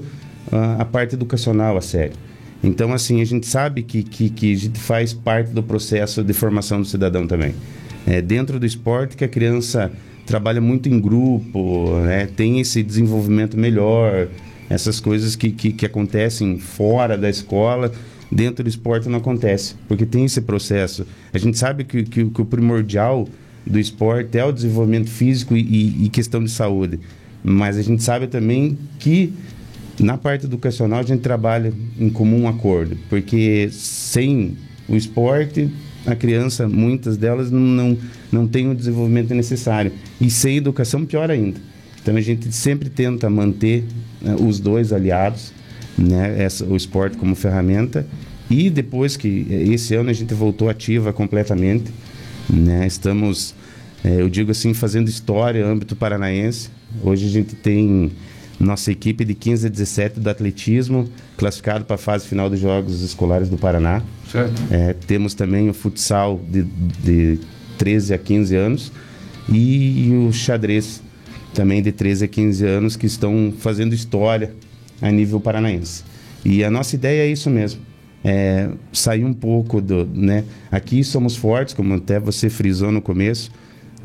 uh, 0.51 0.81
a 0.81 0.85
parte 0.85 1.14
educacional 1.14 1.77
a 1.77 1.81
sério. 1.83 2.14
Então, 2.62 2.92
assim, 2.92 3.20
a 3.20 3.25
gente 3.25 3.46
sabe 3.46 3.83
que, 3.83 4.03
que, 4.03 4.31
que 4.31 4.53
a 4.53 4.57
gente 4.57 4.79
faz 4.79 5.12
parte 5.12 5.51
do 5.53 5.62
processo 5.62 6.22
de 6.22 6.33
formação 6.33 6.81
do 6.81 6.87
cidadão 6.87 7.27
também. 7.27 7.55
É 8.07 8.22
dentro 8.22 8.59
do 8.61 8.66
esporte 8.66 9.16
que 9.16 9.25
a 9.25 9.29
criança 9.29 9.90
trabalha 10.25 10.61
muito 10.61 10.88
em 10.88 11.01
grupo, 11.01 11.98
né? 12.05 12.27
tem 12.27 12.61
esse 12.61 12.83
desenvolvimento 12.83 13.57
melhor, 13.57 14.29
essas 14.70 15.01
coisas 15.01 15.35
que, 15.37 15.51
que, 15.51 15.72
que 15.72 15.85
acontecem 15.85 16.59
fora 16.59 17.18
da 17.18 17.29
escola, 17.29 17.92
dentro 18.31 18.64
do 18.64 18.68
esporte 18.70 19.09
não 19.09 19.18
acontece, 19.18 19.75
porque 19.88 20.07
tem 20.07 20.25
esse 20.25 20.40
processo. 20.40 21.07
A 21.33 21.38
gente 21.38 21.59
sabe 21.59 21.85
que, 21.85 22.05
que, 22.05 22.25
que 22.25 22.40
o 22.40 22.44
primordial 22.44 23.29
do 23.66 23.79
esporte 23.79 24.38
é 24.38 24.44
o 24.44 24.53
desenvolvimento 24.53 25.11
físico 25.11 25.57
e, 25.57 26.05
e, 26.05 26.09
questão 26.09 26.42
de 26.42 26.51
saúde. 26.51 26.98
Mas 27.44 27.77
a 27.77 27.83
gente 27.83 28.03
sabe 28.03 28.27
também 28.27 28.79
que 28.98 29.33
na 30.05 30.17
parte 30.17 30.47
educacional 30.47 31.01
a 31.01 31.03
gente 31.03 31.21
trabalha 31.21 31.73
em 31.99 32.11
comum 32.11 32.49
acordo, 32.49 32.97
porque 33.09 33.69
sem 33.71 34.57
o 34.88 34.97
esporte 34.97 35.71
a 36.07 36.15
criança, 36.15 36.69
muitas 36.69 37.17
delas 37.17 37.51
não, 37.51 37.61
não, 37.61 37.99
não 38.31 38.47
tem 38.47 38.69
o 38.69 38.75
desenvolvimento 38.75 39.35
necessário. 39.35 39.93
E 40.21 40.31
sem 40.31 40.57
educação, 40.57 41.05
pior 41.05 41.31
ainda. 41.31 41.61
Então 42.01 42.17
a 42.17 42.21
gente 42.21 42.53
sempre 42.53 42.91
tenta 42.91 43.31
manter 43.31 43.85
né, 44.21 44.35
os 44.35 44.59
dois 44.59 44.93
aliados, 44.93 45.53
né, 45.97 46.43
essa, 46.43 46.65
o 46.65 46.77
esporte 46.77 47.17
como 47.17 47.35
ferramenta. 47.35 48.07
E 48.51 48.69
depois 48.69 49.17
que 49.17 49.47
esse 49.49 49.95
ano 49.95 50.11
a 50.11 50.12
gente 50.12 50.35
voltou 50.35 50.69
ativa 50.69 51.12
completamente, 51.12 51.91
né? 52.51 52.87
Estamos, 52.87 53.55
é, 54.05 54.21
eu 54.21 54.29
digo 54.29 54.51
assim, 54.51 54.75
fazendo 54.75 55.09
história 55.09 55.65
âmbito 55.65 55.95
paranaense. 55.95 56.69
Hoje 57.03 57.27
a 57.27 57.31
gente 57.31 57.55
tem 57.55 58.11
nossa 58.64 58.90
equipe 58.90 59.25
de 59.25 59.35
15 59.35 59.66
a 59.66 59.70
17 59.70 60.20
do 60.20 60.31
atletismo, 60.31 61.09
classificado 61.37 61.85
para 61.85 61.96
a 61.96 61.98
fase 61.98 62.27
final 62.27 62.48
dos 62.48 62.61
Jogos 62.61 63.03
Escolares 63.03 63.48
do 63.48 63.57
Paraná. 63.59 64.03
É, 64.70 64.92
temos 64.92 65.35
também 65.35 65.68
o 65.68 65.75
futsal 65.75 66.40
de, 66.48 66.62
de 66.62 67.38
13 67.79 68.14
a 68.14 68.18
15 68.18 68.57
anos 68.57 68.92
e, 69.48 70.09
e 70.09 70.14
o 70.14 70.33
xadrez 70.33 71.03
também 71.53 71.83
de 71.83 71.92
13 71.92 72.25
a 72.25 72.29
15 72.29 72.66
anos 72.66 72.96
que 72.96 73.07
estão 73.07 73.53
fazendo 73.59 73.94
história 73.94 74.55
a 75.01 75.11
nível 75.11 75.40
paranaense. 75.40 76.05
E 76.44 76.64
a 76.64 76.70
nossa 76.70 76.94
ideia 76.94 77.22
é 77.22 77.27
isso 77.27 77.51
mesmo 77.51 77.92
é, 78.25 78.68
sair 78.92 79.25
um 79.25 79.33
pouco 79.33 79.81
do. 79.81 80.07
Né? 80.07 80.44
Aqui 80.70 81.03
somos 81.03 81.37
fortes, 81.37 81.75
como 81.75 81.94
até 81.94 82.20
você 82.20 82.48
frisou 82.48 82.92
no 82.92 83.03
começo. 83.03 83.51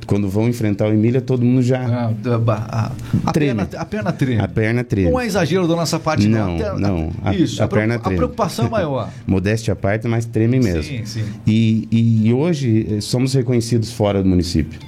Quando 0.05 0.29
vão 0.29 0.47
enfrentar 0.47 0.87
o 0.87 0.93
Emília, 0.93 1.19
todo 1.19 1.43
mundo 1.43 1.61
já. 1.61 1.81
Ah, 1.81 2.13
a, 2.47 2.91
a, 3.25 3.31
treme. 3.31 3.65
Perna, 3.65 3.81
a 3.81 3.85
perna 3.85 4.11
treme. 4.13 4.41
A 4.41 4.47
perna 4.47 4.83
treme. 4.83 5.11
Não 5.11 5.19
é 5.19 5.25
exagero 5.25 5.67
da 5.67 5.75
nossa 5.75 5.99
parte, 5.99 6.27
não. 6.27 6.57
Não, 6.57 6.79
não. 6.79 7.11
A, 7.23 7.33
isso, 7.35 7.61
a, 7.61 7.65
a 7.65 7.67
perna 7.67 7.99
treme. 7.99 8.15
A 8.15 8.17
preocupação 8.17 8.67
é 8.67 8.69
maior. 8.69 9.09
Modéstia 9.27 9.73
à 9.73 9.75
parte, 9.75 10.07
mas 10.07 10.25
treme 10.25 10.59
mesmo. 10.59 10.83
Sim, 10.83 11.05
sim. 11.05 11.25
E, 11.45 11.87
e 12.25 12.33
hoje 12.33 12.87
eh, 12.89 13.01
somos 13.01 13.33
reconhecidos 13.33 13.91
fora 13.91 14.23
do 14.23 14.29
município. 14.29 14.79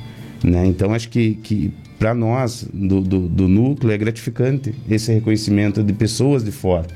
Né? 0.44 0.66
Então, 0.66 0.94
acho 0.94 1.10
que, 1.10 1.36
que 1.36 1.74
para 1.98 2.14
nós, 2.14 2.66
do, 2.74 3.02
do, 3.02 3.28
do 3.28 3.48
núcleo, 3.48 3.92
é 3.92 3.98
gratificante 3.98 4.74
esse 4.90 5.12
reconhecimento 5.12 5.84
de 5.84 5.94
pessoas 5.94 6.44
de 6.44 6.52
fora. 6.52 6.88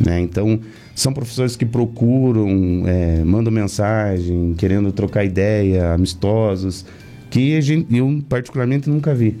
Né? 0.00 0.20
Então, 0.20 0.60
são 0.94 1.12
professores 1.12 1.56
que 1.56 1.64
procuram, 1.64 2.82
é, 2.86 3.24
mandam 3.24 3.52
mensagem, 3.52 4.54
querendo 4.58 4.92
trocar 4.92 5.24
ideia, 5.24 5.92
amistosos, 5.92 6.84
que 7.32 7.50
eu 7.50 7.62
particularmente 8.20 8.90
nunca 8.90 9.14
vi. 9.14 9.34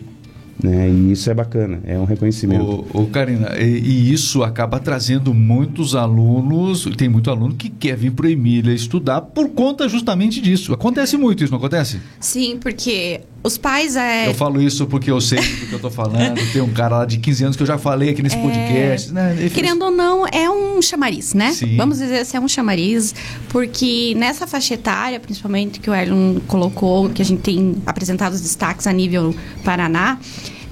Né? 0.62 0.88
E 0.88 1.12
isso 1.12 1.28
é 1.28 1.34
bacana, 1.34 1.80
é 1.84 1.98
um 1.98 2.04
reconhecimento. 2.04 2.86
Ô, 2.92 3.02
ô 3.02 3.06
Karina, 3.06 3.58
e, 3.58 3.64
e, 3.64 4.12
isso 4.12 4.44
acaba 4.44 4.78
trazendo 4.78 5.34
muitos 5.34 5.96
alunos, 5.96 6.88
tem 6.96 7.08
muito 7.08 7.30
aluno 7.30 7.54
que 7.54 7.68
quer 7.68 7.96
vir 7.96 8.12
para 8.12 8.26
o 8.26 8.28
Emília 8.28 8.72
estudar 8.72 9.20
por 9.22 9.48
conta 9.50 9.88
justamente 9.88 10.40
disso. 10.40 10.72
Acontece 10.72 11.16
muito 11.16 11.42
isso, 11.42 11.50
não 11.50 11.58
acontece? 11.58 12.00
Sim, 12.20 12.58
porque 12.60 13.22
os 13.42 13.58
pais 13.58 13.96
é. 13.96 14.28
Eu 14.28 14.34
falo 14.34 14.62
isso 14.62 14.86
porque 14.86 15.10
eu 15.10 15.20
sei 15.20 15.40
do 15.40 15.66
que 15.66 15.72
eu 15.72 15.80
tô 15.80 15.90
falando. 15.90 16.38
Tem 16.52 16.62
um 16.62 16.72
cara 16.72 16.98
lá 16.98 17.04
de 17.04 17.18
15 17.18 17.44
anos 17.44 17.56
que 17.56 17.62
eu 17.62 17.66
já 17.66 17.76
falei 17.76 18.10
aqui 18.10 18.22
nesse 18.22 18.36
é... 18.36 18.40
podcast. 18.40 19.12
Né? 19.12 19.50
Querendo 19.52 19.84
ou 19.84 19.90
não, 19.90 20.26
é 20.28 20.48
um 20.48 20.80
chamariz, 20.80 21.34
né? 21.34 21.52
Sim. 21.52 21.76
Vamos 21.76 21.98
dizer 21.98 22.24
se 22.24 22.36
é 22.36 22.40
um 22.40 22.46
chamariz, 22.46 23.12
porque 23.48 24.14
nessa 24.16 24.46
faixa 24.46 24.74
etária, 24.74 25.18
principalmente 25.18 25.80
que 25.80 25.90
o 25.90 25.94
Erlon 25.94 26.38
colocou, 26.46 27.10
que 27.10 27.20
a 27.20 27.24
gente 27.24 27.42
tem 27.42 27.76
apresentado 27.84 28.32
os 28.32 28.40
destaques 28.40 28.86
a 28.86 28.92
nível 28.92 29.34
Paraná. 29.64 30.20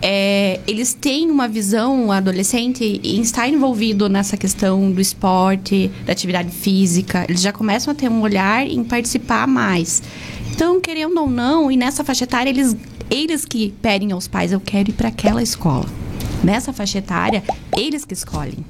É, 0.03 0.61
eles 0.67 0.95
têm 0.95 1.31
uma 1.31 1.47
visão 1.47 2.11
adolescente 2.11 3.01
em 3.05 3.21
estar 3.21 3.49
envolvido 3.49 4.09
nessa 4.09 4.37
questão 4.37 4.91
do 4.91 5.01
esporte, 5.01 5.91
da 6.07 6.13
atividade 6.13 6.51
física. 6.51 7.27
Eles 7.29 7.43
já 7.43 7.53
começam 7.53 7.93
a 7.93 7.95
ter 7.95 8.09
um 8.09 8.23
olhar 8.23 8.67
em 8.67 8.83
participar 8.83 9.47
mais. 9.47 10.03
Então, 10.53 10.81
querendo 10.81 11.19
ou 11.21 11.29
não, 11.29 11.71
e 11.71 11.77
nessa 11.77 12.03
faixa 12.03 12.25
etária, 12.25 12.51
eles, 12.51 12.77
eles 13.11 13.45
que 13.45 13.75
pedem 13.83 14.13
aos 14.13 14.27
pais, 14.27 14.53
eu 14.53 14.61
quero 14.61 14.91
ir 14.91 14.95
para 14.95 15.09
aquela 15.09 15.43
escola. 15.43 15.87
Nessa 16.43 16.73
faixa 16.73 16.99
etária, 16.99 17.43
eles 17.77 18.05
que 18.05 18.15
escolhem. 18.15 18.65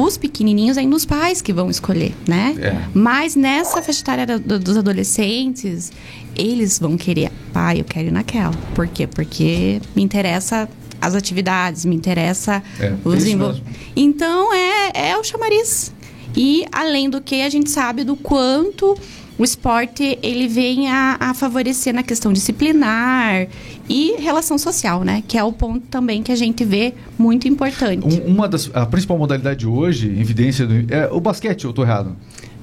Os 0.00 0.16
pequenininhos 0.16 0.78
ainda 0.78 0.94
os 0.94 1.04
pais 1.04 1.42
que 1.42 1.52
vão 1.52 1.68
escolher, 1.68 2.14
né? 2.28 2.54
É. 2.60 2.88
Mas 2.94 3.34
nessa 3.34 3.82
faixa 3.82 4.00
etária 4.00 4.38
do, 4.38 4.56
dos 4.56 4.76
adolescentes, 4.76 5.90
eles 6.36 6.78
vão 6.78 6.96
querer, 6.96 7.32
pai, 7.52 7.80
eu 7.80 7.84
quero 7.84 8.06
ir 8.06 8.12
naquela. 8.12 8.54
Por 8.76 8.86
quê? 8.86 9.08
Porque 9.08 9.80
me 9.96 10.02
interessa 10.04 10.68
as 11.00 11.16
atividades, 11.16 11.84
me 11.84 11.96
interessa 11.96 12.62
é, 12.78 12.94
o 13.04 13.10
desenvolvimento. 13.10 13.66
Então, 13.96 14.54
é, 14.54 15.10
é 15.10 15.16
o 15.16 15.24
chamariz. 15.24 15.92
E, 16.36 16.64
além 16.70 17.10
do 17.10 17.20
que, 17.20 17.42
a 17.42 17.48
gente 17.48 17.68
sabe 17.68 18.04
do 18.04 18.14
quanto 18.14 18.96
o 19.36 19.44
esporte 19.44 20.18
ele 20.22 20.48
vem 20.48 20.90
a, 20.90 21.16
a, 21.20 21.34
favorecer 21.34 21.94
na 21.94 22.02
questão 22.02 22.32
disciplinar 22.32 23.46
e 23.88 24.20
relação 24.20 24.58
social, 24.58 25.02
né? 25.02 25.22
Que 25.26 25.38
é 25.38 25.44
o 25.44 25.52
ponto 25.52 25.86
também 25.88 26.22
que 26.22 26.30
a 26.30 26.36
gente 26.36 26.64
vê 26.64 26.94
muito 27.18 27.48
importante. 27.48 28.20
Um, 28.20 28.34
uma 28.34 28.48
das 28.48 28.70
a 28.74 28.84
principal 28.84 29.16
modalidade 29.16 29.66
hoje, 29.66 30.08
evidência 30.08 30.66
do, 30.66 30.92
é 30.92 31.08
o 31.10 31.20
basquete, 31.20 31.64
eu 31.64 31.72
tô 31.72 31.82
errado. 31.82 32.14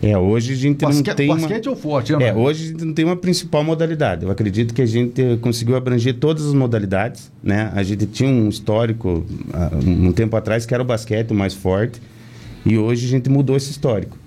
É, 0.01 0.15
hoje 0.17 0.53
a 0.53 0.55
gente 0.55 0.85
Basque, 0.85 1.07
não 1.07 1.15
tem. 1.15 1.27
Basquete 1.29 1.67
uma... 1.67 1.75
ou 1.75 1.81
forte, 1.81 2.13
É, 2.13 2.33
hoje 2.33 2.65
a 2.65 2.67
gente 2.67 2.85
não 2.85 2.93
tem 2.93 3.05
uma 3.05 3.15
principal 3.15 3.63
modalidade. 3.63 4.23
Eu 4.23 4.31
acredito 4.31 4.73
que 4.73 4.81
a 4.81 4.85
gente 4.85 5.21
conseguiu 5.41 5.75
abranger 5.75 6.13
todas 6.15 6.45
as 6.45 6.53
modalidades, 6.53 7.31
né? 7.41 7.71
A 7.73 7.81
gente 7.81 8.05
tinha 8.05 8.29
um 8.29 8.47
histórico 8.47 9.25
um 9.83 10.11
tempo 10.11 10.35
atrás 10.35 10.65
que 10.65 10.73
era 10.73 10.83
o 10.83 10.85
basquete 10.85 11.31
o 11.31 11.33
mais 11.33 11.53
forte 11.53 11.99
e 12.65 12.77
hoje 12.77 13.05
a 13.05 13.09
gente 13.09 13.29
mudou 13.29 13.55
esse 13.55 13.71
histórico. 13.71 14.17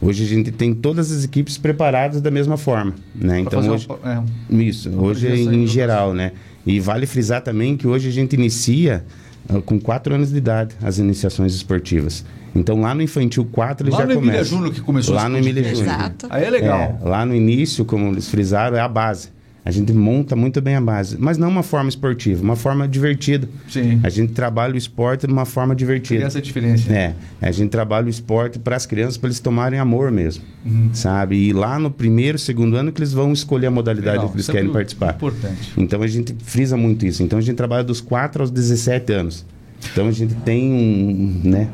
Hoje 0.00 0.24
a 0.24 0.26
gente 0.26 0.52
tem 0.52 0.72
todas 0.72 1.10
as 1.10 1.24
equipes 1.24 1.58
preparadas 1.58 2.20
da 2.20 2.30
mesma 2.30 2.56
forma, 2.56 2.94
né? 3.14 3.40
Então 3.40 3.58
hoje 3.68 3.86
uma, 3.88 4.24
é, 4.50 4.62
isso, 4.62 4.90
hoje 4.90 5.26
é 5.26 5.36
em 5.36 5.66
geral, 5.66 6.14
né? 6.14 6.32
E 6.66 6.80
vale 6.80 7.06
frisar 7.06 7.42
também 7.42 7.76
que 7.76 7.86
hoje 7.86 8.08
a 8.08 8.12
gente 8.12 8.34
inicia 8.34 9.04
uh, 9.48 9.62
com 9.62 9.78
4 9.80 10.14
anos 10.14 10.30
de 10.30 10.36
idade 10.36 10.74
as 10.82 10.98
iniciações 10.98 11.54
esportivas. 11.54 12.24
Então 12.54 12.80
lá 12.80 12.94
no 12.94 13.02
infantil 13.02 13.44
4 13.50 13.86
eles 13.86 13.98
lá 13.98 14.06
já 14.06 14.14
começam. 14.14 14.20
Lá 14.20 14.26
no 14.26 14.30
Emília 14.30 14.44
Júnior 14.44 14.74
que 14.74 14.80
começou 14.80 15.14
Lá 15.14 15.28
no 15.28 15.38
Emília 15.38 15.62
Júnior. 15.62 15.94
Exato. 15.94 16.26
Aí 16.30 16.44
é 16.44 16.50
legal. 16.50 16.98
É, 17.02 17.08
lá 17.08 17.24
no 17.24 17.34
início, 17.34 17.84
como 17.84 18.08
eles 18.08 18.28
frisaram, 18.28 18.76
é 18.76 18.80
a 18.80 18.88
base. 18.88 19.30
A 19.68 19.70
gente 19.70 19.92
monta 19.92 20.34
muito 20.34 20.62
bem 20.62 20.76
a 20.76 20.80
base, 20.80 21.18
mas 21.20 21.36
não 21.36 21.46
uma 21.50 21.62
forma 21.62 21.90
esportiva, 21.90 22.42
uma 22.42 22.56
forma 22.56 22.88
divertida. 22.88 23.46
Sim. 23.68 24.00
A 24.02 24.08
gente 24.08 24.32
trabalha 24.32 24.72
o 24.72 24.78
esporte 24.78 25.26
de 25.26 25.32
uma 25.34 25.44
forma 25.44 25.76
divertida. 25.76 26.24
essa 26.24 26.40
diferença. 26.40 26.90
É, 26.90 27.14
a 27.38 27.50
gente 27.50 27.68
trabalha 27.68 28.06
o 28.06 28.08
esporte 28.08 28.58
para 28.58 28.76
as 28.76 28.86
crianças, 28.86 29.18
para 29.18 29.28
eles 29.28 29.40
tomarem 29.40 29.78
amor 29.78 30.10
mesmo, 30.10 30.42
uhum. 30.64 30.88
sabe? 30.94 31.36
E 31.36 31.52
lá 31.52 31.78
no 31.78 31.90
primeiro, 31.90 32.38
segundo 32.38 32.78
ano 32.78 32.90
que 32.90 32.98
eles 32.98 33.12
vão 33.12 33.30
escolher 33.30 33.66
a 33.66 33.70
modalidade 33.70 34.16
Legal. 34.16 34.30
que 34.30 34.36
eles 34.36 34.44
isso 34.44 34.52
é 34.52 34.54
querem 34.54 34.70
é 34.70 34.72
participar. 34.72 35.14
Importante. 35.16 35.72
Então 35.76 36.00
a 36.00 36.06
gente 36.06 36.34
frisa 36.42 36.74
muito 36.74 37.04
isso. 37.04 37.22
Então 37.22 37.38
a 37.38 37.42
gente 37.42 37.56
trabalha 37.56 37.84
dos 37.84 38.00
4 38.00 38.44
aos 38.44 38.50
17 38.50 39.12
anos. 39.12 39.44
Então 39.92 40.08
a 40.08 40.12
gente 40.12 40.34
tem 40.46 40.64
um, 40.64 41.42
né, 41.44 41.68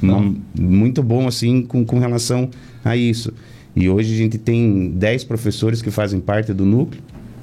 uma, 0.00 0.36
muito 0.56 1.02
bom 1.02 1.26
assim 1.26 1.62
com, 1.62 1.84
com 1.84 1.98
relação 1.98 2.48
a 2.84 2.96
isso. 2.96 3.34
E 3.74 3.88
hoje 3.88 4.14
a 4.14 4.16
gente 4.16 4.38
tem 4.38 4.92
10 4.92 5.24
professores 5.24 5.82
que 5.82 5.90
fazem 5.90 6.20
parte 6.20 6.52
do 6.52 6.64
núcleo 6.64 7.02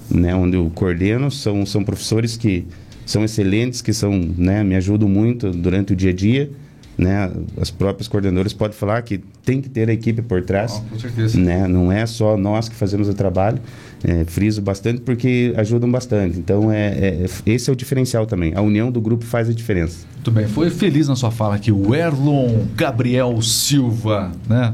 né, 0.09 0.35
onde 0.35 0.55
eu 0.55 0.71
coordeno, 0.73 1.29
são, 1.29 1.65
são 1.65 1.83
professores 1.83 2.37
que 2.37 2.65
são 3.05 3.23
excelentes, 3.23 3.81
que 3.81 3.93
são, 3.93 4.11
né, 4.37 4.63
me 4.63 4.75
ajudam 4.75 5.07
muito 5.07 5.51
durante 5.51 5.93
o 5.93 5.95
dia 5.95 6.11
a 6.11 6.13
dia. 6.13 6.51
Né, 6.97 7.31
as 7.61 7.69
próprias 7.69 8.07
coordenadoras 8.07 8.53
podem 8.53 8.75
falar 8.75 9.03
que 9.03 9.19
tem 9.45 9.61
que 9.61 9.69
ter 9.69 9.87
a 9.87 9.93
equipe 9.93 10.19
por 10.23 10.43
trás. 10.43 10.81
Oh, 10.83 10.89
com 10.89 10.99
certeza. 10.99 11.39
Né, 11.39 11.67
não 11.67 11.91
é 11.91 12.05
só 12.07 12.35
nós 12.35 12.67
que 12.67 12.75
fazemos 12.75 13.07
o 13.07 13.13
trabalho. 13.13 13.59
É, 14.03 14.25
friso 14.25 14.61
bastante 14.61 15.01
porque 15.01 15.53
ajudam 15.57 15.91
bastante. 15.91 16.39
Então, 16.39 16.71
é, 16.71 16.87
é, 16.87 17.25
esse 17.45 17.69
é 17.69 17.73
o 17.73 17.75
diferencial 17.75 18.25
também. 18.25 18.53
A 18.55 18.61
união 18.61 18.91
do 18.91 18.99
grupo 18.99 19.23
faz 19.25 19.47
a 19.47 19.53
diferença. 19.53 20.05
Muito 20.15 20.31
bem. 20.31 20.47
Foi 20.47 20.69
feliz 20.69 21.07
na 21.07 21.15
sua 21.15 21.31
fala 21.31 21.55
aqui 21.55 21.71
o 21.71 21.93
Erlon 21.95 22.65
Gabriel 22.75 23.41
Silva, 23.41 24.31
né? 24.49 24.73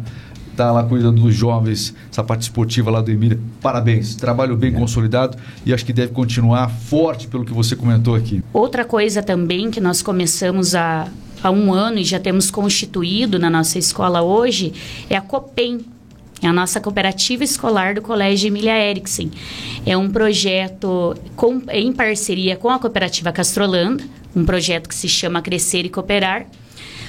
Está 0.54 0.72
lá 0.72 0.84
cuidando 0.84 1.22
dos 1.22 1.36
jovens, 1.36 1.94
essa 2.10 2.24
parte 2.24 2.44
esportiva 2.44 2.90
lá 2.90 3.02
do 3.02 3.12
Emília. 3.12 3.40
Parabéns, 3.62 4.16
trabalho 4.16 4.56
bem 4.56 4.74
é. 4.74 4.78
consolidado 4.78 5.38
e 5.66 5.74
acho 5.74 5.86
que 5.86 5.92
deve 5.92 6.14
continuar 6.14 6.70
forte 6.70 7.28
pelo 7.28 7.44
que 7.44 7.52
você 7.52 7.76
comentou 7.76 8.16
aqui. 8.16 8.42
Outra 8.54 8.86
coisa 8.86 9.22
também 9.22 9.70
que 9.70 9.82
nós 9.82 10.02
começamos 10.02 10.76
a, 10.76 11.08
há 11.44 11.52
um 11.52 11.74
ano 11.74 12.00
e 12.00 12.04
já 12.04 12.20
temos 12.20 12.50
constituído 12.50 13.38
na 13.38 13.50
nossa 13.50 13.78
escola 13.78 14.22
hoje 14.22 14.74
é 15.10 15.18
a 15.18 15.22
COPEM, 15.22 15.86
é 16.42 16.48
a 16.48 16.54
nossa 16.54 16.80
cooperativa 16.80 17.44
escolar 17.44 17.96
do 17.96 18.02
Colégio 18.02 18.48
Emília 18.48 18.78
Eriksen. 18.78 19.32
É 19.86 19.98
um 19.98 20.10
projeto 20.10 21.16
com, 21.36 21.62
em 21.70 21.92
parceria 21.92 22.56
com 22.56 22.70
a 22.70 22.80
cooperativa 22.80 23.32
Castrolanda, 23.32 24.04
um 24.36 24.46
projeto 24.46 24.88
que 24.88 24.96
se 24.96 25.08
chama 25.08 25.42
Crescer 25.42 25.86
e 25.86 25.90
Cooperar, 25.90 26.46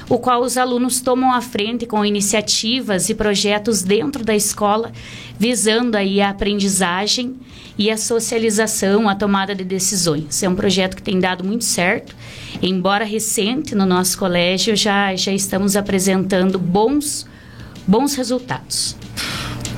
o 0.08 0.18
qual 0.18 0.42
os 0.42 0.56
alunos 0.56 1.00
tomam 1.00 1.32
a 1.32 1.40
frente 1.40 1.86
com 1.86 2.04
iniciativas 2.04 3.08
e 3.08 3.14
projetos 3.14 3.82
dentro 3.82 4.24
da 4.24 4.34
escola, 4.34 4.92
visando 5.38 5.96
aí 5.96 6.20
a 6.20 6.30
aprendizagem 6.30 7.36
e 7.78 7.90
a 7.90 7.96
socialização, 7.96 9.08
a 9.08 9.14
tomada 9.14 9.54
de 9.54 9.64
decisões. 9.64 10.42
É 10.42 10.48
um 10.48 10.54
projeto 10.54 10.96
que 10.96 11.02
tem 11.02 11.18
dado 11.18 11.44
muito 11.44 11.64
certo. 11.64 12.14
Embora 12.62 13.04
recente 13.04 13.74
no 13.74 13.84
nosso 13.84 14.16
colégio, 14.18 14.76
já, 14.76 15.14
já 15.16 15.32
estamos 15.32 15.76
apresentando 15.76 16.58
bons, 16.58 17.26
bons 17.86 18.14
resultados. 18.14 18.96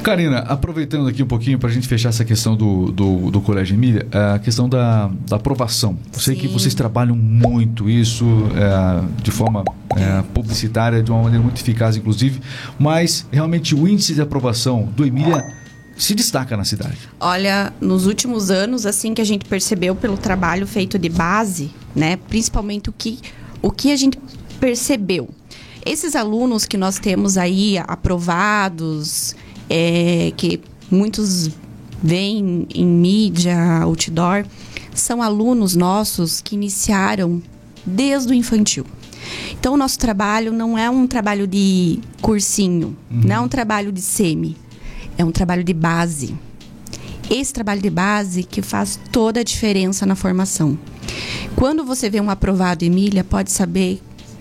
Karina, 0.06 0.38
aproveitando 0.38 1.08
aqui 1.08 1.20
um 1.20 1.26
pouquinho 1.26 1.58
para 1.58 1.68
a 1.68 1.72
gente 1.72 1.88
fechar 1.88 2.10
essa 2.10 2.24
questão 2.24 2.54
do, 2.54 2.92
do, 2.92 3.28
do 3.28 3.40
Colégio 3.40 3.74
Emília, 3.74 4.06
a 4.34 4.38
questão 4.38 4.68
da, 4.68 5.10
da 5.26 5.34
aprovação. 5.34 5.98
Eu 6.14 6.20
sei 6.20 6.36
Sim. 6.36 6.42
que 6.42 6.46
vocês 6.46 6.74
trabalham 6.74 7.16
muito 7.16 7.90
isso 7.90 8.24
é, 8.54 9.04
de 9.20 9.32
forma 9.32 9.64
é, 9.96 10.22
publicitária, 10.32 11.02
de 11.02 11.10
uma 11.10 11.24
maneira 11.24 11.42
muito 11.42 11.60
eficaz, 11.60 11.96
inclusive, 11.96 12.40
mas 12.78 13.26
realmente 13.32 13.74
o 13.74 13.88
índice 13.88 14.14
de 14.14 14.20
aprovação 14.20 14.84
do 14.94 15.04
Emília 15.04 15.42
se 15.96 16.14
destaca 16.14 16.56
na 16.56 16.62
cidade? 16.62 16.98
Olha, 17.18 17.72
nos 17.80 18.06
últimos 18.06 18.48
anos, 18.48 18.86
assim 18.86 19.12
que 19.12 19.20
a 19.20 19.26
gente 19.26 19.44
percebeu 19.44 19.96
pelo 19.96 20.16
trabalho 20.16 20.68
feito 20.68 21.00
de 21.00 21.08
base, 21.08 21.72
né, 21.96 22.16
principalmente 22.28 22.88
o 22.88 22.92
que, 22.92 23.18
o 23.60 23.72
que 23.72 23.90
a 23.90 23.96
gente 23.96 24.20
percebeu. 24.60 25.28
Esses 25.84 26.14
alunos 26.14 26.64
que 26.64 26.76
nós 26.76 27.00
temos 27.00 27.36
aí 27.36 27.76
aprovados, 27.78 29.34
é, 29.68 30.32
que 30.36 30.60
muitos 30.90 31.50
veem 32.02 32.66
em 32.74 32.86
mídia, 32.86 33.56
outdoor, 33.82 34.44
são 34.94 35.22
alunos 35.22 35.74
nossos 35.74 36.40
que 36.40 36.54
iniciaram 36.54 37.42
desde 37.84 38.32
o 38.32 38.34
infantil. 38.34 38.86
Então, 39.52 39.74
o 39.74 39.76
nosso 39.76 39.98
trabalho 39.98 40.52
não 40.52 40.78
é 40.78 40.88
um 40.88 41.06
trabalho 41.06 41.46
de 41.46 41.98
cursinho, 42.20 42.96
uhum. 43.10 43.20
não 43.24 43.36
é 43.36 43.40
um 43.40 43.48
trabalho 43.48 43.90
de 43.90 44.00
semi, 44.00 44.56
é 45.18 45.24
um 45.24 45.32
trabalho 45.32 45.64
de 45.64 45.72
base. 45.72 46.34
Esse 47.28 47.52
trabalho 47.52 47.82
de 47.82 47.90
base 47.90 48.44
que 48.44 48.62
faz 48.62 49.00
toda 49.10 49.40
a 49.40 49.42
diferença 49.42 50.06
na 50.06 50.14
formação. 50.14 50.78
Quando 51.56 51.84
você 51.84 52.08
vê 52.08 52.20
um 52.20 52.30
aprovado 52.30 52.84
Emília, 52.84 53.24
pode 53.24 53.50
saber 53.50 54.00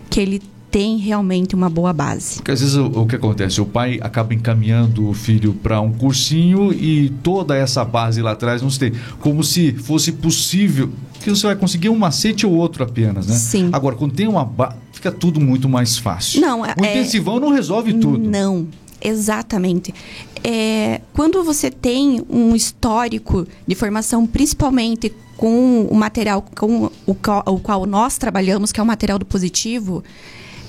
que 0.10 0.20
ele 0.20 0.42
tem 0.76 0.98
realmente 0.98 1.56
uma 1.56 1.70
boa 1.70 1.94
base. 1.94 2.36
Porque 2.36 2.52
às 2.52 2.60
vezes 2.60 2.76
o, 2.76 2.88
o 2.88 3.08
que 3.08 3.16
acontece? 3.16 3.62
O 3.62 3.66
pai 3.66 3.98
acaba 4.02 4.34
encaminhando 4.34 5.08
o 5.08 5.14
filho 5.14 5.54
para 5.54 5.80
um 5.80 5.94
cursinho 5.94 6.74
e 6.74 7.14
toda 7.24 7.56
essa 7.56 7.86
base 7.86 8.22
lá 8.22 8.34
atrás 8.34 8.62
não 8.62 8.70
se 8.70 8.80
tem. 8.80 8.92
Como 9.22 9.42
se 9.42 9.72
fosse 9.72 10.12
possível 10.12 10.90
que 11.22 11.30
você 11.30 11.48
vai 11.48 11.56
conseguir 11.56 11.88
um 11.88 11.98
macete 11.98 12.46
ou 12.46 12.52
outro 12.52 12.84
apenas, 12.84 13.26
né? 13.26 13.36
Sim. 13.36 13.70
Agora, 13.72 13.96
quando 13.96 14.16
tem 14.16 14.28
uma 14.28 14.44
base, 14.44 14.76
fica 14.92 15.14
tudo 15.14 15.40
muito 15.40 15.70
mais 15.70 15.98
fácil. 15.98 16.42
Não, 16.42 16.66
é, 16.66 16.76
o 16.78 16.84
intensivão 16.84 17.38
é... 17.38 17.40
não 17.40 17.52
resolve 17.52 17.94
tudo. 17.94 18.30
Não, 18.30 18.68
exatamente. 19.02 19.96
É, 20.44 21.00
quando 21.14 21.42
você 21.42 21.72
tem 21.72 22.22
um 22.30 22.54
histórico 22.54 23.48
de 23.66 23.76
formação, 23.76 24.28
principalmente 24.28 25.14
com 25.38 25.88
o 25.90 25.96
material 25.96 26.42
com 26.42 26.92
o 27.06 27.16
qual, 27.16 27.44
o 27.46 27.60
qual 27.62 27.86
nós 27.86 28.18
trabalhamos, 28.18 28.74
que 28.74 28.80
é 28.82 28.84
o 28.84 28.86
material 28.86 29.18
do 29.18 29.26
positivo, 29.26 30.04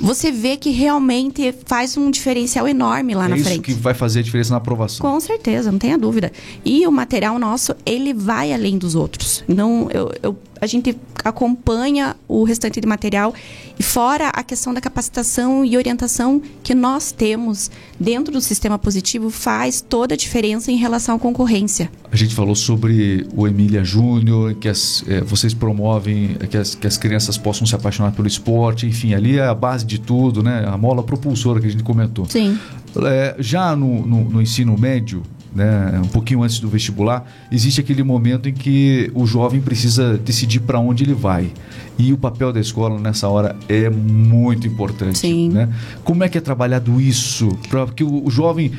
você 0.01 0.30
vê 0.30 0.57
que 0.57 0.70
realmente 0.70 1.55
faz 1.64 1.97
um 1.97 2.11
diferencial 2.11 2.68
enorme 2.68 3.14
lá 3.14 3.26
é 3.26 3.28
na 3.28 3.36
isso 3.36 3.44
frente. 3.44 3.62
que 3.62 3.72
vai 3.74 3.94
fazer 3.94 4.20
a 4.20 4.22
diferença 4.22 4.51
na 4.51 4.57
aprovação. 4.59 5.09
Com 5.09 5.18
certeza, 5.20 5.70
não 5.72 5.78
tenha 5.78 5.97
dúvida. 5.99 6.30
E 6.64 6.86
o 6.86 6.92
material 6.92 7.38
nosso, 7.38 7.74
ele 7.84 8.12
vai 8.12 8.53
além 8.53 8.78
dos 8.78 8.94
outros. 8.94 9.42
Não, 9.49 9.88
eu, 9.90 10.12
eu 10.22 10.36
a 10.61 10.66
gente 10.66 10.96
acompanha 11.24 12.16
o 12.28 12.44
restante 12.44 12.80
de 12.80 12.86
material 12.86 13.34
e 13.78 13.82
fora 13.82 14.28
a 14.28 14.42
questão 14.42 14.72
da 14.72 14.80
capacitação 14.80 15.64
e 15.64 15.76
orientação 15.76 16.40
que 16.62 16.74
nós 16.74 17.12
temos 17.12 17.70
dentro 17.98 18.32
do 18.32 18.40
sistema 18.40 18.78
positivo 18.78 19.30
faz 19.30 19.80
toda 19.80 20.14
a 20.14 20.16
diferença 20.16 20.70
em 20.70 20.76
relação 20.76 21.16
à 21.16 21.18
concorrência. 21.18 21.90
A 22.11 22.16
gente 22.16 22.34
falou 22.34 22.54
sobre 22.54 23.26
o 23.34 23.46
Emília 23.46 23.84
Júnior, 23.84 24.54
que 24.54 24.68
as, 24.68 25.04
é, 25.09 25.20
vocês 25.20 25.52
promovem 25.52 26.36
que 26.50 26.57
as, 26.57 26.74
que 26.74 26.86
as 26.86 26.96
crianças 26.96 27.36
possam 27.36 27.66
se 27.66 27.74
apaixonar 27.74 28.12
pelo 28.12 28.28
esporte, 28.28 28.86
enfim, 28.86 29.14
ali 29.14 29.38
é 29.38 29.46
a 29.46 29.54
base 29.54 29.84
de 29.84 29.98
tudo, 29.98 30.42
né? 30.42 30.64
A 30.66 30.76
mola 30.76 31.02
propulsora 31.02 31.61
que 31.61 31.66
a 31.66 31.70
gente 31.70 31.82
comentou. 31.82 32.26
Sim. 32.26 32.59
É, 33.04 33.36
já 33.38 33.76
no, 33.76 34.07
no, 34.07 34.24
no 34.24 34.42
ensino 34.42 34.76
médio, 34.78 35.22
né, 35.57 35.98
um 36.04 36.09
pouquinho 36.09 36.42
antes 36.42 36.61
do 36.61 36.68
vestibular, 36.68 37.24
existe 37.50 37.80
aquele 37.80 38.02
momento 38.02 38.46
em 38.46 38.52
que 38.52 39.11
o 39.14 39.26
jovem 39.26 39.59
precisa 39.59 40.18
decidir 40.18 40.61
para 40.61 40.78
onde 40.78 41.02
ele 41.02 41.14
vai. 41.14 41.50
E 41.98 42.12
o 42.12 42.18
papel 42.18 42.52
da 42.52 42.61
escola 42.61 43.00
nessa 43.00 43.26
hora 43.26 43.57
é 43.70 43.88
muito 43.88 44.66
importante. 44.66 45.18
Sim. 45.18 45.48
Né? 45.48 45.72
Como 46.04 46.22
é 46.22 46.28
que 46.28 46.36
é 46.36 46.40
trabalhado 46.42 47.00
isso? 47.00 47.48
Para 47.70 47.86
que 47.86 48.04
o, 48.04 48.28
jovem, 48.28 48.72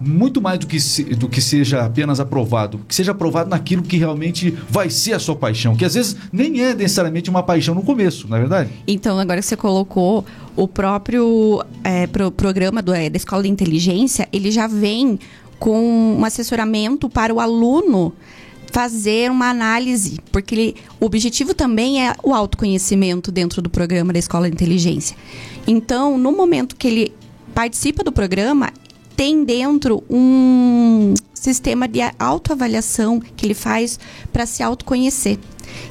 muito 0.00 0.40
mais 0.40 0.58
do 0.58 0.66
que, 0.66 0.80
se, 0.80 1.04
do 1.04 1.28
que 1.28 1.42
seja 1.42 1.84
apenas 1.84 2.18
aprovado, 2.18 2.80
que 2.88 2.94
seja 2.94 3.12
aprovado 3.12 3.50
naquilo 3.50 3.82
que 3.82 3.98
realmente 3.98 4.56
vai 4.70 4.88
ser 4.88 5.12
a 5.12 5.18
sua 5.18 5.36
paixão, 5.36 5.76
que 5.76 5.84
às 5.84 5.92
vezes 5.92 6.16
nem 6.32 6.62
é 6.62 6.74
necessariamente 6.74 7.28
uma 7.28 7.42
paixão 7.42 7.74
no 7.74 7.82
começo, 7.82 8.26
não 8.26 8.38
é 8.38 8.40
verdade? 8.40 8.70
Então, 8.86 9.18
agora 9.18 9.40
que 9.40 9.46
você 9.46 9.56
colocou 9.56 10.24
o 10.56 10.66
próprio 10.66 11.62
é, 11.84 12.06
pro, 12.06 12.30
programa 12.30 12.80
do, 12.80 12.94
é, 12.94 13.10
da 13.10 13.16
Escola 13.16 13.42
de 13.42 13.50
Inteligência, 13.50 14.26
ele 14.32 14.50
já 14.50 14.66
vem 14.66 15.18
com 15.62 16.18
um 16.18 16.24
assessoramento 16.24 17.08
para 17.08 17.32
o 17.32 17.38
aluno 17.38 18.12
fazer 18.72 19.30
uma 19.30 19.48
análise, 19.48 20.18
porque 20.32 20.54
ele, 20.56 20.76
o 20.98 21.06
objetivo 21.06 21.54
também 21.54 22.04
é 22.04 22.16
o 22.20 22.34
autoconhecimento 22.34 23.30
dentro 23.30 23.62
do 23.62 23.70
programa 23.70 24.12
da 24.12 24.18
Escola 24.18 24.50
de 24.50 24.54
Inteligência. 24.56 25.16
Então, 25.64 26.18
no 26.18 26.32
momento 26.32 26.74
que 26.74 26.88
ele 26.88 27.14
participa 27.54 28.02
do 28.02 28.10
programa, 28.10 28.72
tem 29.14 29.44
dentro 29.44 30.02
um 30.10 31.14
sistema 31.32 31.86
de 31.86 32.00
autoavaliação 32.18 33.20
que 33.20 33.46
ele 33.46 33.54
faz 33.54 34.00
para 34.32 34.46
se 34.46 34.64
autoconhecer. 34.64 35.38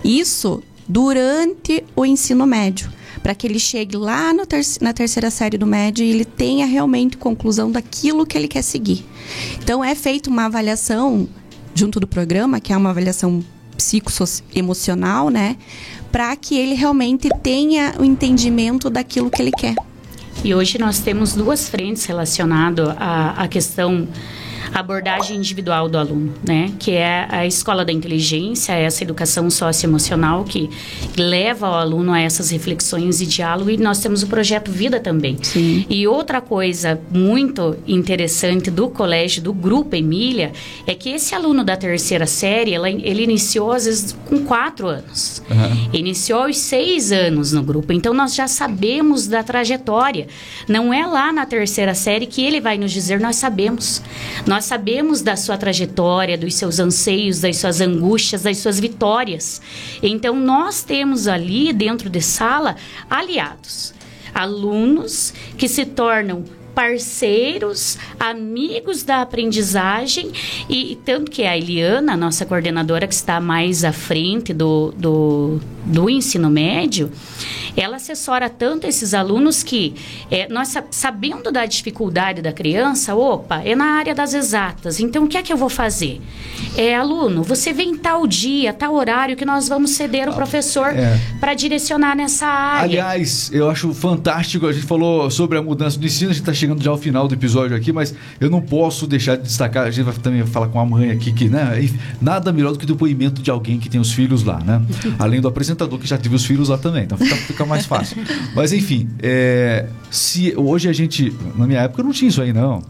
Isso 0.04 0.62
durante 0.86 1.82
o 1.96 2.06
ensino 2.06 2.46
médio 2.46 2.92
para 3.22 3.36
que 3.36 3.46
ele 3.46 3.60
chegue 3.60 3.98
lá 3.98 4.34
ter 4.48 4.62
na 4.82 4.94
terceira 4.94 5.30
série 5.30 5.58
do 5.58 5.66
médio 5.66 6.04
e 6.04 6.10
ele 6.10 6.26
tenha 6.26 6.66
realmente 6.66 7.18
conclusão 7.18 7.72
daquilo 7.72 8.26
que 8.26 8.38
ele 8.38 8.48
quer 8.48 8.62
seguir. 8.62 9.06
Então 9.62 9.84
é 9.84 9.96
feita 9.96 10.30
uma 10.30 10.46
avaliação 10.46 11.28
junto 11.74 12.00
do 12.00 12.08
programa, 12.08 12.60
que 12.60 12.74
é 12.74 12.78
uma 12.78 12.90
avaliação 12.90 13.44
psicoemocional, 13.78 15.30
né, 15.30 15.58
para 16.12 16.36
que 16.36 16.56
ele 16.56 16.76
realmente 16.76 17.30
tenha 17.42 17.96
o 18.00 18.04
entendimento 18.04 18.90
daquilo 18.90 19.30
que 19.30 19.42
ele 19.42 19.52
quer. 19.52 19.76
E 20.44 20.54
hoje 20.54 20.78
nós 20.78 21.00
temos 21.00 21.34
duas 21.34 21.70
frentes 21.70 22.06
relacionadas 22.06 22.90
à, 22.98 23.44
à 23.44 23.48
questão 23.48 24.08
abordagem 24.74 25.38
individual 25.38 25.90
do 25.90 25.98
aluno, 25.98 26.34
né? 26.46 26.72
Que 26.80 26.92
é 26.92 27.28
a 27.30 27.46
escola 27.46 27.84
da 27.84 27.92
inteligência, 27.92 28.74
essa 28.74 29.04
educação 29.04 29.50
socioemocional 29.50 30.44
que 30.44 30.70
leva 31.18 31.70
o 31.70 31.74
aluno 31.74 32.14
a 32.14 32.20
essas 32.20 32.50
reflexões 32.50 33.22
e 33.22 33.26
diálogo. 33.26 33.70
E 33.70 33.78
nós 33.78 34.00
temos 34.00 34.24
o 34.24 34.28
projeto 34.28 34.72
Vida 34.72 35.00
também. 35.00 35.38
Sim. 35.42 35.86
E 35.90 36.08
outra 36.08 36.42
coisa 36.42 37.00
muito 37.12 37.76
interessante 37.88 38.72
do 38.72 38.90
colégio, 38.90 39.42
do 39.42 39.54
Grupo 39.54 39.96
Emília, 39.96 40.52
é 40.88 40.96
que 40.96 41.10
esse 41.10 41.36
aluno 41.36 41.64
da 41.64 41.76
terceira 41.76 42.26
série, 42.26 42.74
ela, 42.74 42.90
ele 42.90 43.24
iniciou 43.24 43.72
às 43.72 43.86
vezes 43.86 44.16
com 44.26 44.44
quatro 44.46 44.88
anos. 44.88 45.42
Uhum. 45.50 45.90
Iniciou 45.94 46.44
aos 46.44 46.58
seis 46.58 47.12
anos 47.12 47.52
no 47.52 47.62
grupo. 47.62 47.92
Então 47.94 48.14
nós 48.14 48.34
já 48.34 48.48
sabemos 48.48 49.28
da 49.28 49.44
trajetória. 49.44 50.28
Não 50.68 50.94
é 50.94 51.06
lá 51.06 51.32
na 51.32 51.46
terceira 51.46 51.94
série 51.94 52.26
que 52.26 52.44
ele 52.44 52.62
vai 52.62 52.78
nos 52.78 52.92
dizer, 52.92 53.20
nós 53.20 53.36
sabemos. 53.36 54.02
Nós 54.46 54.61
nós 54.62 54.66
sabemos 54.68 55.24
da 55.24 55.36
sua 55.36 55.58
trajetória, 55.58 56.38
dos 56.38 56.54
seus 56.54 56.80
anseios, 56.80 57.40
das 57.40 57.58
suas 57.58 57.82
angústias, 57.82 58.44
das 58.44 58.60
suas 58.60 58.80
vitórias. 58.80 59.60
Então, 60.04 60.36
nós 60.36 60.84
temos 60.84 61.28
ali, 61.28 61.74
dentro 61.74 62.12
de 62.12 62.22
sala, 62.22 62.76
aliados, 63.10 63.92
alunos 64.36 65.34
que 65.58 65.68
se 65.68 65.84
tornam 65.84 66.44
parceiros, 66.76 67.98
amigos 68.20 69.02
da 69.02 69.24
aprendizagem 69.24 70.32
e 70.70 70.96
tanto 71.04 71.32
que 71.32 71.42
a 71.42 71.58
Eliana, 71.58 72.16
nossa 72.16 72.46
coordenadora 72.46 73.08
que 73.08 73.16
está 73.16 73.42
mais 73.42 73.84
à 73.84 73.92
frente 73.92 74.54
do, 74.54 74.94
do, 74.96 75.60
do 75.84 76.08
ensino 76.08 76.52
médio, 76.52 77.12
ela 77.76 77.98
assessora 77.98 78.50
tanto 78.50 78.88
esses 78.88 79.14
alunos 79.14 79.64
que 79.64 79.94
é, 80.30 80.48
nós 80.50 80.70
sa- 80.70 80.84
sabendo 80.92 81.52
da 81.52 81.66
dificuldade 81.66 82.42
da 82.42 82.52
criança, 82.52 83.16
opa, 83.16 83.62
é 83.64 83.76
na 83.76 83.98
área 83.98 84.14
das 84.14 84.34
exatas. 84.34 85.00
Então 85.00 85.24
o 85.24 85.28
que 85.28 85.38
é 85.38 85.42
que 85.42 85.52
eu 85.52 85.58
vou 85.58 85.70
fazer? 85.70 86.22
É, 86.76 86.96
aluno, 86.96 87.44
você 87.44 87.74
vem 87.74 87.96
tal 87.96 88.26
dia, 88.28 88.74
tal 88.74 88.96
horário 88.96 89.36
que 89.36 89.46
nós 89.46 89.68
vamos 89.68 89.92
ceder 89.92 90.30
o 90.30 90.34
professor 90.34 90.88
é. 90.88 91.20
para 91.40 91.54
direcionar 91.54 92.16
nessa 92.16 92.46
área. 92.46 92.84
Aliás, 92.84 93.50
eu 93.54 93.70
acho 93.70 93.94
fantástico. 93.94 94.68
A 94.68 94.74
gente 94.74 94.86
falou 94.86 95.30
sobre 95.30 95.58
a 95.58 95.62
mudança 95.62 96.00
do 96.00 96.06
ensino, 96.06 96.32
a 96.32 96.34
gente 96.34 96.42
está 96.42 96.54
chegando 96.54 96.82
já 96.82 96.92
ao 96.92 96.98
final 96.98 97.28
do 97.28 97.34
episódio 97.34 97.76
aqui, 97.76 97.92
mas 97.92 98.14
eu 98.40 98.50
não 98.50 98.62
posso 98.62 99.08
deixar 99.08 99.36
de 99.36 99.44
destacar. 99.44 99.86
A 99.86 99.92
gente 99.92 100.06
vai 100.06 100.14
também 100.16 100.46
falar 100.46 100.68
com 100.68 100.80
a 100.80 100.86
mãe 100.86 101.12
aqui 101.12 101.32
que, 101.32 101.50
né? 101.50 101.82
Nada 102.22 102.52
melhor 102.52 102.72
do 102.74 102.80
que 102.80 102.86
o 102.86 102.88
depoimento 102.88 103.42
de 103.42 103.50
alguém 103.52 103.80
que 103.80 103.90
tem 103.90 104.00
os 104.00 104.12
filhos 104.12 104.44
lá, 104.44 104.60
né? 104.60 104.82
Além 105.20 105.42
do 105.42 105.48
apresentador 105.48 106.00
que 106.00 106.08
já 106.08 106.18
teve 106.18 106.36
os 106.36 106.46
filhos 106.46 106.70
lá 106.70 106.78
também, 106.78 107.04
então 107.04 107.18
fica, 107.18 107.61
fica 107.64 107.70
mais 107.70 107.86
fácil. 107.86 108.18
Mas 108.56 108.74
enfim, 108.74 109.08
é, 109.22 109.86
se 110.10 110.54
hoje 110.58 110.90
a 110.90 110.94
gente, 110.94 111.34
na 111.56 111.66
minha 111.68 111.82
época 111.82 112.04
não 112.04 112.12
tinha 112.12 112.30
isso 112.30 112.42
aí 112.42 112.52
não. 112.54 112.82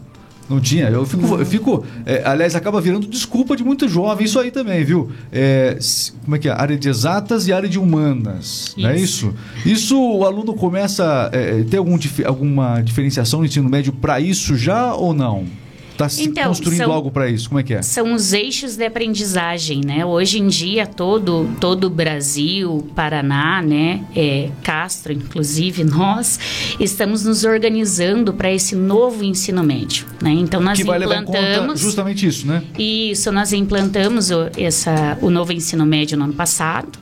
Não 0.50 0.60
tinha. 0.60 0.88
Eu 0.90 1.06
fico. 1.06 1.24
Eu 1.38 1.46
fico 1.46 1.84
é, 2.04 2.22
aliás, 2.26 2.54
acaba 2.54 2.78
virando 2.80 3.06
desculpa 3.06 3.56
de 3.56 3.64
muito 3.64 3.88
jovem 3.88 4.26
isso 4.26 4.38
aí 4.38 4.50
também, 4.50 4.84
viu? 4.84 5.10
É, 5.30 5.78
como 6.24 6.36
é 6.36 6.38
que 6.38 6.48
é? 6.48 6.52
Área 6.52 6.76
de 6.76 6.88
exatas 6.88 7.46
e 7.46 7.52
área 7.52 7.68
de 7.68 7.78
humanas. 7.78 8.74
Não 8.76 8.90
é 8.90 8.96
isso? 8.98 9.32
Isso 9.64 9.98
o 9.98 10.26
aluno 10.26 10.52
começa. 10.52 11.30
É, 11.32 11.62
tem 11.62 11.78
algum, 11.78 11.96
dif- 11.96 12.24
alguma 12.26 12.82
diferenciação 12.82 13.38
no 13.40 13.46
ensino 13.46 13.68
médio 13.70 13.92
para 13.92 14.20
isso 14.20 14.54
já 14.56 14.92
ou 14.92 15.14
não? 15.14 15.46
Está 15.92 16.08
se 16.08 16.24
Então, 16.24 16.48
construindo 16.48 16.78
são- 16.78 16.92
algo 16.92 17.10
para 17.10 17.28
isso? 17.28 17.48
Como 17.48 17.60
é 17.60 17.62
que 17.62 17.74
é? 17.74 17.82
São 17.82 18.14
os 18.14 18.32
eixos 18.32 18.76
de 18.76 18.84
aprendizagem, 18.84 19.82
né? 19.84 20.04
Hoje 20.04 20.38
em 20.40 20.48
dia, 20.48 20.86
todo, 20.86 21.48
todo 21.60 21.84
o 21.84 21.90
Brasil, 21.90 22.88
Paraná, 22.96 23.60
né? 23.62 24.02
É, 24.16 24.50
Castro, 24.62 25.12
inclusive, 25.12 25.84
nós 25.84 26.40
estamos 26.80 27.24
nos 27.24 27.44
organizando 27.44 28.32
para 28.32 28.50
esse 28.50 28.74
novo 28.74 29.22
ensino 29.22 29.62
médio, 29.62 30.06
né? 30.22 30.30
Então, 30.30 30.60
nós 30.60 30.78
que 30.78 30.82
implantamos... 30.82 31.78
justamente 31.80 32.26
isso, 32.26 32.46
né? 32.46 32.62
Isso, 32.78 33.30
nós 33.30 33.52
implantamos 33.52 34.30
o, 34.30 34.48
essa, 34.56 35.18
o 35.20 35.30
novo 35.30 35.52
ensino 35.52 35.84
médio 35.84 36.16
no 36.16 36.24
ano 36.24 36.32
passado. 36.34 36.98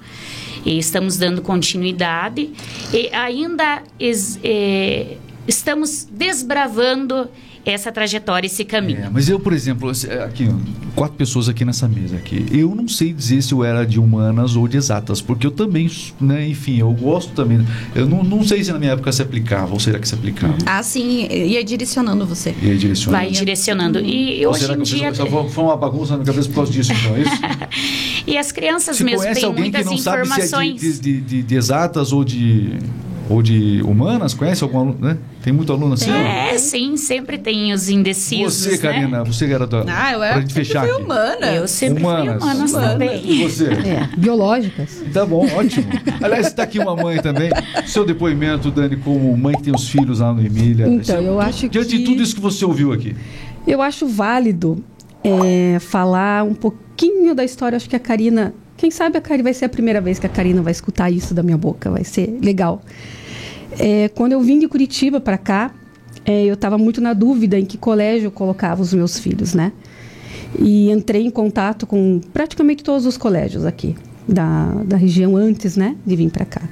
E 0.66 0.78
estamos 0.78 1.16
dando 1.16 1.41
continuidade. 1.41 2.51
E 2.93 3.09
ainda 3.14 3.82
es- 3.99 4.38
eh, 4.45 5.16
estamos 5.49 6.07
desbravando 6.11 7.28
essa 7.65 7.93
trajetória, 7.93 8.47
esse 8.47 8.65
caminho. 8.65 9.05
É, 9.05 9.11
mas 9.11 9.29
eu, 9.29 9.39
por 9.39 9.53
exemplo, 9.53 9.89
assim, 9.91 10.09
aqui, 10.11 10.49
quatro 10.95 11.17
pessoas 11.17 11.49
aqui 11.49 11.65
nessa 11.65 11.87
mesa 11.89 12.17
aqui. 12.17 12.47
Eu 12.51 12.75
não 12.75 12.89
sei 12.89 13.13
dizer 13.13 13.43
se 13.43 13.53
eu 13.53 13.63
era 13.65 13.85
de 13.87 13.99
humanas 14.01 14.57
ou 14.57 14.67
de 14.67 14.77
exatas, 14.77 15.21
porque 15.21 15.47
eu 15.47 15.51
também, 15.51 15.91
né, 16.21 16.49
enfim, 16.49 16.79
eu 16.79 16.91
gosto 16.93 17.33
também. 17.33 17.65
Eu 17.95 18.07
não, 18.07 18.23
não 18.25 18.43
sei 18.43 18.65
se 18.65 18.73
na 18.73 18.79
minha 18.79 18.93
época 18.93 19.13
se 19.13 19.23
aplicava, 19.23 19.73
ou 19.73 19.79
será 19.81 19.99
que 19.99 20.09
se 20.09 20.15
aplicava? 20.15 20.57
Ah, 20.67 20.83
sim, 20.83 21.27
ia 21.31 21.63
direcionando 21.63 22.25
você. 22.27 22.55
E 22.63 22.71
aí 22.71 22.79
direciona. 22.79 23.19
Vai 23.19 23.31
direcionando. 23.31 24.01
E 24.01 24.45
Ou 24.47 24.53
hoje 24.53 24.61
será 24.63 24.75
em 24.75 24.79
que 24.79 24.83
dia. 24.85 25.15
só 25.15 25.27
foi 25.49 25.65
uma 25.65 25.77
bagunça 25.77 26.13
na 26.13 26.19
minha 26.19 26.27
cabeça 26.27 26.49
por 26.49 26.55
causa 26.57 26.73
disso, 26.73 26.93
então, 26.93 27.17
é 27.17 27.21
isso? 27.21 27.31
E 28.27 28.37
as 28.37 28.53
crianças 28.53 28.97
Você 28.97 29.03
mesmo 29.05 29.21
conhece 29.21 29.41
têm 29.41 29.53
muitas 29.53 29.87
não 29.87 29.97
sabe 29.99 30.27
se 30.27 30.33
é 30.41 30.45
informações. 30.45 30.81
de, 30.81 30.99
de- 31.01 31.21
de- 31.21 31.43
de 31.43 31.55
exatas 31.55 32.13
ou 32.13 32.23
de, 32.23 32.79
ou 33.31 33.41
de 33.43 33.81
humanas? 33.83 34.35
Conhece 34.35 34.62
algum 34.62 34.78
aluno, 34.81 34.99
né? 35.01 35.16
Tem 35.43 35.53
muito 35.53 35.72
aluno 35.72 35.95
assim? 35.95 36.11
É, 36.11 36.59
sim, 36.59 36.97
sempre 36.97 37.39
tem 37.39 37.72
os 37.72 37.89
indecisos. 37.89 38.55
Você, 38.57 38.72
né? 38.72 38.76
Karina, 38.78 39.24
você 39.24 39.47
que 39.47 39.53
era 39.55 39.66
da. 39.66 39.85
Ah, 39.89 40.12
eu 40.12 40.22
era 40.22 40.41
gente 40.41 40.53
fechar 40.53 40.83
fui 40.83 40.91
aqui. 40.93 41.03
humana. 41.03 41.47
Eu 41.55 41.66
sempre 41.68 42.03
Humanas. 42.03 42.43
fui 42.43 42.53
humanas 42.53 42.70
Humanas. 42.72 42.93
também. 42.93 43.22
E 43.24 43.43
você? 43.43 43.66
É, 43.72 44.09
biológicas. 44.18 45.03
Tá 45.12 45.24
bom, 45.24 45.47
ótimo. 45.55 45.87
Aliás, 46.22 46.49
está 46.49 46.64
aqui 46.64 46.78
uma 46.78 46.95
mãe 46.97 47.22
também. 47.22 47.51
Seu 47.87 48.05
depoimento, 48.05 48.70
Dani, 48.70 48.97
como 48.97 49.35
mãe 49.37 49.55
que 49.55 49.62
tem 49.62 49.74
os 49.74 49.89
filhos 49.89 50.20
lá 50.20 50.33
no 50.33 50.45
Emília. 50.45 50.87
Então, 50.89 51.16
Você- 51.22 51.28
eu 51.28 51.41
acho 51.41 51.68
Diante 51.68 51.89
de 51.89 51.99
que- 51.99 52.05
tudo 52.05 52.22
isso 52.22 52.35
que 52.35 52.41
você 52.41 52.64
ouviu 52.64 52.93
aqui. 52.93 53.14
Eu 53.66 53.81
acho 53.81 54.07
válido 54.07 54.83
é, 55.22 55.78
falar 55.81 56.45
um 56.45 56.55
pouquinho 56.55 57.35
da 57.35 57.45
história. 57.45 57.76
Acho 57.76 57.89
que 57.89 57.97
a 57.97 58.01
Karina. 58.01 58.53
Quem 58.76 58.91
sabe 58.91 59.18
a 59.18 59.20
Karina 59.20 59.45
vai 59.45 59.53
ser 59.55 59.66
a 59.66 59.68
primeira 59.68 60.01
vez 60.01 60.18
que 60.18 60.24
a 60.26 60.31
Karina 60.31 60.62
vai 60.62 60.72
escutar 60.72 61.11
isso 61.11 61.35
da 61.35 61.43
minha 61.43 61.59
boca. 61.59 61.91
Vai 61.91 62.03
ser 62.05 62.39
legal. 62.43 62.83
É, 63.79 64.09
quando 64.09 64.33
eu 64.33 64.41
vim 64.41 64.59
de 64.59 64.68
Curitiba 64.68 65.21
para 65.21 65.39
cá, 65.39 65.73
é, 66.25 66.45
eu 66.45 66.55
estava 66.55 66.77
muito 66.77 67.01
na 67.01 67.12
dúvida 67.12 67.59
em 67.59 67.64
que 67.64 67.79
colégio 67.79 68.27
eu 68.27 68.31
colocava 68.31 68.83
os 68.83 68.93
meus 68.93 69.18
filhos, 69.18 69.55
né? 69.55 69.73
E 70.59 70.91
entrei 70.91 71.25
em 71.25 71.31
contato 71.31 71.87
com 71.87 72.21
praticamente 72.33 72.83
todos 72.83 73.07
os 73.07 73.16
colégios 73.16 73.64
aqui 73.64 73.97
da, 74.27 74.66
da 74.85 74.97
região 74.97 75.37
antes, 75.37 75.77
né, 75.77 75.97
de 76.05 76.16
vir 76.16 76.31
para 76.31 76.45
cá. 76.45 76.62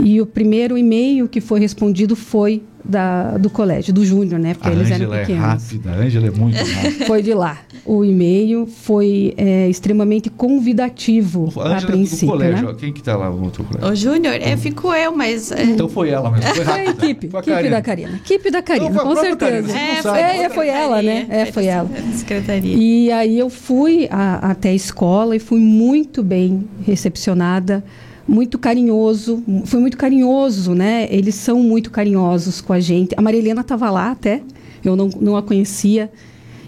E 0.00 0.20
o 0.20 0.26
primeiro 0.26 0.76
e-mail 0.76 1.28
que 1.28 1.40
foi 1.40 1.60
respondido 1.60 2.16
foi 2.16 2.62
da, 2.86 3.38
do 3.38 3.48
colégio, 3.48 3.94
do 3.94 4.04
Júnior, 4.04 4.38
né? 4.38 4.52
Porque 4.52 4.68
A 4.68 4.72
eles 4.72 4.86
eram 4.90 4.96
Ângela 4.96 5.16
é 5.16 5.20
pequenos. 5.20 5.42
rápida, 5.42 5.90
a 5.90 5.94
Ângela 5.96 6.26
é 6.26 6.30
muito 6.30 6.56
rápida. 6.58 7.06
Foi 7.06 7.22
de 7.22 7.32
lá. 7.32 7.58
O 7.86 8.04
e-mail 8.04 8.66
foi 8.66 9.32
é, 9.38 9.68
extremamente 9.70 10.28
convidativo 10.28 11.50
A 11.60 11.76
é 11.76 11.80
do 11.80 11.86
princípio, 11.86 12.26
colégio. 12.28 12.66
né? 12.68 12.74
Quem 12.78 12.92
que 12.92 13.02
tá 13.02 13.16
lá 13.16 13.30
no 13.30 13.42
outro 13.42 13.64
colégio? 13.64 13.90
Ô, 13.90 13.94
Júnior, 13.94 14.34
é, 14.34 14.54
fico 14.58 14.92
eu, 14.92 15.16
mas. 15.16 15.50
é, 15.52 15.62
Então 15.62 15.88
foi 15.88 16.10
ela 16.10 16.30
mesmo. 16.30 16.44
Foi 16.46 16.54
Foi 16.56 16.64
rápida. 16.64 16.90
a 16.90 16.92
equipe, 17.10 17.28
Foi 17.28 17.40
a 17.40 17.54
equipe 17.60 17.70
da 17.70 17.82
Karina. 17.82 18.16
Equipe 18.16 18.50
da 18.50 18.62
Karina, 18.62 18.90
Não, 18.90 18.94
foi 18.94 19.02
a 19.02 19.06
com 19.14 19.16
certeza. 19.22 19.68
Karina, 19.72 19.78
É, 19.98 20.02
sabe. 20.02 20.18
É, 20.18 20.48
foi 20.50 20.68
ela, 20.68 21.00
né? 21.02 21.26
É, 21.30 21.46
foi 21.46 21.66
ela. 21.66 21.88
Secretaria. 22.14 22.76
E 22.76 23.10
aí 23.10 23.38
eu 23.38 23.48
fui 23.48 24.08
a- 24.10 24.50
até 24.50 24.68
a 24.70 24.74
escola 24.74 25.34
e 25.34 25.38
fui 25.38 25.60
muito 25.60 26.22
bem 26.22 26.64
recepcionada, 26.86 27.82
muito 28.26 28.58
carinhoso, 28.58 29.42
foi 29.66 29.80
muito 29.80 29.96
carinhoso, 29.96 30.74
né? 30.74 31.06
Eles 31.10 31.34
são 31.34 31.60
muito 31.62 31.90
carinhosos 31.90 32.60
com 32.60 32.72
a 32.72 32.80
gente. 32.80 33.14
A 33.16 33.22
Marilena 33.22 33.60
estava 33.60 33.90
lá 33.90 34.10
até, 34.10 34.40
eu 34.84 34.96
não, 34.96 35.08
não 35.20 35.36
a 35.36 35.42
conhecia. 35.42 36.10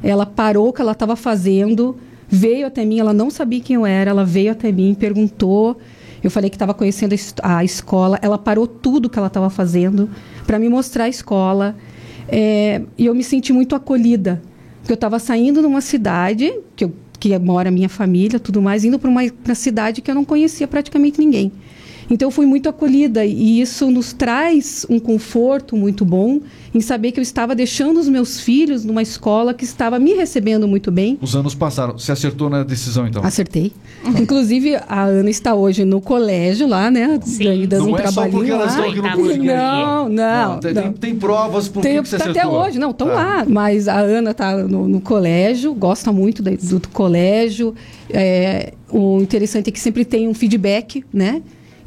Ela 0.03 0.27
parou 0.27 0.69
o 0.69 0.73
que 0.73 0.83
ela 0.83 0.93
estava 0.93 1.17
fazendo, 1.17 1.97
veio 2.29 2.67
até 2.67 2.85
mim, 2.85 2.99
ela 2.99 3.13
não 3.13 3.31
sabia 3.31 3.61
quem 3.61 3.77
eu 3.77 3.87
era, 3.87 4.11
ela 4.11 4.25
veio 4.25 4.53
até 4.53 4.71
mim, 4.71 4.95
perguntou. 4.95 5.79
Eu 6.23 6.31
falei 6.31 6.51
que 6.51 6.57
estava 6.57 6.75
conhecendo 6.75 7.13
a 7.13 7.15
es- 7.15 7.35
a 7.43 7.65
escola, 7.65 8.19
ela 8.21 8.37
parou 8.37 8.67
tudo 8.67 9.09
que 9.09 9.19
ela 9.19 9.29
estava 9.29 9.49
fazendo 9.49 10.11
para 10.47 10.59
me 10.59 10.69
mostrar 10.69 11.05
a 11.05 11.09
escola. 11.09 11.75
É, 12.29 12.83
e 12.99 13.07
eu 13.07 13.15
me 13.15 13.23
senti 13.25 13.53
muito 13.53 13.75
acolhida, 13.75 14.43
porque 14.81 14.93
eu 14.93 14.97
estava 14.97 15.19
saindo 15.19 15.61
de 15.61 15.67
uma 15.67 15.81
cidade 15.81 16.53
que, 16.75 16.85
eu, 16.85 16.93
que 17.19 17.39
mora 17.39 17.71
minha 17.71 17.89
família, 17.89 18.39
tudo 18.39 18.61
mais, 18.61 18.85
indo 18.85 18.99
para 18.99 19.11
uma 19.11 19.55
cidade 19.55 20.01
que 20.01 20.11
eu 20.11 20.15
não 20.15 20.25
conhecia 20.25 20.67
praticamente 20.69 21.19
ninguém. 21.19 21.53
Então 22.11 22.29
eu 22.29 22.31
fui 22.31 22.47
muito 22.47 22.69
acolhida 22.69 23.25
e 23.25 23.61
isso 23.61 23.91
nos 23.91 24.13
traz 24.13 24.87
um 24.89 24.99
conforto 24.99 25.77
muito 25.77 26.05
bom 26.05 26.41
em 26.75 26.81
saber 26.81 27.11
que 27.13 27.19
eu 27.19 27.23
estava 27.23 27.55
deixando 27.55 27.99
os 27.99 28.09
meus 28.09 28.39
filhos 28.41 28.85
numa 28.85 29.03
escola 29.03 29.53
que 29.55 29.65
estava 29.65 29.99
me 29.99 30.13
recebendo 30.15 30.69
muito 30.69 30.91
bem. 30.93 31.19
Os 31.21 31.35
anos 31.35 31.55
passaram. 31.55 31.99
Você 31.99 32.13
acertou 32.13 32.49
na 32.51 32.63
decisão, 32.63 33.07
então? 33.07 33.25
Acertei. 33.25 33.73
Inclusive, 34.05 34.77
a 34.89 35.03
Ana 35.05 35.31
está 35.31 35.55
hoje 35.55 35.85
no 35.85 36.01
colégio 36.01 36.67
lá, 36.69 36.91
né? 36.91 37.19
Sim. 37.23 37.67
Dando 37.67 37.87
Não 37.87 37.93
um 37.93 37.99
é 37.99 38.07
só 38.07 38.23
porque 38.29 38.47
trabalhinho 38.47 38.55
elas 38.55 38.71
estão 38.71 38.85
lá. 38.85 38.91
aqui 38.91 38.99
no 38.99 39.05
Oitavo 39.05 39.23
podcast. 39.23 39.57
Não, 39.57 40.09
não. 40.09 40.59
tem, 40.61 40.75
não. 40.75 40.83
tem- 40.83 40.93
tem 40.93 41.15
provas 41.17 41.69
por 41.69 41.83
Tem, 41.83 42.03
que 42.03 42.09
você 42.09 42.19
tá 42.19 42.31
até 42.31 42.41
acertou. 42.41 42.61
hoje, 42.61 42.79
não, 42.79 42.91
estão 42.91 43.09
Tá. 43.09 43.15
lá. 43.15 43.45
Mas 43.49 43.89
a 43.89 43.99
Ana 43.99 44.31
está 44.31 44.57
no, 44.57 44.87
no 44.87 45.01
colégio, 45.01 45.75
gosta 45.75 46.13
muito 46.13 46.43
do, 46.43 46.79
do 46.79 46.89
colégio. 46.89 47.75
É, 48.11 48.73
o 48.91 49.21
interessante 49.21 49.69
é 49.69 49.73
que 49.73 49.81
sempre 49.81 50.05
tem 50.05 50.29
um 50.29 50.35
feedback, 50.35 51.05
né? 51.13 51.43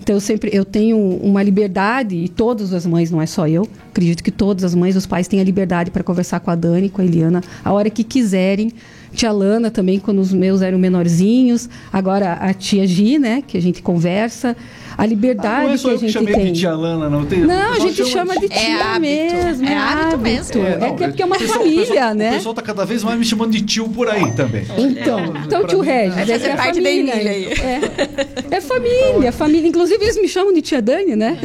Então 0.10 0.18
eu 0.18 0.22
sempre 0.22 0.50
eu 0.52 0.66
tenho 0.66 0.98
uma 0.98 1.44
liberdade 1.44 2.16
e 2.16 2.28
todas 2.28 2.74
as 2.74 2.84
mães, 2.84 3.12
não 3.12 3.22
é 3.22 3.28
só 3.28 3.48
eu. 3.48 3.68
Acredito 3.92 4.24
que 4.24 4.32
todas 4.32 4.64
as 4.64 4.74
mães, 4.74 4.96
os 4.96 5.06
pais 5.06 5.28
têm 5.28 5.40
a 5.40 5.44
liberdade 5.44 5.92
para 5.92 6.04
conversar 6.04 6.40
com 6.40 6.50
a 6.50 6.56
Dani, 6.56 6.90
com 6.90 7.00
a 7.00 7.06
Eliana, 7.06 7.44
a 7.64 7.72
hora 7.72 7.92
que 7.92 8.04
quiserem. 8.04 8.72
Tia 9.14 9.32
Lana 9.32 9.70
também, 9.70 10.00
quando 10.00 10.18
os 10.18 10.34
meus 10.34 10.64
eram 10.64 10.80
menorzinhos. 10.80 11.70
Agora 11.94 12.34
a 12.34 12.52
tia 12.56 12.88
Gi, 12.88 13.20
né? 13.20 13.44
Que 13.46 13.56
a 13.56 13.62
gente 13.62 13.84
conversa. 13.84 14.58
A 15.00 15.04
Ah, 15.04 15.06
liberdade 15.06 15.66
não 15.66 15.74
é 15.74 15.78
só 15.78 15.88
que 15.88 15.90
a 15.92 15.94
eu 15.96 16.00
que 16.00 16.06
gente 16.08 16.14
chamei 16.14 16.34
tem. 16.36 16.52
de 16.52 16.60
tia 16.60 16.74
Lana, 16.76 17.10
não. 17.10 17.26
Tem, 17.26 17.40
Não, 17.40 17.72
a 17.72 17.80
gente 17.80 18.06
chama 18.06 18.38
de 18.38 18.48
É 18.48 18.50
tia 18.50 18.84
hábito. 18.84 19.00
mesmo. 19.00 19.66
É 19.66 19.78
hábito 19.78 20.18
mesmo. 20.18 20.66
É, 20.68 20.78
não, 20.78 20.96
que 20.98 21.04
é 21.06 21.08
porque 21.08 21.22
é 21.22 21.26
uma 21.26 21.38
pessoal- 21.38 21.60
família, 21.60 21.86
pessoal, 21.88 22.14
né? 22.14 22.30
O 22.30 22.34
pessoal 22.34 22.54
tá 22.56 22.62
cada 22.62 22.86
vez 22.86 23.02
mais 23.02 23.18
me 23.18 23.24
chamando 23.24 23.52
de 23.52 23.62
tio 23.62 23.88
por 23.88 24.10
aí 24.10 24.30
também. 24.34 24.66
Então, 24.78 25.34
então 25.46 25.60
pra 25.62 25.70
tio 25.70 25.80
mim, 25.80 25.86
Regis, 25.86 26.16
vai 26.16 26.24
é, 26.24 26.26
que 26.40 26.46
é 26.48 26.56
parte 26.56 26.82
da 26.82 26.90
família. 26.90 27.14
Emília 27.14 27.32
aí. 27.32 27.46
É, 27.46 28.56
é 28.58 28.62
família, 28.62 29.32
família. 29.32 29.68
Inclusive 29.70 30.04
eles 30.04 30.18
me 30.22 30.28
chamam 30.28 30.54
de 30.54 30.62
tia 30.62 30.82
Dani, 30.82 31.16
né? 31.16 31.40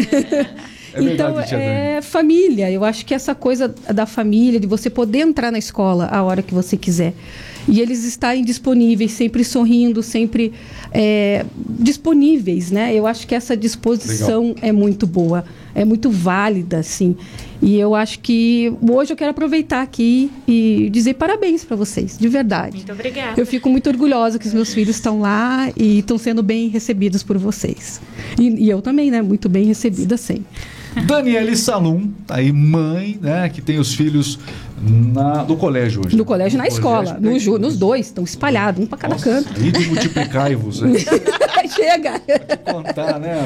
É 0.93 1.01
então 1.03 1.27
verdade, 1.35 1.49
tia 1.51 1.59
é 1.59 2.01
família. 2.03 2.71
Eu 2.73 2.85
acho 2.85 3.07
que 3.07 3.15
essa 3.15 3.35
coisa 3.37 3.73
da 3.93 4.05
família, 4.05 4.59
de 4.59 4.67
você 4.67 4.91
poder 4.91 5.19
entrar 5.21 5.53
na 5.53 5.59
escola 5.59 6.09
a 6.11 6.23
hora 6.25 6.43
que 6.43 6.53
você 6.53 6.77
quiser. 6.77 7.15
E 7.67 7.81
eles 7.81 8.05
estarem 8.05 8.45
disponíveis, 8.45 9.13
sempre 9.13 9.45
sorrindo, 9.45 10.03
sempre 10.03 10.53
é, 10.93 11.45
disponíveis, 11.81 12.71
né? 12.71 12.95
Eu 12.95 13.07
acho 13.07 13.27
que 13.27 13.35
essa 13.35 13.57
disposição 13.57 14.49
Legal. 14.49 14.57
é 14.63 14.73
muito 14.73 15.07
boa, 15.07 15.45
é 15.75 15.85
muito 15.85 16.11
válida, 16.11 16.79
assim. 16.79 17.17
E 17.63 17.79
eu 17.79 17.95
acho 17.95 18.19
que 18.21 18.73
hoje 18.91 19.13
eu 19.13 19.17
quero 19.17 19.31
aproveitar 19.31 19.81
aqui 19.81 20.31
e 20.47 20.91
dizer 20.91 21.15
parabéns 21.15 21.65
para 21.65 21.77
vocês, 21.77 22.19
de 22.19 22.29
verdade. 22.29 22.77
Muito 22.77 22.93
obrigada. 22.93 23.41
Eu 23.41 23.47
fico 23.47 23.71
muito 23.71 23.89
orgulhosa 23.89 24.39
que 24.39 24.47
os 24.47 24.53
meus 24.53 24.75
filhos 24.75 24.97
estão 24.97 25.21
lá 25.21 25.71
e 25.77 26.01
estão 26.01 26.19
sendo 26.19 26.43
bem 26.43 26.69
recebidos 26.69 27.23
por 27.23 27.39
vocês. 27.39 28.01
E, 28.39 28.65
e 28.65 28.71
eu 28.71 28.83
também, 28.83 29.11
né? 29.11 29.23
Muito 29.23 29.49
bem 29.49 29.65
recebida 29.65 30.17
sempre. 30.17 30.45
Daniele 31.03 31.57
Salum, 31.57 32.11
tá 32.27 32.37
aí 32.37 32.53
mãe, 32.53 33.19
né, 33.21 33.49
que 33.49 33.61
tem 33.61 33.79
os 33.79 33.95
filhos 33.95 34.39
na, 34.81 35.45
no 35.45 35.57
colégio 35.57 36.03
hoje. 36.05 36.17
No 36.17 36.25
colégio 36.25 36.57
e 36.57 36.59
na 36.59 36.67
escola. 36.67 37.19
No, 37.21 37.39
ju, 37.39 37.59
nos 37.59 37.77
dois, 37.77 38.07
estão 38.07 38.25
espalhados, 38.25 38.83
um 38.83 38.87
para 38.87 38.99
cada 38.99 39.15
Nossa, 39.15 39.25
canto. 39.25 39.61
E 39.61 39.71
de 39.71 39.87
multiplicai-vos. 39.87 40.81
Né? 40.81 40.99
Chega! 41.75 42.21
Contar, 42.71 43.19
né? 43.19 43.37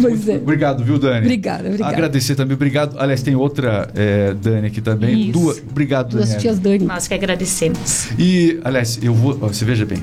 Pois 0.00 0.28
é. 0.28 0.36
Obrigado, 0.36 0.84
viu, 0.84 0.98
Dani? 0.98 1.26
Obrigada, 1.26 1.68
obrigada. 1.68 1.92
Agradecer 1.92 2.34
também, 2.34 2.54
obrigado. 2.54 2.98
Aliás, 2.98 3.22
tem 3.22 3.36
outra 3.36 3.88
é, 3.94 4.34
Dani 4.34 4.66
aqui 4.66 4.80
também. 4.80 5.30
Isso. 5.30 5.32
Duas, 5.32 5.58
obrigado, 5.58 6.16
Duas 6.16 6.34
tias 6.36 6.58
Dani. 6.58 6.84
Nós 6.84 7.06
que 7.06 7.14
agradecemos. 7.14 8.08
E, 8.18 8.60
aliás, 8.64 8.98
eu 9.02 9.14
vou. 9.14 9.34
Você 9.38 9.64
veja 9.64 9.86
bem, 9.86 10.02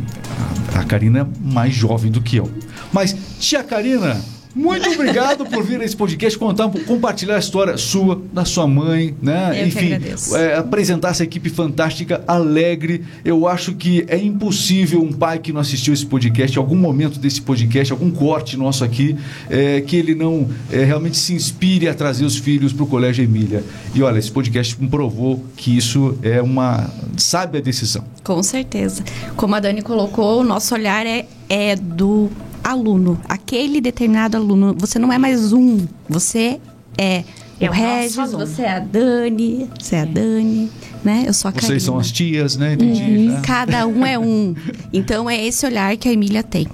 a, 0.74 0.80
a 0.80 0.84
Karina 0.86 1.20
é 1.20 1.26
mais 1.42 1.74
jovem 1.74 2.10
do 2.10 2.22
que 2.22 2.38
eu. 2.38 2.50
Mas, 2.94 3.16
tia 3.40 3.62
Karina 3.62 4.20
muito 4.56 4.89
obrigado 4.89 5.45
por 5.45 5.64
vir 5.64 5.80
a 5.80 5.86
esse 5.86 5.95
podcast 5.95 6.38
contar, 6.38 6.70
compartilhar 6.88 7.36
a 7.36 7.39
história 7.39 7.78
sua, 7.78 8.20
da 8.34 8.43
sua 8.45 8.66
mãe, 8.66 9.16
né? 9.22 9.62
Eu 9.62 9.68
Enfim, 9.68 9.91
é, 10.36 10.56
apresentar 10.56 11.10
essa 11.10 11.24
equipe 11.24 11.50
fantástica, 11.50 12.24
alegre. 12.28 13.06
Eu 13.24 13.47
acho 13.47 13.76
que 13.76 14.04
é 14.08 14.18
impossível 14.18 15.04
um 15.04 15.14
pai 15.14 15.38
que 15.38 15.54
não 15.54 15.62
assistiu 15.62 15.93
esse 15.93 16.06
podcast, 16.06 16.58
algum 16.58 16.76
momento 16.76 17.20
desse 17.20 17.41
podcast, 17.41 17.93
algum 17.93 18.10
corte 18.10 18.58
nosso 18.58 18.84
aqui, 18.84 19.16
é, 19.50 19.82
que 19.82 19.95
ele 19.95 20.16
não 20.16 20.50
é, 20.72 20.84
realmente 20.84 21.18
se 21.18 21.34
inspire 21.34 21.88
a 21.88 21.93
trazer 21.93 22.26
os 22.26 22.38
filhos 22.38 22.74
para 22.74 22.84
o 22.84 22.88
Colégio 22.88 23.24
Emília. 23.24 23.64
E 23.93 24.02
olha, 24.02 24.18
esse 24.18 24.32
podcast 24.32 24.76
comprovou 24.76 25.43
que 25.56 25.78
isso 25.78 26.18
é 26.24 26.41
uma 26.41 26.89
sábia 27.18 27.62
decisão. 27.62 28.04
Com 28.24 28.41
certeza. 28.41 29.04
Como 29.36 29.54
a 29.54 29.60
Dani 29.60 29.84
colocou, 29.84 30.41
o 30.41 30.43
nosso 30.43 30.74
olhar 30.74 31.06
é, 31.06 31.28
é 31.47 31.76
do 31.76 32.30
aluno, 32.70 33.20
aquele 33.28 33.82
determinado 33.82 34.38
aluno. 34.38 34.76
Você 34.78 35.00
não 35.00 35.12
é 35.12 35.18
mais 35.18 35.52
um, 35.52 35.86
você 36.08 36.60
é, 36.98 37.24
é 37.60 37.70
o, 37.70 37.72
Regis, 37.72 38.16
você 38.16 38.62
é 38.62 38.72
a 38.72 38.80
Dani, 38.80 39.70
você 39.80 39.96
é 39.96 40.02
a 40.02 40.06
Dani, 40.06 40.70
né? 41.04 41.24
Eu 41.26 41.34
sou 41.34 41.50
a 41.50 41.52
Vocês 41.52 41.66
Karina. 41.66 41.80
são 41.80 41.98
as 41.98 42.12
tias, 42.12 42.58
né? 42.58 42.74
Entendi. 42.74 43.02
Uhum. 43.02 43.34
Né? 43.34 43.42
Cada 43.44 43.88
um 43.88 44.06
é 44.06 44.18
um. 44.20 44.56
Então 44.94 45.30
é 45.30 45.44
esse 45.44 45.66
olhar 45.66 45.96
que 45.98 46.08
a 46.08 46.14
Emília 46.14 46.44
tem. 46.44 46.68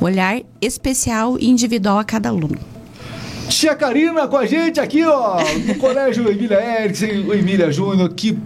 Olhar 0.00 0.40
especial 0.60 1.38
e 1.38 1.48
individual 1.48 1.98
a 1.98 2.04
cada 2.04 2.28
aluno. 2.28 2.58
Tia 3.48 3.74
Karina 3.74 4.28
com 4.28 4.36
a 4.36 4.44
gente 4.44 4.78
aqui, 4.78 5.02
ó, 5.04 5.38
no 5.66 5.74
Colégio 5.76 6.30
Emília 6.30 6.82
Erickson, 6.82 7.06
o 7.26 7.34
Emília 7.34 7.72
Júnior, 7.72 8.10
que 8.10 8.38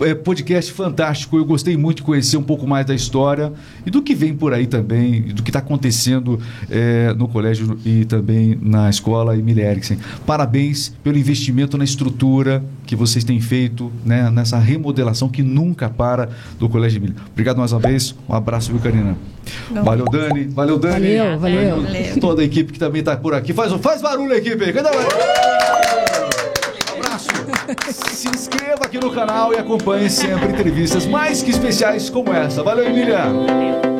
é, 0.00 0.14
podcast 0.14 0.72
fantástico. 0.72 1.36
Eu 1.36 1.44
gostei 1.44 1.76
muito 1.76 1.98
de 1.98 2.02
conhecer 2.02 2.36
um 2.36 2.42
pouco 2.42 2.66
mais 2.66 2.86
da 2.86 2.94
história 2.94 3.52
e 3.84 3.90
do 3.90 4.02
que 4.02 4.14
vem 4.14 4.34
por 4.34 4.52
aí 4.52 4.66
também, 4.66 5.22
do 5.22 5.42
que 5.42 5.50
está 5.50 5.58
acontecendo 5.58 6.38
é, 6.70 7.12
no 7.14 7.28
colégio 7.28 7.78
e 7.84 8.04
também 8.04 8.58
na 8.60 8.90
escola 8.90 9.36
Emília 9.36 9.70
Eriksen. 9.70 9.98
Parabéns 10.26 10.92
pelo 11.02 11.18
investimento 11.18 11.78
na 11.78 11.84
estrutura 11.84 12.62
que 12.86 12.94
vocês 12.94 13.24
têm 13.24 13.40
feito, 13.40 13.92
né, 14.04 14.30
nessa 14.30 14.58
remodelação 14.58 15.28
que 15.28 15.42
nunca 15.42 15.88
para 15.88 16.28
do 16.58 16.68
Colégio 16.68 16.98
Emília. 16.98 17.16
Obrigado 17.32 17.58
mais 17.58 17.72
uma 17.72 17.80
vez. 17.80 18.14
Um 18.28 18.34
abraço, 18.34 18.70
viu, 18.70 18.80
Karina? 18.80 19.16
Não. 19.70 19.84
Valeu, 19.84 20.06
Dani. 20.06 20.44
Valeu, 20.46 20.78
Dani. 20.78 21.16
Valeu, 21.16 21.38
valeu. 21.38 21.82
valeu. 21.82 22.20
Toda 22.20 22.42
a 22.42 22.44
equipe 22.44 22.72
que 22.72 22.78
também 22.78 23.00
está 23.00 23.16
por 23.16 23.34
aqui. 23.34 23.52
Faz, 23.52 23.72
faz 23.74 24.02
barulho, 24.02 24.32
equipe. 24.34 24.72
Cadê 24.72 25.55
se 27.92 28.28
inscreva 28.28 28.84
aqui 28.84 28.98
no 28.98 29.10
canal 29.12 29.52
e 29.52 29.58
acompanhe 29.58 30.08
sempre 30.10 30.48
entrevistas 30.48 31.06
mais 31.06 31.42
que 31.42 31.50
especiais 31.50 32.10
como 32.10 32.32
essa. 32.32 32.62
Valeu, 32.62 32.86
Emília! 32.86 33.95